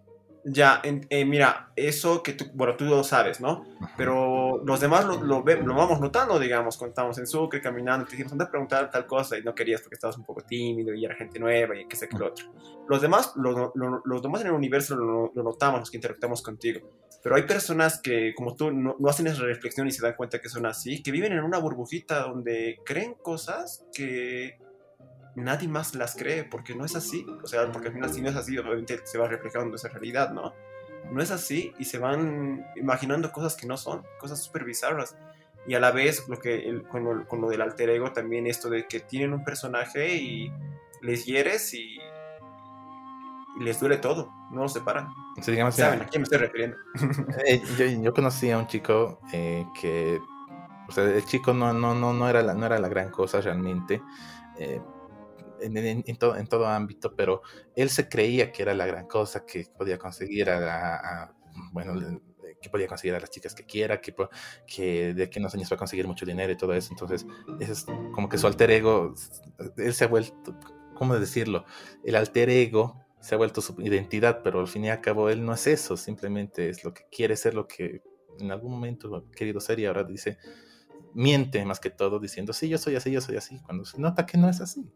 Ya, 0.44 0.82
eh, 0.82 1.24
mira, 1.24 1.70
eso 1.76 2.20
que 2.20 2.32
tú, 2.32 2.46
bueno, 2.52 2.74
tú 2.76 2.84
lo 2.84 3.04
sabes, 3.04 3.40
¿no? 3.40 3.64
Pero 3.96 4.60
los 4.64 4.80
demás 4.80 5.04
lo, 5.04 5.22
lo, 5.22 5.44
vamos 5.44 6.00
notando, 6.00 6.38
digamos, 6.40 6.76
cuando 6.76 6.90
estamos 6.90 7.18
en 7.18 7.28
Sucre, 7.28 7.60
caminando, 7.60 8.06
te 8.06 8.12
dijimos, 8.12 8.32
anda 8.32 8.46
a 8.46 8.50
preguntar 8.50 8.90
tal 8.90 9.06
cosa 9.06 9.38
y 9.38 9.42
no 9.42 9.54
querías 9.54 9.82
porque 9.82 9.94
estabas 9.94 10.16
un 10.16 10.24
poco 10.24 10.42
tímido 10.42 10.92
y 10.94 11.04
era 11.04 11.14
gente 11.14 11.38
nueva 11.38 11.78
y 11.78 11.86
qué 11.86 11.94
sé 11.94 12.08
qué 12.08 12.18
lo 12.18 12.26
otro. 12.26 12.46
Los 12.88 13.00
demás, 13.00 13.34
los 13.36 14.22
demás 14.22 14.40
en 14.40 14.48
el 14.48 14.52
universo 14.54 14.96
lo, 14.96 15.30
notamos, 15.34 15.78
los 15.78 15.90
que 15.90 15.98
interactuamos 15.98 16.42
contigo. 16.42 16.90
Pero 17.22 17.36
hay 17.36 17.42
personas 17.42 18.00
que, 18.00 18.34
como 18.34 18.56
tú, 18.56 18.72
no, 18.72 18.96
no 18.98 19.08
hacen 19.08 19.28
esa 19.28 19.42
reflexión 19.42 19.86
y 19.86 19.92
se 19.92 20.02
dan 20.02 20.14
cuenta 20.16 20.40
que 20.40 20.48
son 20.48 20.66
así, 20.66 21.04
que 21.04 21.12
viven 21.12 21.32
en 21.32 21.44
una 21.44 21.58
burbujita 21.58 22.20
donde 22.20 22.80
creen 22.84 23.14
cosas 23.14 23.86
que 23.94 24.58
nadie 25.34 25.68
más 25.68 25.94
las 25.94 26.14
cree, 26.14 26.44
porque 26.44 26.74
no 26.74 26.84
es 26.84 26.96
así. 26.96 27.26
O 27.42 27.46
sea, 27.46 27.70
porque 27.72 27.88
al 27.88 27.94
final 27.94 28.12
si 28.12 28.20
no 28.20 28.28
es 28.28 28.36
así, 28.36 28.56
obviamente 28.58 29.00
se 29.04 29.18
va 29.18 29.28
reflejando 29.28 29.76
esa 29.76 29.88
realidad, 29.88 30.32
¿no? 30.32 30.54
No 31.10 31.22
es 31.22 31.30
así 31.30 31.72
y 31.78 31.84
se 31.84 31.98
van 31.98 32.64
imaginando 32.76 33.32
cosas 33.32 33.56
que 33.56 33.66
no 33.66 33.76
son, 33.76 34.02
cosas 34.18 34.42
súper 34.42 34.64
bizarras. 34.64 35.16
Y 35.66 35.74
a 35.74 35.80
la 35.80 35.92
vez, 35.92 36.28
lo 36.28 36.38
que 36.38 36.82
con, 36.90 37.04
lo, 37.04 37.26
con, 37.26 37.40
lo, 37.40 37.48
del 37.48 37.60
alter 37.60 37.90
ego, 37.90 38.12
también 38.12 38.46
esto 38.46 38.68
de 38.68 38.86
que 38.86 39.00
tienen 39.00 39.32
un 39.32 39.44
personaje 39.44 40.16
y 40.16 40.52
les 41.02 41.24
hieres 41.24 41.74
y, 41.74 41.98
les 43.60 43.78
duele 43.78 43.98
todo, 43.98 44.32
no 44.50 44.62
los 44.62 44.72
separan. 44.72 45.08
¿Saben 45.40 46.02
a 46.02 46.06
quién 46.06 46.22
me 46.22 46.24
estoy 46.24 46.38
refiriendo? 46.38 46.76
Eh, 47.46 47.60
yo, 47.78 47.84
yo, 48.02 48.14
conocí 48.14 48.50
a 48.50 48.58
un 48.58 48.66
chico 48.66 49.20
eh, 49.32 49.66
que, 49.78 50.20
o 50.88 50.92
sea, 50.92 51.04
el 51.04 51.24
chico 51.24 51.52
no, 51.52 51.72
no, 51.72 51.94
no, 51.94 52.12
no, 52.12 52.28
era, 52.28 52.42
la, 52.42 52.54
no 52.54 52.66
era 52.66 52.78
la 52.78 52.88
gran 52.88 53.10
cosa 53.10 53.40
realmente. 53.40 54.02
Eh, 54.58 54.80
en, 55.62 56.16
todo, 56.16 56.66
ámbito, 56.66 57.14
pero 57.16 57.42
él 57.76 57.90
se 57.90 58.08
creía 58.08 58.52
que 58.52 58.62
era 58.62 58.74
la 58.74 58.86
gran 58.86 59.06
cosa, 59.06 59.44
que 59.46 59.66
podía 59.76 59.98
conseguir 59.98 60.50
a, 60.50 61.34
bueno, 61.72 62.20
que 62.60 62.70
podía 62.70 62.86
conseguir 62.86 63.14
a 63.14 63.20
las 63.20 63.30
chicas 63.30 63.54
que 63.54 63.64
quiera, 63.64 64.00
que, 64.00 64.14
que 64.66 65.12
de 65.14 65.24
aquí 65.24 65.38
unos 65.38 65.54
años 65.54 65.70
va 65.70 65.74
a 65.74 65.78
conseguir 65.78 66.06
mucho 66.06 66.24
dinero 66.24 66.52
y 66.52 66.56
todo 66.56 66.72
eso. 66.72 66.92
Entonces, 66.92 67.26
es 67.60 67.84
como 68.14 68.28
que 68.28 68.38
su 68.38 68.46
alter 68.46 68.70
ego, 68.70 69.14
él 69.76 69.92
se 69.92 70.04
ha 70.04 70.08
vuelto, 70.08 70.56
¿cómo 70.94 71.18
decirlo? 71.18 71.64
El 72.04 72.16
alter 72.16 72.48
ego 72.48 73.04
se 73.20 73.34
ha 73.34 73.38
vuelto 73.38 73.60
su 73.60 73.80
identidad, 73.82 74.40
pero 74.42 74.60
al 74.60 74.68
fin 74.68 74.84
y 74.84 74.90
al 74.90 75.00
cabo 75.00 75.28
él 75.28 75.44
no 75.44 75.52
es 75.52 75.66
eso, 75.66 75.96
simplemente 75.96 76.68
es 76.68 76.84
lo 76.84 76.94
que 76.94 77.02
quiere 77.10 77.36
ser, 77.36 77.54
lo 77.54 77.66
que 77.68 78.02
en 78.40 78.50
algún 78.50 78.72
momento 78.72 79.14
ha 79.14 79.30
querido 79.30 79.60
ser 79.60 79.78
y 79.78 79.86
ahora 79.86 80.02
dice, 80.04 80.38
miente 81.14 81.64
más 81.64 81.78
que 81.78 81.90
todo 81.90 82.18
diciendo, 82.18 82.52
sí, 82.52 82.68
yo 82.68 82.78
soy 82.78 82.96
así, 82.96 83.12
yo 83.12 83.20
soy 83.20 83.36
así, 83.36 83.60
cuando 83.60 83.84
se 83.84 84.00
nota 84.00 84.26
que 84.26 84.38
no 84.38 84.48
es 84.48 84.60
así 84.60 84.90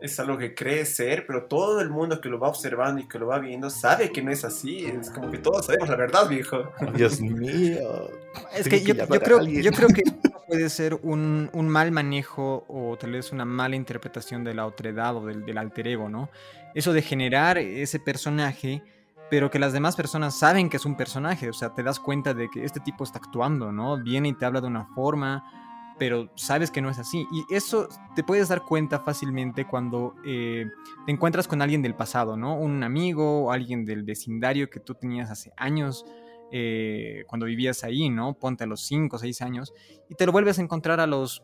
es 0.00 0.20
algo 0.20 0.36
que 0.36 0.54
cree 0.54 0.84
ser, 0.84 1.26
pero 1.26 1.44
todo 1.44 1.80
el 1.80 1.88
mundo 1.88 2.20
que 2.20 2.28
lo 2.28 2.38
va 2.38 2.48
observando 2.48 3.00
y 3.00 3.08
que 3.08 3.18
lo 3.18 3.28
va 3.28 3.38
viendo 3.38 3.70
sabe 3.70 4.12
que 4.12 4.22
no 4.22 4.30
es 4.30 4.44
así. 4.44 4.84
Es 4.84 5.10
como 5.10 5.30
que 5.30 5.38
todos 5.38 5.66
sabemos 5.66 5.88
la 5.88 5.96
verdad, 5.96 6.28
viejo. 6.28 6.64
Dios 6.94 7.20
mío. 7.20 8.10
Es 8.54 8.68
que, 8.68 8.82
yo, 8.82 8.94
creo, 8.94 9.42
yo, 9.42 9.72
creo, 9.72 9.88
que 9.88 10.02
puede 10.46 10.68
ser 10.68 10.98
un, 11.02 11.50
mal 11.52 11.92
manejo 11.92 12.64
o 12.68 12.96
tal 12.98 13.12
vez 13.12 13.32
una 13.32 13.46
mala 13.46 13.76
interpretación 13.76 14.44
de 14.44 14.54
la 14.54 14.66
otredad 14.66 15.16
o 15.16 15.26
del, 15.26 15.46
del 15.46 15.56
alter 15.56 15.88
ego, 15.88 16.08
¿no? 16.10 16.28
Eso 16.74 16.92
de 16.92 17.00
generar 17.00 17.56
ese 17.56 17.98
personaje, 17.98 18.82
pero 19.30 19.50
que 19.50 19.58
las 19.58 19.72
demás 19.72 19.96
personas 19.96 20.38
saben 20.38 20.68
que 20.68 20.76
es 20.76 20.84
un 20.84 20.98
personaje. 20.98 21.48
O 21.48 21.54
sea, 21.54 21.74
te 21.74 21.82
das 21.82 21.98
cuenta 21.98 22.34
de 22.34 22.50
que 22.50 22.64
este 22.64 22.80
tipo 22.80 23.02
está 23.02 23.18
actuando, 23.18 23.72
¿no? 23.72 23.96
Viene 24.02 24.28
y 24.28 24.34
te 24.34 24.44
habla 24.44 24.60
de 24.60 24.66
una 24.66 24.84
forma 24.94 25.65
pero 25.98 26.30
sabes 26.34 26.70
que 26.70 26.82
no 26.82 26.90
es 26.90 26.98
así. 26.98 27.26
Y 27.32 27.54
eso 27.54 27.88
te 28.14 28.22
puedes 28.22 28.48
dar 28.48 28.62
cuenta 28.62 29.00
fácilmente 29.00 29.66
cuando 29.66 30.14
eh, 30.24 30.66
te 31.06 31.12
encuentras 31.12 31.48
con 31.48 31.62
alguien 31.62 31.82
del 31.82 31.94
pasado, 31.94 32.36
¿no? 32.36 32.56
Un 32.56 32.82
amigo 32.82 33.44
o 33.44 33.52
alguien 33.52 33.84
del 33.84 34.02
vecindario 34.02 34.68
que 34.68 34.80
tú 34.80 34.94
tenías 34.94 35.30
hace 35.30 35.52
años, 35.56 36.04
eh, 36.52 37.24
cuando 37.26 37.46
vivías 37.46 37.82
ahí, 37.84 38.10
¿no? 38.10 38.34
Ponte 38.34 38.64
a 38.64 38.66
los 38.66 38.82
5 38.82 39.16
o 39.16 39.18
6 39.18 39.42
años, 39.42 39.72
y 40.08 40.14
te 40.14 40.26
lo 40.26 40.32
vuelves 40.32 40.58
a 40.58 40.62
encontrar 40.62 41.00
a 41.00 41.06
los, 41.06 41.42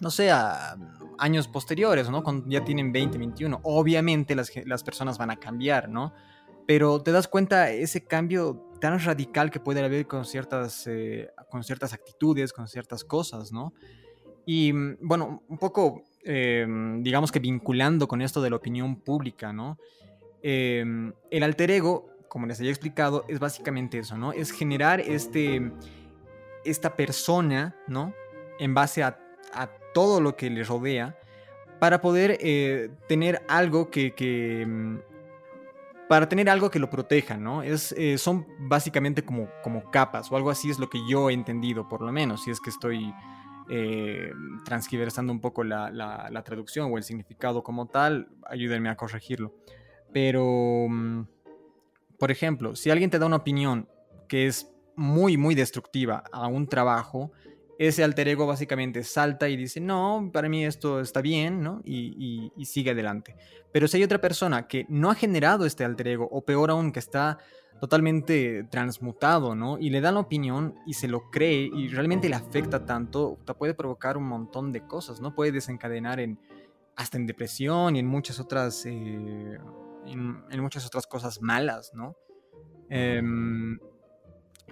no 0.00 0.10
sé, 0.10 0.30
años 1.18 1.48
posteriores, 1.48 2.10
¿no? 2.10 2.22
Cuando 2.22 2.48
ya 2.48 2.64
tienen 2.64 2.92
20, 2.92 3.18
21. 3.18 3.60
Obviamente 3.62 4.34
las, 4.34 4.52
las 4.66 4.84
personas 4.84 5.18
van 5.18 5.30
a 5.30 5.36
cambiar, 5.36 5.88
¿no? 5.88 6.12
Pero 6.66 7.02
te 7.02 7.12
das 7.12 7.26
cuenta 7.26 7.70
ese 7.70 8.04
cambio 8.04 8.69
tan 8.80 8.98
radical 8.98 9.50
que 9.50 9.60
puede 9.60 9.84
haber 9.84 10.06
con 10.06 10.24
ciertas, 10.24 10.86
eh, 10.86 11.30
con 11.50 11.62
ciertas 11.62 11.92
actitudes, 11.92 12.52
con 12.52 12.66
ciertas 12.66 13.04
cosas, 13.04 13.52
¿no? 13.52 13.74
Y 14.46 14.72
mm, 14.72 14.98
bueno, 15.02 15.42
un 15.48 15.58
poco, 15.58 16.02
em, 16.24 17.02
digamos 17.02 17.30
que 17.30 17.38
vinculando 17.38 18.08
con 18.08 18.22
esto 18.22 18.42
de 18.42 18.50
la 18.50 18.56
opinión 18.56 18.96
pública, 18.96 19.52
¿no? 19.52 19.78
Em, 20.42 21.12
el 21.30 21.42
alter 21.42 21.70
ego, 21.70 22.10
como 22.28 22.46
les 22.46 22.58
había 22.58 22.70
explicado, 22.70 23.24
es 23.28 23.38
básicamente 23.38 23.98
eso, 23.98 24.16
¿no? 24.16 24.32
Es 24.32 24.50
generar 24.50 25.00
este, 25.00 25.70
esta 26.64 26.96
persona, 26.96 27.76
¿no? 27.86 28.14
En 28.58 28.74
base 28.74 29.02
a, 29.02 29.18
todo 29.92 30.20
lo 30.20 30.36
que 30.36 30.48
le 30.50 30.62
rodea, 30.62 31.18
para 31.80 32.00
poder 32.00 32.38
eh, 32.40 32.90
tener 33.08 33.42
algo 33.48 33.90
que, 33.90 34.14
que 34.14 34.64
mm, 34.64 34.98
para 36.10 36.28
tener 36.28 36.50
algo 36.50 36.72
que 36.72 36.80
lo 36.80 36.90
proteja, 36.90 37.36
¿no? 37.36 37.62
Es, 37.62 37.92
eh, 37.92 38.18
son 38.18 38.44
básicamente 38.58 39.24
como, 39.24 39.48
como 39.62 39.92
capas 39.92 40.32
o 40.32 40.36
algo 40.36 40.50
así 40.50 40.68
es 40.68 40.80
lo 40.80 40.90
que 40.90 40.98
yo 41.08 41.30
he 41.30 41.32
entendido, 41.32 41.88
por 41.88 42.02
lo 42.02 42.10
menos, 42.10 42.42
si 42.42 42.50
es 42.50 42.60
que 42.60 42.68
estoy 42.68 43.14
eh, 43.68 44.32
transgiversando 44.64 45.32
un 45.32 45.40
poco 45.40 45.62
la, 45.62 45.88
la, 45.92 46.42
traducción 46.42 46.92
o 46.92 46.98
el 46.98 47.04
significado 47.04 47.62
como 47.62 47.86
tal, 47.86 48.26
ayúdenme 48.44 48.88
a 48.88 48.96
corregirlo. 48.96 49.54
Pero, 50.12 50.88
mm, 50.88 51.26
por 52.18 52.32
ejemplo, 52.32 52.74
si 52.74 52.90
alguien 52.90 53.10
te 53.10 53.20
da 53.20 53.26
una 53.26 53.36
opinión 53.36 53.88
que 54.26 54.48
es 54.48 54.68
muy, 54.96 55.36
muy 55.36 55.54
destructiva 55.54 56.24
a 56.32 56.48
un 56.48 56.66
trabajo, 56.66 57.30
ese 57.88 58.04
alter 58.04 58.28
ego 58.28 58.46
básicamente 58.46 59.02
salta 59.02 59.48
y 59.48 59.56
dice, 59.56 59.80
no, 59.80 60.28
para 60.34 60.50
mí 60.50 60.66
esto 60.66 61.00
está 61.00 61.22
bien, 61.22 61.62
¿no? 61.62 61.80
Y, 61.82 62.52
sigue 62.66 62.90
adelante. 62.90 63.36
Pero 63.72 63.88
si 63.88 63.96
hay 63.96 64.02
otra 64.02 64.20
persona 64.20 64.68
que 64.68 64.84
no 64.90 65.10
ha 65.10 65.14
generado 65.14 65.64
este 65.64 65.82
alter 65.82 66.08
ego, 66.08 66.28
o 66.30 66.44
peor 66.44 66.70
aún, 66.70 66.92
que 66.92 66.98
está 66.98 67.38
totalmente 67.80 68.64
transmutado, 68.64 69.54
¿no? 69.54 69.78
Y 69.78 69.88
le 69.88 70.02
da 70.02 70.12
la 70.12 70.20
opinión 70.20 70.74
y 70.86 70.92
se 70.92 71.08
lo 71.08 71.30
cree 71.30 71.70
y 71.72 71.88
realmente 71.88 72.28
le 72.28 72.34
afecta 72.34 72.84
tanto, 72.84 73.38
te 73.46 73.54
puede 73.54 73.72
provocar 73.72 74.18
un 74.18 74.24
montón 74.24 74.72
de 74.72 74.86
cosas, 74.86 75.22
¿no? 75.22 75.34
Puede 75.34 75.50
desencadenar 75.50 76.20
en 76.20 76.38
hasta 76.96 77.16
en 77.16 77.26
depresión 77.26 77.96
y 77.96 78.00
en 78.00 78.06
muchas 78.06 78.38
otras, 78.40 78.84
eh, 78.84 79.58
en, 80.04 80.60
muchas 80.60 80.84
otras 80.84 81.06
cosas 81.06 81.40
malas, 81.40 81.92
¿no? 81.94 82.14
Em, 82.90 83.78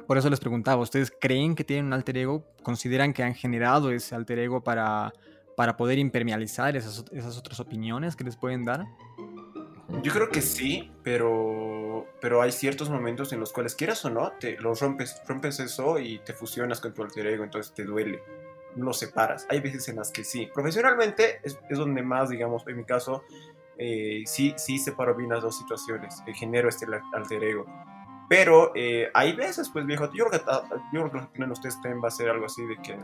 por 0.08 0.16
eso 0.16 0.30
les 0.30 0.40
preguntaba, 0.40 0.80
¿ustedes 0.80 1.12
creen 1.20 1.54
que 1.54 1.64
tienen 1.64 1.84
un 1.84 1.92
alter 1.92 2.16
ego? 2.16 2.42
¿Consideran 2.62 3.12
que 3.12 3.22
han 3.22 3.34
generado 3.34 3.90
ese 3.90 4.14
alter 4.14 4.38
ego 4.38 4.64
para, 4.64 5.12
para 5.54 5.76
poder 5.76 5.98
impermeabilizar 5.98 6.74
esas, 6.76 7.04
esas 7.12 7.36
otras 7.36 7.60
opiniones 7.60 8.16
que 8.16 8.24
les 8.24 8.34
pueden 8.34 8.64
dar? 8.64 8.86
Yo 10.02 10.10
creo 10.10 10.30
que 10.30 10.40
sí, 10.40 10.90
pero, 11.02 12.06
pero 12.22 12.40
hay 12.40 12.52
ciertos 12.52 12.88
momentos 12.88 13.34
en 13.34 13.40
los 13.40 13.52
cuales 13.52 13.74
quieras 13.74 14.02
o 14.06 14.08
no, 14.08 14.32
te 14.40 14.58
los 14.58 14.80
rompes, 14.80 15.20
rompes 15.28 15.60
eso 15.60 15.98
y 15.98 16.20
te 16.20 16.32
fusionas 16.32 16.80
con 16.80 16.94
tu 16.94 17.02
alter 17.02 17.26
ego, 17.26 17.44
entonces 17.44 17.74
te 17.74 17.84
duele, 17.84 18.22
no 18.76 18.86
lo 18.86 18.92
separas. 18.94 19.46
Hay 19.50 19.60
veces 19.60 19.90
en 19.90 19.96
las 19.96 20.10
que 20.10 20.24
sí. 20.24 20.48
Profesionalmente 20.54 21.40
es, 21.42 21.58
es 21.68 21.76
donde 21.76 22.02
más, 22.02 22.30
digamos, 22.30 22.66
en 22.66 22.78
mi 22.78 22.84
caso, 22.84 23.24
eh, 23.76 24.22
sí, 24.24 24.54
sí 24.56 24.78
separo 24.78 25.14
bien 25.14 25.28
las 25.28 25.42
dos 25.42 25.58
situaciones, 25.58 26.22
el 26.26 26.34
genero 26.34 26.70
este 26.70 26.86
alter 27.12 27.44
ego. 27.44 27.66
Pero 28.28 28.72
eh, 28.74 29.10
hay 29.14 29.34
veces, 29.34 29.70
pues 29.70 29.86
viejo, 29.86 30.10
yo 30.12 30.26
creo 30.26 30.30
que, 30.30 30.46
yo 30.92 31.00
creo 31.00 31.10
que 31.10 31.16
lo 31.18 31.22
que 31.24 31.32
tienen 31.32 31.50
ustedes 31.50 31.74
también 31.80 32.02
va 32.02 32.08
a 32.08 32.10
ser 32.10 32.28
algo 32.28 32.46
así 32.46 32.64
de 32.66 32.76
que 32.82 32.98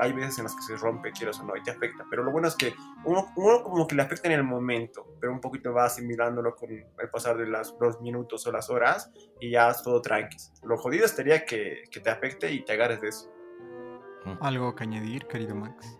hay 0.00 0.12
veces 0.12 0.38
en 0.38 0.44
las 0.44 0.54
que 0.54 0.62
se 0.62 0.76
rompe, 0.76 1.10
quieras 1.10 1.40
o 1.40 1.44
no, 1.44 1.56
y 1.56 1.62
te 1.62 1.72
afecta. 1.72 2.06
Pero 2.08 2.22
lo 2.22 2.30
bueno 2.30 2.46
es 2.46 2.54
que 2.54 2.72
uno, 3.04 3.32
uno, 3.36 3.64
como 3.64 3.86
que 3.88 3.96
le 3.96 4.02
afecta 4.02 4.28
en 4.28 4.34
el 4.34 4.44
momento, 4.44 5.06
pero 5.20 5.32
un 5.32 5.40
poquito 5.40 5.72
va 5.72 5.86
asimilándolo 5.86 6.54
con 6.54 6.70
el 6.70 7.10
pasar 7.10 7.36
de 7.36 7.46
las, 7.46 7.74
los 7.80 8.00
minutos 8.00 8.46
o 8.46 8.52
las 8.52 8.70
horas 8.70 9.10
y 9.40 9.50
ya 9.50 9.70
es 9.70 9.82
todo 9.82 10.00
tranqui. 10.00 10.36
Lo 10.62 10.76
jodido 10.76 11.08
sería 11.08 11.44
que, 11.44 11.82
que 11.90 11.98
te 12.00 12.10
afecte 12.10 12.52
y 12.52 12.64
te 12.64 12.72
agarres 12.74 13.00
de 13.00 13.08
eso. 13.08 13.32
¿Algo 14.40 14.74
que 14.74 14.84
añadir, 14.84 15.26
querido 15.26 15.54
Max? 15.54 15.98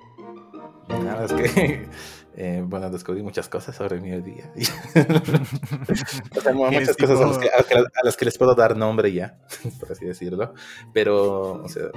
Nada, 0.88 1.24
es 1.24 1.32
que, 1.32 1.88
eh, 2.36 2.62
bueno, 2.64 2.90
descubrí 2.90 3.22
muchas 3.22 3.48
cosas 3.48 3.76
sobre 3.76 4.00
mi 4.00 4.10
día. 4.20 4.52
o 6.36 6.40
sea, 6.40 6.52
muchas 6.54 6.96
cosas 6.96 7.20
a 7.20 7.26
las, 7.26 7.38
que, 7.38 7.48
a 7.48 8.04
las, 8.04 8.16
que, 8.16 8.24
les 8.24 8.38
puedo 8.38 8.54
dar 8.54 8.76
nombre 8.76 9.12
ya, 9.12 9.38
por 9.78 9.92
así 9.92 10.06
decirlo. 10.06 10.54
Pero, 10.92 11.62
o 11.62 11.68
sea, 11.68 11.90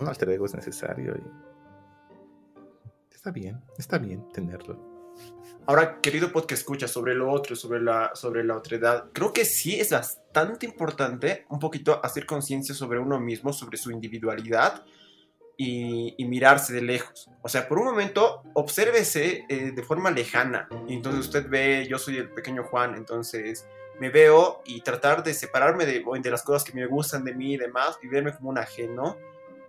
un 0.00 0.08
alter 0.08 0.30
ego 0.30 0.46
es 0.46 0.54
necesario 0.54 1.14
y 1.16 1.22
está 3.14 3.30
bien, 3.30 3.62
está 3.78 3.98
bien 3.98 4.28
tenerlo. 4.32 4.90
Ahora, 5.66 6.00
querido 6.00 6.32
podcast 6.32 6.62
escucha 6.62 6.88
sobre 6.88 7.14
lo 7.14 7.30
otro, 7.30 7.54
sobre 7.54 7.80
la, 7.80 8.10
sobre 8.14 8.42
la 8.42 8.56
otredad, 8.56 9.10
creo 9.12 9.32
que 9.32 9.44
sí 9.44 9.78
es 9.78 9.90
bastante 9.90 10.66
importante 10.66 11.46
un 11.50 11.60
poquito 11.60 12.04
hacer 12.04 12.26
conciencia 12.26 12.74
sobre 12.74 12.98
uno 12.98 13.20
mismo, 13.20 13.52
sobre 13.52 13.76
su 13.76 13.92
individualidad 13.92 14.82
y, 15.56 16.16
mirarse 16.24 16.72
de 16.72 16.82
lejos. 16.82 17.30
O 17.42 17.48
sea, 17.48 17.68
por 17.68 17.78
un 17.78 17.84
momento, 17.84 18.42
obsérvese 18.54 19.44
eh, 19.48 19.72
de 19.72 19.82
forma 19.82 20.10
lejana. 20.10 20.68
Y 20.88 20.94
entonces 20.94 21.26
usted 21.26 21.48
ve, 21.48 21.86
yo 21.88 21.98
soy 21.98 22.16
el 22.16 22.30
pequeño 22.30 22.64
Juan, 22.64 22.94
entonces 22.94 23.66
me 24.00 24.10
veo 24.10 24.62
y 24.64 24.80
tratar 24.80 25.22
de 25.22 25.34
separarme 25.34 25.86
de, 25.86 26.02
de 26.20 26.30
las 26.30 26.42
cosas 26.42 26.64
que 26.64 26.72
me 26.72 26.86
gustan 26.86 27.24
de 27.24 27.34
mí 27.34 27.54
y 27.54 27.56
demás 27.56 27.98
y 28.02 28.08
verme 28.08 28.34
como 28.34 28.50
un 28.50 28.58
ajeno 28.58 29.16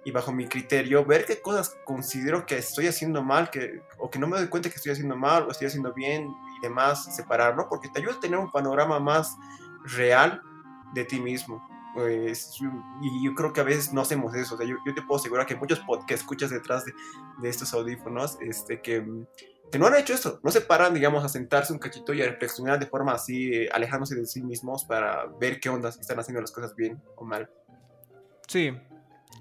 y 0.06 0.12
bajo 0.12 0.32
mi 0.32 0.48
criterio 0.48 1.06
ver 1.06 1.26
qué 1.26 1.42
cosas 1.42 1.78
considero 1.86 2.46
que 2.46 2.58
estoy 2.58 2.88
haciendo 2.88 3.24
mal 3.24 3.50
que, 3.50 3.82
o 3.98 4.10
que 4.10 4.20
no 4.20 4.28
me 4.28 4.38
doy 4.38 4.48
cuenta 4.48 4.70
que 4.70 4.76
estoy 4.76 4.92
haciendo 4.92 5.16
mal 5.16 5.44
o 5.44 5.52
estoy 5.52 5.68
haciendo 5.68 5.94
bien 5.94 6.28
y 6.58 6.62
demás, 6.62 7.16
separarlo, 7.16 7.68
porque 7.70 7.90
te 7.90 8.00
ayuda 8.00 8.16
a 8.16 8.20
tener 8.20 8.38
un 8.38 8.52
panorama 8.52 9.00
más 9.00 9.36
real 9.86 10.42
de 10.94 11.06
ti 11.06 11.20
mismo. 11.20 11.66
Pues, 11.94 12.58
y 13.02 13.26
yo 13.26 13.36
creo 13.36 13.54
que 13.54 13.62
a 13.62 13.64
veces 13.64 13.94
no 13.94 14.02
hacemos 14.02 14.34
eso. 14.36 14.56
O 14.56 14.58
sea, 14.58 14.66
yo, 14.66 14.78
te 14.94 15.02
puedo 15.02 15.20
asegurar 15.20 15.46
que 15.46 15.56
muchos 15.56 15.80
podcasts 15.82 16.22
escuchas 16.22 16.50
detrás 16.50 16.86
de, 16.86 17.50
estos 17.50 17.74
audífonos 17.74 18.38
este, 18.42 18.82
que, 18.82 19.06
que, 19.72 19.80
no 19.80 19.88
han 19.88 19.96
hecho 19.96 20.14
eso. 20.14 20.40
No 20.44 20.52
se 20.52 20.62
paran, 20.62 20.94
digamos, 20.94 21.24
a 21.24 21.30
sentarse 21.30 21.72
un 21.72 21.80
cachito 21.80 22.14
y 22.14 22.22
a 22.22 22.26
reflexionar 22.26 22.80
de 22.80 22.88
forma 22.88 23.14
así, 23.14 23.54
eh, 23.54 23.70
alejándose 23.72 24.16
de 24.16 24.26
sí 24.26 24.42
mismos 24.42 24.86
para 24.86 25.28
ver 25.40 25.60
qué 25.60 25.70
ondas 25.70 26.00
están 26.00 26.20
haciendo 26.20 26.42
las 26.42 26.52
cosas 26.52 26.76
bien 26.76 27.02
o 27.16 27.26
mal. 27.26 27.50
Sí, 28.48 28.72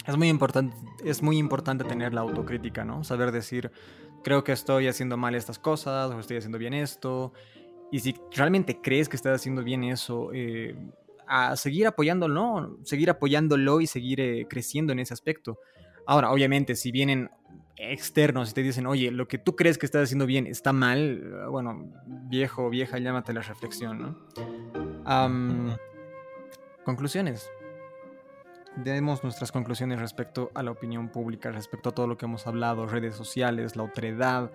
es 0.07 0.16
muy 0.16 0.28
importante, 0.28 0.76
es 1.05 1.22
muy 1.22 1.38
importante 1.38 1.84
tener 1.84 2.12
la 2.12 2.22
autocrítica, 2.22 2.84
¿no? 2.84 3.05
Saber 3.05 3.32
decir, 3.32 3.70
creo 4.22 4.44
que 4.44 4.53
estoy 4.53 4.88
haciendo 4.88 5.16
mal 5.16 5.34
estas 5.34 5.59
cosas 5.59 6.11
o 6.11 6.18
estoy 6.18 6.36
haciendo 6.36 6.59
bien 6.59 6.74
esto. 6.74 7.32
Y 7.90 8.00
si 8.00 8.14
realmente 8.32 8.80
crees 8.80 9.09
que 9.09 9.16
estás 9.16 9.36
haciendo 9.36 9.62
bien 9.62 9.84
eso, 9.84 10.30
eh, 10.32 10.74
a 11.35 11.57
seguir 11.57 11.87
apoyándolo, 11.87 12.78
seguir 12.85 13.09
apoyándolo 13.09 13.80
y 13.80 13.87
seguir 13.87 14.20
eh, 14.20 14.47
creciendo 14.49 14.93
en 14.93 14.99
ese 14.99 15.14
aspecto. 15.14 15.59
Ahora, 16.07 16.30
obviamente, 16.30 16.74
si 16.74 16.93
vienen 16.93 17.30
externos 17.76 18.51
y 18.51 18.55
te 18.55 18.62
dicen, 18.62 18.87
oye, 18.87 19.11
lo 19.11 19.26
que 19.26 19.39
tú 19.39 19.57
crees 19.57 19.78
que 19.78 19.87
estás 19.87 20.05
haciendo 20.05 20.26
bien 20.26 20.47
está 20.47 20.72
mal, 20.72 21.47
bueno, 21.49 21.91
viejo 22.28 22.66
o 22.66 22.70
vieja, 22.70 22.99
llámate 22.99 23.33
la 23.33 23.41
reflexión, 23.41 23.99
¿no? 23.99 24.18
conclusiones 26.85 27.49
demos 28.76 29.22
nuestras 29.22 29.53
conclusiones 29.53 30.01
respecto 30.01 30.51
a 30.55 30.62
la 30.62 30.70
opinión 30.70 31.09
pública, 31.09 31.51
respecto 31.51 31.91
a 31.91 31.93
todo 31.93 32.07
lo 32.07 32.16
que 32.16 32.24
hemos 32.26 32.47
hablado, 32.47 32.87
redes 32.87 33.14
sociales, 33.14 33.76
la 33.76 33.83
otredad, 33.85 34.51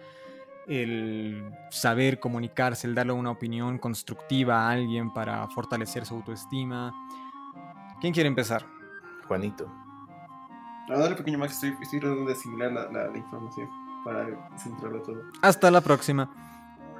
el 0.67 1.51
saber 1.69 2.19
comunicarse, 2.19 2.87
el 2.87 2.95
darle 2.95 3.13
una 3.13 3.31
opinión 3.31 3.77
constructiva 3.77 4.67
a 4.67 4.71
alguien 4.71 5.13
para 5.13 5.47
fortalecer 5.49 6.05
su 6.05 6.15
autoestima. 6.15 6.93
¿Quién 8.01 8.13
quiere 8.13 8.27
empezar? 8.27 8.65
Juanito. 9.27 9.71
A 10.89 10.97
dale 10.97 11.15
pequeño 11.15 11.37
Max, 11.37 11.53
estoy, 11.53 11.75
estoy 11.81 11.99
tratando 11.99 12.25
de 12.25 12.33
asimilar 12.33 12.71
la, 12.71 13.09
la, 13.09 13.17
información 13.17 13.69
para 14.05 14.57
centrarlo 14.57 15.01
todo. 15.01 15.21
Hasta 15.41 15.69
la 15.69 15.81
próxima. 15.81 16.31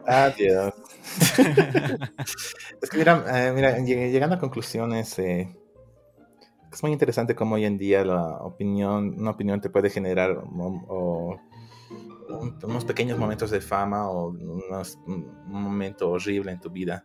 Adiós. 0.06 0.74
es 2.82 2.90
que 2.90 2.98
mira, 2.98 3.24
eh, 3.28 3.52
mira, 3.54 3.78
llegando 3.80 4.36
a 4.36 4.40
conclusiones, 4.40 5.18
eh, 5.20 5.56
es 6.72 6.84
muy 6.84 6.92
interesante 6.92 7.36
cómo 7.36 7.56
hoy 7.56 7.66
en 7.66 7.78
día 7.78 8.04
la 8.04 8.38
opinión, 8.38 9.16
una 9.18 9.32
opinión 9.32 9.62
te 9.62 9.70
puede 9.70 9.90
generar 9.90 10.44
unos 12.30 12.86
pequeños 12.86 13.18
momentos 13.18 13.52
de 13.52 13.62
fama 13.62 14.10
o 14.10 14.30
un 14.30 15.42
momento 15.46 16.10
horrible 16.10 16.52
en 16.52 16.60
tu 16.60 16.70
vida. 16.70 17.04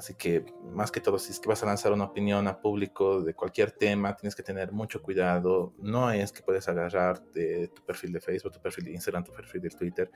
Así 0.00 0.14
que 0.14 0.46
más 0.72 0.90
que 0.90 1.02
todo, 1.02 1.18
si 1.18 1.30
es 1.30 1.38
que 1.38 1.46
vas 1.46 1.62
a 1.62 1.66
lanzar 1.66 1.92
una 1.92 2.04
opinión 2.04 2.48
a 2.48 2.58
público 2.58 3.20
de 3.20 3.34
cualquier 3.34 3.70
tema, 3.70 4.16
tienes 4.16 4.34
que 4.34 4.42
tener 4.42 4.72
mucho 4.72 5.02
cuidado. 5.02 5.74
No 5.76 6.10
es 6.10 6.32
que 6.32 6.42
puedes 6.42 6.66
agarrar 6.70 7.22
de 7.32 7.68
tu 7.68 7.84
perfil 7.84 8.10
de 8.14 8.20
Facebook, 8.22 8.50
tu 8.50 8.62
perfil 8.62 8.86
de 8.86 8.92
Instagram, 8.92 9.24
tu 9.24 9.32
perfil 9.34 9.60
de 9.60 9.68
Twitter 9.68 10.10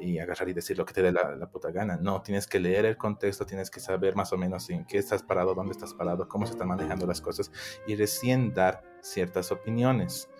y 0.00 0.18
agarrar 0.18 0.48
y 0.48 0.54
decir 0.54 0.78
lo 0.78 0.86
que 0.86 0.94
te 0.94 1.02
dé 1.02 1.12
la, 1.12 1.36
la, 1.36 1.50
puta 1.50 1.70
gana. 1.70 1.98
No, 1.98 2.22
tienes 2.22 2.46
que 2.46 2.58
leer 2.58 2.86
el 2.86 2.96
contexto, 2.96 3.44
tienes 3.44 3.70
que 3.70 3.78
saber 3.78 4.16
más 4.16 4.32
o 4.32 4.38
menos 4.38 4.70
en 4.70 4.86
qué 4.86 4.96
estás 4.96 5.22
parado, 5.22 5.54
dónde 5.54 5.72
estás 5.72 5.92
parado, 5.92 6.26
cómo 6.26 6.46
se 6.46 6.52
están 6.52 6.68
manejando 6.68 7.06
las 7.06 7.20
cosas 7.20 7.52
y 7.86 7.94
recién 7.94 8.54
dar 8.54 8.82
ciertas 9.02 9.52
opiniones. 9.52 10.30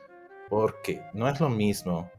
Porque 0.49 1.03
no 1.13 1.29
es 1.29 1.39
lo 1.39 1.51
mismo 1.51 2.11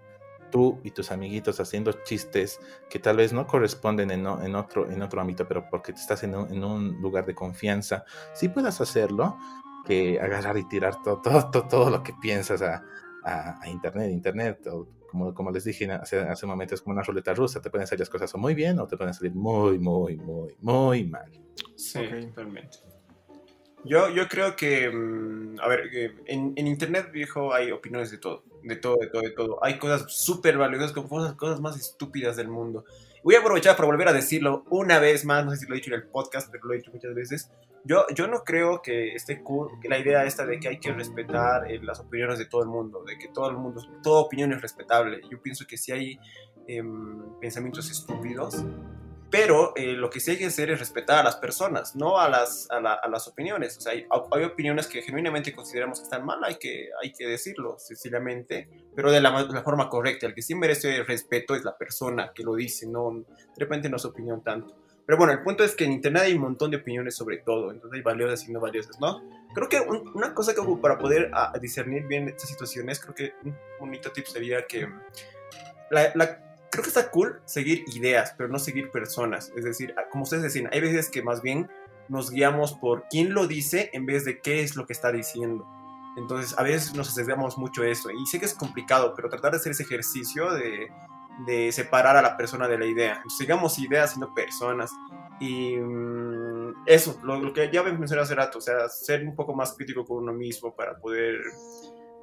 tú 0.49 0.79
y 0.83 0.91
tus 0.91 1.11
amiguitos 1.11 1.59
haciendo 1.59 1.91
chistes 2.03 2.59
que 2.89 2.99
tal 2.99 3.17
vez 3.17 3.33
no 3.33 3.47
corresponden 3.47 4.11
en, 4.11 4.25
en, 4.25 4.55
otro, 4.55 4.89
en 4.89 5.01
otro 5.01 5.21
ámbito, 5.21 5.47
pero 5.47 5.67
porque 5.69 5.91
estás 5.91 6.23
en 6.23 6.35
un, 6.35 6.51
en 6.51 6.63
un 6.63 7.01
lugar 7.01 7.25
de 7.25 7.35
confianza, 7.35 8.05
sí 8.33 8.49
puedas 8.49 8.81
hacerlo, 8.81 9.37
que 9.85 10.19
agarrar 10.19 10.57
y 10.57 10.67
tirar 10.67 11.01
todo, 11.01 11.21
todo, 11.21 11.67
todo, 11.67 11.89
lo 11.89 12.03
que 12.03 12.13
piensas 12.21 12.61
a, 12.61 12.83
a, 13.23 13.61
a 13.61 13.69
Internet. 13.69 14.11
Internet, 14.11 14.67
o 14.67 14.89
como, 15.09 15.33
como 15.33 15.51
les 15.51 15.63
dije 15.63 15.89
hace, 15.91 16.19
hace 16.19 16.45
un 16.45 16.51
momento, 16.51 16.75
es 16.75 16.81
como 16.81 16.93
una 16.93 17.03
ruleta 17.03 17.33
rusa, 17.33 17.61
te 17.61 17.69
pueden 17.69 17.87
salir 17.87 18.01
las 18.01 18.09
cosas 18.09 18.33
muy 18.35 18.53
bien 18.53 18.79
o 18.79 18.87
te 18.87 18.97
pueden 18.97 19.13
salir 19.13 19.33
muy, 19.33 19.79
muy, 19.79 20.17
muy, 20.17 20.55
muy 20.59 21.05
mal. 21.05 21.31
Sí, 21.75 22.01
totalmente. 22.27 22.77
Yo, 23.88 24.09
yo 24.09 24.27
creo 24.27 24.55
que, 24.55 24.89
mm, 24.89 25.59
a 25.61 25.67
ver, 25.67 25.89
en, 26.25 26.53
en, 26.55 26.67
Internet, 26.67 27.09
viejo, 27.11 27.53
hay 27.53 27.71
opiniones 27.71 28.11
de 28.11 28.17
todo, 28.17 28.43
de 28.63 28.75
todo, 28.75 28.97
de 28.97 29.07
todo, 29.07 29.21
de 29.21 29.31
todo. 29.31 29.63
Hay 29.63 29.79
cosas 29.79 30.05
súper 30.07 30.57
valiosas, 30.57 30.91
como 30.91 31.19
las 31.19 31.33
cosas 31.33 31.61
más 31.61 31.77
estúpidas 31.77 32.35
del 32.35 32.49
mundo. 32.49 32.85
Voy 33.23 33.35
a 33.35 33.39
aprovechar 33.39 33.75
para 33.75 33.88
volver 33.88 34.07
a 34.07 34.13
decirlo 34.13 34.65
una 34.69 34.99
vez 34.99 35.25
más, 35.25 35.45
no 35.45 35.51
sé 35.51 35.57
si 35.57 35.65
lo 35.65 35.73
he 35.73 35.77
dicho 35.77 35.93
en 35.93 36.01
el 36.01 36.07
podcast, 36.07 36.49
pero 36.51 36.65
lo 36.65 36.73
he 36.73 36.77
dicho 36.77 36.91
muchas 36.91 37.13
veces. 37.13 37.51
Yo, 37.83 38.05
yo 38.13 38.27
no 38.27 38.43
creo 38.43 38.81
que 38.81 39.13
esté 39.15 39.41
cool, 39.43 39.69
que 39.81 39.88
la 39.88 39.97
idea 39.97 40.25
esta 40.25 40.45
de 40.45 40.59
que 40.59 40.67
hay 40.67 40.79
que 40.79 40.91
respetar 40.91 41.71
eh, 41.71 41.79
las 41.81 41.99
opiniones 41.99 42.38
de 42.38 42.45
todo 42.45 42.61
el 42.61 42.67
mundo, 42.67 43.03
de 43.05 43.17
que 43.17 43.29
todo 43.29 43.49
el 43.49 43.57
mundo, 43.57 43.81
toda 44.03 44.21
opinión 44.21 44.51
es 44.51 44.61
respetable. 44.61 45.21
Yo 45.29 45.41
pienso 45.41 45.65
que 45.65 45.77
si 45.77 45.91
hay 45.91 46.19
eh, 46.67 46.83
pensamientos 47.39 47.89
estúpidos, 47.89 48.63
pero 49.30 49.73
eh, 49.75 49.93
lo 49.93 50.09
que 50.09 50.19
sí 50.19 50.32
hay 50.32 50.38
que 50.38 50.45
hacer 50.45 50.69
es 50.69 50.80
respetar 50.80 51.19
a 51.19 51.23
las 51.23 51.36
personas, 51.36 51.95
no 51.95 52.17
a 52.17 52.30
las, 52.30 52.67
a, 52.71 52.80
la, 52.80 52.93
a 52.93 53.09
las 53.09 53.28
opiniones. 53.28 53.78
O 53.78 53.82
sea, 53.82 53.91
hay, 53.91 54.05
hay, 54.32 54.43
opiniones 54.45 54.88
que 54.88 55.01
genuinamente 55.01 55.53
consideramos 55.53 55.99
que 55.99 56.03
están 56.03 56.25
mal, 56.25 56.41
hay 56.43 56.55
que, 56.55 56.89
hay 57.01 57.11
que 57.11 57.28
decirlo 57.28 57.78
sencillamente, 57.78 58.69
pero 58.95 59.11
de 59.11 59.19
la, 59.19 59.32
la, 59.43 59.63
forma 59.63 59.89
correcta. 59.89 60.28
El 60.28 60.34
que 60.34 60.41
sí 60.41 60.55
merece 60.55 61.03
respeto 61.03 61.55
es 61.55 61.65
la 61.65 61.78
persona 61.78 62.32
que 62.34 62.43
lo 62.43 62.55
dice, 62.55 62.88
no, 62.88 63.11
de 63.11 63.25
repente 63.57 63.89
no 63.89 63.97
es 63.97 64.05
opinión 64.05 64.41
tanto. 64.43 64.78
Pero 65.05 65.17
bueno, 65.17 65.34
el 65.34 65.41
punto 65.41 65.63
es 65.63 65.75
que 65.75 65.86
en 65.86 65.93
Internet 65.93 66.23
hay 66.23 66.34
un 66.34 66.41
montón 66.41 66.71
de 66.71 66.78
opiniones 66.78 67.15
sobre 67.15 67.38
todo, 67.38 67.71
entonces 67.71 67.97
hay 67.97 68.03
valiosas 68.03 68.47
y 68.47 68.51
no 68.51 68.59
valiosas, 68.59 68.99
¿no? 68.99 69.23
Creo 69.53 69.69
que 69.69 69.80
un, 69.80 70.09
una 70.13 70.34
cosa 70.34 70.53
que 70.53 70.61
para 70.82 70.97
poder 70.97 71.32
a 71.34 71.53
discernir 71.59 72.07
bien 72.07 72.28
estas 72.28 72.49
situaciones, 72.49 72.99
creo 72.99 73.15
que 73.15 73.34
un 73.43 73.55
bonito 73.80 74.11
tip 74.11 74.25
sería 74.25 74.65
que 74.67 74.88
la, 75.89 76.11
la 76.15 76.46
creo 76.78 76.84
que 76.84 76.99
está 76.99 77.09
cool 77.09 77.41
seguir 77.45 77.84
ideas, 77.88 78.36
pero 78.38 78.49
no 78.49 78.59
seguir 78.59 78.91
personas. 78.91 79.51
Es 79.55 79.63
decir, 79.63 79.95
como 80.11 80.25
ustedes 80.25 80.43
decían, 80.43 80.69
hay 80.71 80.80
veces 80.80 81.09
que 81.09 81.23
más 81.23 81.41
bien 81.41 81.67
nos 82.07 82.30
guiamos 82.30 82.73
por 82.73 83.05
quién 83.09 83.34
lo 83.34 83.47
dice 83.47 83.89
en 83.93 84.05
vez 84.05 84.25
de 84.25 84.39
qué 84.41 84.61
es 84.61 84.75
lo 84.75 84.86
que 84.86 84.93
está 84.93 85.11
diciendo. 85.11 85.67
Entonces, 86.17 86.57
a 86.57 86.61
veces 86.61 86.93
nos 86.93 87.09
asociamos 87.09 87.57
mucho 87.57 87.84
eso. 87.84 88.11
Y 88.11 88.28
sé 88.28 88.39
que 88.39 88.45
es 88.45 88.53
complicado, 88.53 89.13
pero 89.15 89.28
tratar 89.28 89.51
de 89.51 89.57
hacer 89.57 89.71
ese 89.71 89.84
ejercicio 89.84 90.51
de, 90.51 90.91
de 91.47 91.71
separar 91.71 92.15
a 92.15 92.21
la 92.21 92.38
persona 92.38 92.67
de 92.67 92.78
la 92.78 92.86
idea. 92.86 93.23
Digamos 93.39 93.80
ideas, 93.80 94.13
sino 94.13 94.36
personas. 94.36 94.91
Y 95.39 95.78
mm, 95.78 96.84
eso, 96.86 97.19
lo, 97.23 97.39
lo, 97.39 97.53
que 97.53 97.71
ya 97.71 97.82
mencioné 97.82 98.21
hace 98.21 98.36
rato, 98.36 98.59
o 98.59 98.61
sea, 98.61 98.88
ser 98.88 99.23
un 99.23 99.36
poco 99.36 99.55
más 99.55 99.73
crítico 99.73 100.05
con 100.05 100.17
uno 100.17 100.34
mismo 100.34 100.75
para 100.75 100.99
poder 100.99 101.39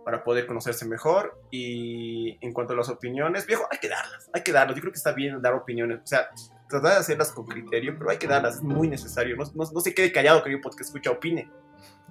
para 0.05 0.23
poder 0.23 0.47
conocerse 0.47 0.87
mejor. 0.87 1.41
Y 1.51 2.39
en 2.45 2.53
cuanto 2.53 2.75
a 2.75 2.77
las 2.77 2.89
opiniones, 2.89 3.47
viejo, 3.47 3.67
hay 3.71 3.79
que 3.79 3.89
darlas, 3.89 4.31
hay 4.33 4.43
que 4.43 4.53
darlas. 4.53 4.77
Yo 4.77 4.81
creo 4.83 4.93
que 4.93 4.99
está 4.99 5.13
bien 5.13 5.41
dar 5.41 5.55
opiniones. 5.55 6.01
O 6.03 6.07
sea, 6.07 6.29
tratar 6.69 6.93
de 6.93 6.99
hacerlas 6.99 7.33
con 7.33 7.47
criterio, 7.47 7.97
pero 7.99 8.11
hay 8.11 8.19
que 8.19 8.27
darlas, 8.27 8.57
es 8.57 8.63
muy 8.63 8.89
necesario. 8.89 9.37
No, 9.37 9.45
no, 9.55 9.71
no 9.73 9.81
se 9.81 9.95
quede 9.95 10.13
callado, 10.13 10.43
querido 10.43 10.61
que 10.61 10.83
escucha, 10.83 11.11
opine. 11.11 11.51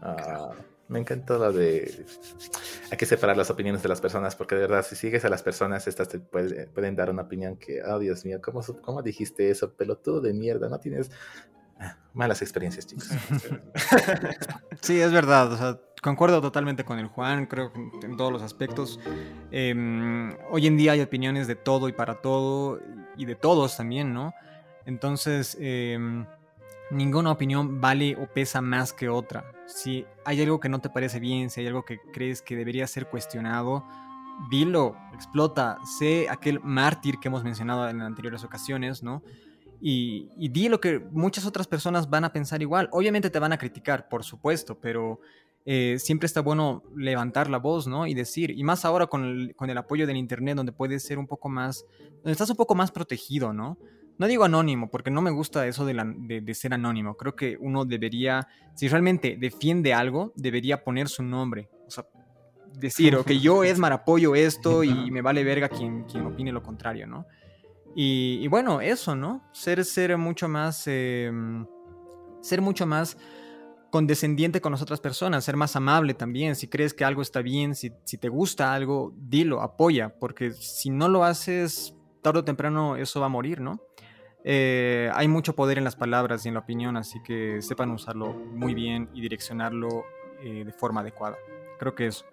Ah, 0.01 0.51
me 0.87 0.99
encantó 0.99 1.37
lo 1.37 1.51
de. 1.53 2.05
Hay 2.91 2.97
que 2.97 3.05
separar 3.05 3.37
las 3.37 3.49
opiniones 3.49 3.81
de 3.81 3.89
las 3.89 4.01
personas, 4.01 4.35
porque 4.35 4.55
de 4.55 4.61
verdad, 4.61 4.85
si 4.85 4.95
sigues 4.95 5.23
a 5.25 5.29
las 5.29 5.41
personas, 5.41 5.87
estas 5.87 6.09
te 6.09 6.19
puede, 6.19 6.67
pueden 6.67 6.95
dar 6.95 7.09
una 7.09 7.23
opinión 7.23 7.57
que, 7.57 7.81
oh 7.83 7.99
Dios 7.99 8.25
mío, 8.25 8.39
¿cómo, 8.41 8.61
¿cómo 8.81 9.01
dijiste 9.01 9.49
eso? 9.49 9.73
Pelotudo 9.73 10.21
de 10.21 10.33
mierda, 10.33 10.69
no 10.69 10.79
tienes. 10.79 11.09
Ah, 11.79 11.97
malas 12.13 12.41
experiencias, 12.41 12.87
chicos. 12.87 13.09
Sí, 14.81 14.99
es 14.99 15.13
verdad. 15.13 15.53
O 15.53 15.57
sea, 15.57 15.79
concuerdo 16.03 16.41
totalmente 16.41 16.83
con 16.83 16.99
el 16.99 17.07
Juan, 17.07 17.47
creo 17.47 17.73
que 17.73 17.79
en 18.05 18.15
todos 18.15 18.31
los 18.31 18.43
aspectos. 18.43 18.99
Eh, 19.51 19.73
hoy 20.51 20.67
en 20.67 20.77
día 20.77 20.91
hay 20.91 21.01
opiniones 21.01 21.47
de 21.47 21.55
todo 21.55 21.89
y 21.89 21.93
para 21.93 22.21
todo, 22.21 22.79
y 23.17 23.25
de 23.25 23.35
todos 23.35 23.75
también, 23.75 24.13
¿no? 24.13 24.35
Entonces, 24.85 25.57
eh, 25.59 25.97
ninguna 26.91 27.31
opinión 27.31 27.81
vale 27.81 28.15
o 28.15 28.27
pesa 28.27 28.61
más 28.61 28.93
que 28.93 29.09
otra. 29.09 29.45
Si 29.65 30.05
hay 30.25 30.41
algo 30.41 30.59
que 30.59 30.69
no 30.69 30.79
te 30.79 30.89
parece 30.89 31.19
bien, 31.19 31.49
si 31.49 31.61
hay 31.61 31.67
algo 31.67 31.85
que 31.85 31.99
crees 32.11 32.41
que 32.41 32.55
debería 32.55 32.85
ser 32.85 33.07
cuestionado, 33.07 33.85
dilo, 34.51 34.97
explota, 35.13 35.77
sé 35.97 36.27
aquel 36.29 36.59
mártir 36.59 37.17
que 37.19 37.29
hemos 37.29 37.43
mencionado 37.43 37.89
en 37.89 38.01
anteriores 38.01 38.43
ocasiones, 38.43 39.01
¿no? 39.01 39.23
Y, 39.79 40.29
y, 40.37 40.47
di 40.47 40.69
lo 40.69 40.79
que 40.79 40.99
muchas 40.99 41.45
otras 41.45 41.67
personas 41.67 42.09
van 42.09 42.23
a 42.23 42.31
pensar 42.31 42.61
igual. 42.61 42.87
Obviamente 42.93 43.29
te 43.29 43.39
van 43.39 43.51
a 43.51 43.57
criticar, 43.57 44.07
por 44.07 44.23
supuesto, 44.23 44.79
pero 44.79 45.19
eh, 45.65 45.97
siempre 45.99 46.25
está 46.25 46.41
bueno 46.41 46.83
levantar 46.95 47.49
la 47.49 47.57
voz, 47.57 47.87
¿no? 47.87 48.05
Y 48.05 48.13
decir, 48.13 48.51
y 48.51 48.63
más 48.63 48.83
ahora 48.83 49.07
con 49.07 49.23
el, 49.23 49.55
con 49.55 49.69
el 49.69 49.77
apoyo 49.77 50.05
del 50.05 50.17
Internet, 50.17 50.57
donde 50.57 50.73
puedes 50.73 51.03
ser 51.03 51.17
un 51.17 51.27
poco 51.27 51.47
más, 51.49 51.85
donde 52.17 52.31
estás 52.33 52.49
un 52.49 52.57
poco 52.57 52.75
más 52.75 52.91
protegido, 52.91 53.53
¿no? 53.53 53.77
No 54.17 54.27
digo 54.27 54.43
anónimo, 54.43 54.89
porque 54.91 55.09
no 55.09 55.21
me 55.21 55.31
gusta 55.31 55.65
eso 55.65 55.85
de, 55.85 55.93
la, 55.93 56.05
de, 56.05 56.41
de, 56.41 56.53
ser 56.53 56.73
anónimo. 56.73 57.15
Creo 57.15 57.35
que 57.35 57.57
uno 57.59 57.83
debería, 57.85 58.47
si 58.75 58.87
realmente 58.87 59.37
defiende 59.39 59.93
algo, 59.93 60.33
debería 60.35 60.83
poner 60.83 61.07
su 61.07 61.23
nombre. 61.23 61.69
O 61.87 61.89
sea, 61.89 62.05
decir, 62.77 63.15
ok, 63.15 63.31
yo 63.31 63.63
Esmar 63.63 63.93
apoyo 63.93 64.35
esto 64.35 64.83
y 64.83 65.09
me 65.11 65.21
vale 65.21 65.43
verga 65.43 65.69
quien, 65.69 66.03
quien 66.03 66.25
opine 66.25 66.51
lo 66.51 66.61
contrario, 66.61 67.07
¿no? 67.07 67.25
Y, 67.95 68.39
y, 68.41 68.47
bueno, 68.47 68.81
eso, 68.81 69.15
¿no? 69.15 69.43
Ser, 69.53 69.83
ser 69.85 70.17
mucho 70.17 70.47
más. 70.47 70.83
Eh, 70.87 71.31
ser 72.41 72.61
mucho 72.61 72.85
más 72.85 73.17
condescendiente 73.93 74.59
con 74.59 74.71
las 74.71 74.81
otras 74.81 74.99
personas, 74.99 75.45
ser 75.45 75.55
más 75.55 75.75
amable 75.75 76.15
también. 76.15 76.55
Si 76.55 76.67
crees 76.67 76.95
que 76.95 77.05
algo 77.05 77.21
está 77.21 77.43
bien, 77.43 77.75
si, 77.75 77.93
si 78.05 78.17
te 78.17 78.27
gusta 78.27 78.73
algo, 78.73 79.13
dilo, 79.15 79.61
apoya, 79.61 80.17
porque 80.17 80.49
si 80.49 80.89
no 80.89 81.07
lo 81.07 81.23
haces, 81.23 81.95
tarde 82.23 82.39
o 82.39 82.43
temprano 82.43 82.95
eso 82.95 83.19
va 83.19 83.27
a 83.27 83.29
morir, 83.29 83.61
¿no? 83.61 83.79
Eh, 84.43 85.11
hay 85.13 85.27
mucho 85.27 85.53
poder 85.53 85.77
en 85.77 85.83
las 85.83 85.95
palabras 85.95 86.43
y 86.43 86.47
en 86.47 86.55
la 86.55 86.61
opinión, 86.61 86.97
así 86.97 87.21
que 87.21 87.61
sepan 87.61 87.91
usarlo 87.91 88.33
muy 88.33 88.73
bien 88.73 89.11
y 89.13 89.21
direccionarlo 89.21 90.05
eh, 90.41 90.63
de 90.65 90.71
forma 90.71 91.01
adecuada. 91.01 91.37
Creo 91.77 91.93
que 91.93 92.07
eso. 92.07 92.25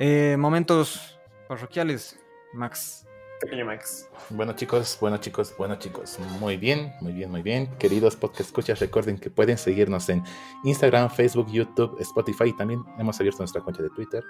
Eh, 0.00 0.34
momentos 0.36 1.16
parroquiales, 1.46 2.18
Max. 2.54 3.06
Pequeño 3.42 3.66
Max. 3.66 4.08
Bueno 4.30 4.52
chicos, 4.52 4.96
bueno 5.00 5.16
chicos, 5.16 5.52
bueno 5.58 5.74
chicos. 5.76 6.16
Muy 6.38 6.56
bien, 6.56 6.92
muy 7.00 7.12
bien, 7.12 7.28
muy 7.28 7.42
bien. 7.42 7.66
Queridos 7.76 8.14
podcast 8.14 8.48
escuchas, 8.48 8.78
recuerden 8.78 9.18
que 9.18 9.30
pueden 9.30 9.58
seguirnos 9.58 10.08
en 10.08 10.22
Instagram, 10.62 11.10
Facebook, 11.10 11.50
YouTube, 11.50 11.96
Spotify 12.00 12.44
y 12.46 12.56
también 12.56 12.84
hemos 12.98 13.18
abierto 13.18 13.40
nuestra 13.40 13.60
cuenta 13.60 13.82
de 13.82 13.90
Twitter. 13.90 14.22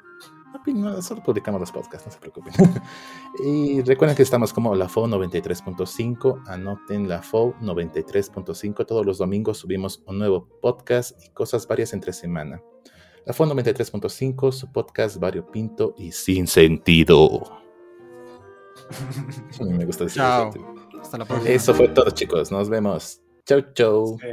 No, 0.67 1.03
solo 1.03 1.23
publicamos 1.23 1.61
los 1.61 1.71
podcasts, 1.71 2.07
no 2.07 2.13
se 2.13 2.19
preocupen. 2.19 2.55
y 3.45 3.83
recuerden 3.83 4.17
que 4.17 4.23
estamos 4.23 4.53
como 4.53 4.75
la 4.75 4.89
FO 4.89 5.07
93.5. 5.07 6.45
Anoten 6.47 7.07
la 7.07 7.23
FO 7.23 7.55
93.5. 7.61 8.87
Todos 8.87 9.05
los 9.05 9.19
domingos 9.19 9.59
subimos 9.59 10.03
un 10.07 10.19
nuevo 10.19 10.49
podcast 10.63 11.23
y 11.23 11.29
cosas 11.31 11.69
varias 11.69 11.93
entre 11.93 12.15
semana. 12.15 12.63
La 13.27 13.35
FO 13.35 13.45
93.5, 13.45 14.53
su 14.53 14.73
podcast 14.73 15.19
variopinto 15.19 15.95
y 15.99 16.13
sin 16.13 16.47
sentido. 16.47 17.62
Me 19.61 19.85
gusta 19.85 20.05
decir 20.05 20.21
Chao. 20.23 20.53
Hasta 21.01 21.19
la 21.19 21.25
próxima. 21.25 21.51
Eso 21.55 21.75
fue 21.75 21.89
todo, 21.89 22.11
chicos. 22.11 22.51
Nos 22.53 22.69
vemos. 22.69 23.21
Chau, 23.47 23.61
chau. 23.75 24.19
Sí. 24.21 24.27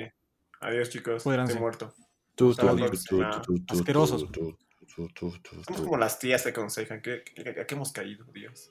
Adiós, 0.62 0.90
chicos. 0.90 1.26
Estoy 1.26 1.56
muerto. 1.60 1.94
Tú, 2.36 2.54
tú, 2.56 2.68
próxima. 2.78 3.32
tú, 3.32 3.42
tú, 3.42 3.64
tú, 3.66 3.74
Asquerosos. 3.80 4.26
Somos 5.66 5.82
como 5.82 5.98
las 5.98 6.20
tías 6.20 6.44
te 6.44 6.50
aconsejan. 6.50 7.02
¿Qué, 7.02 7.24
qué, 7.24 7.44
qué- 7.44 7.62
a 7.62 7.66
qué 7.68 7.76
hemos 7.76 7.92
caído, 7.92 8.26
Dios? 8.34 8.70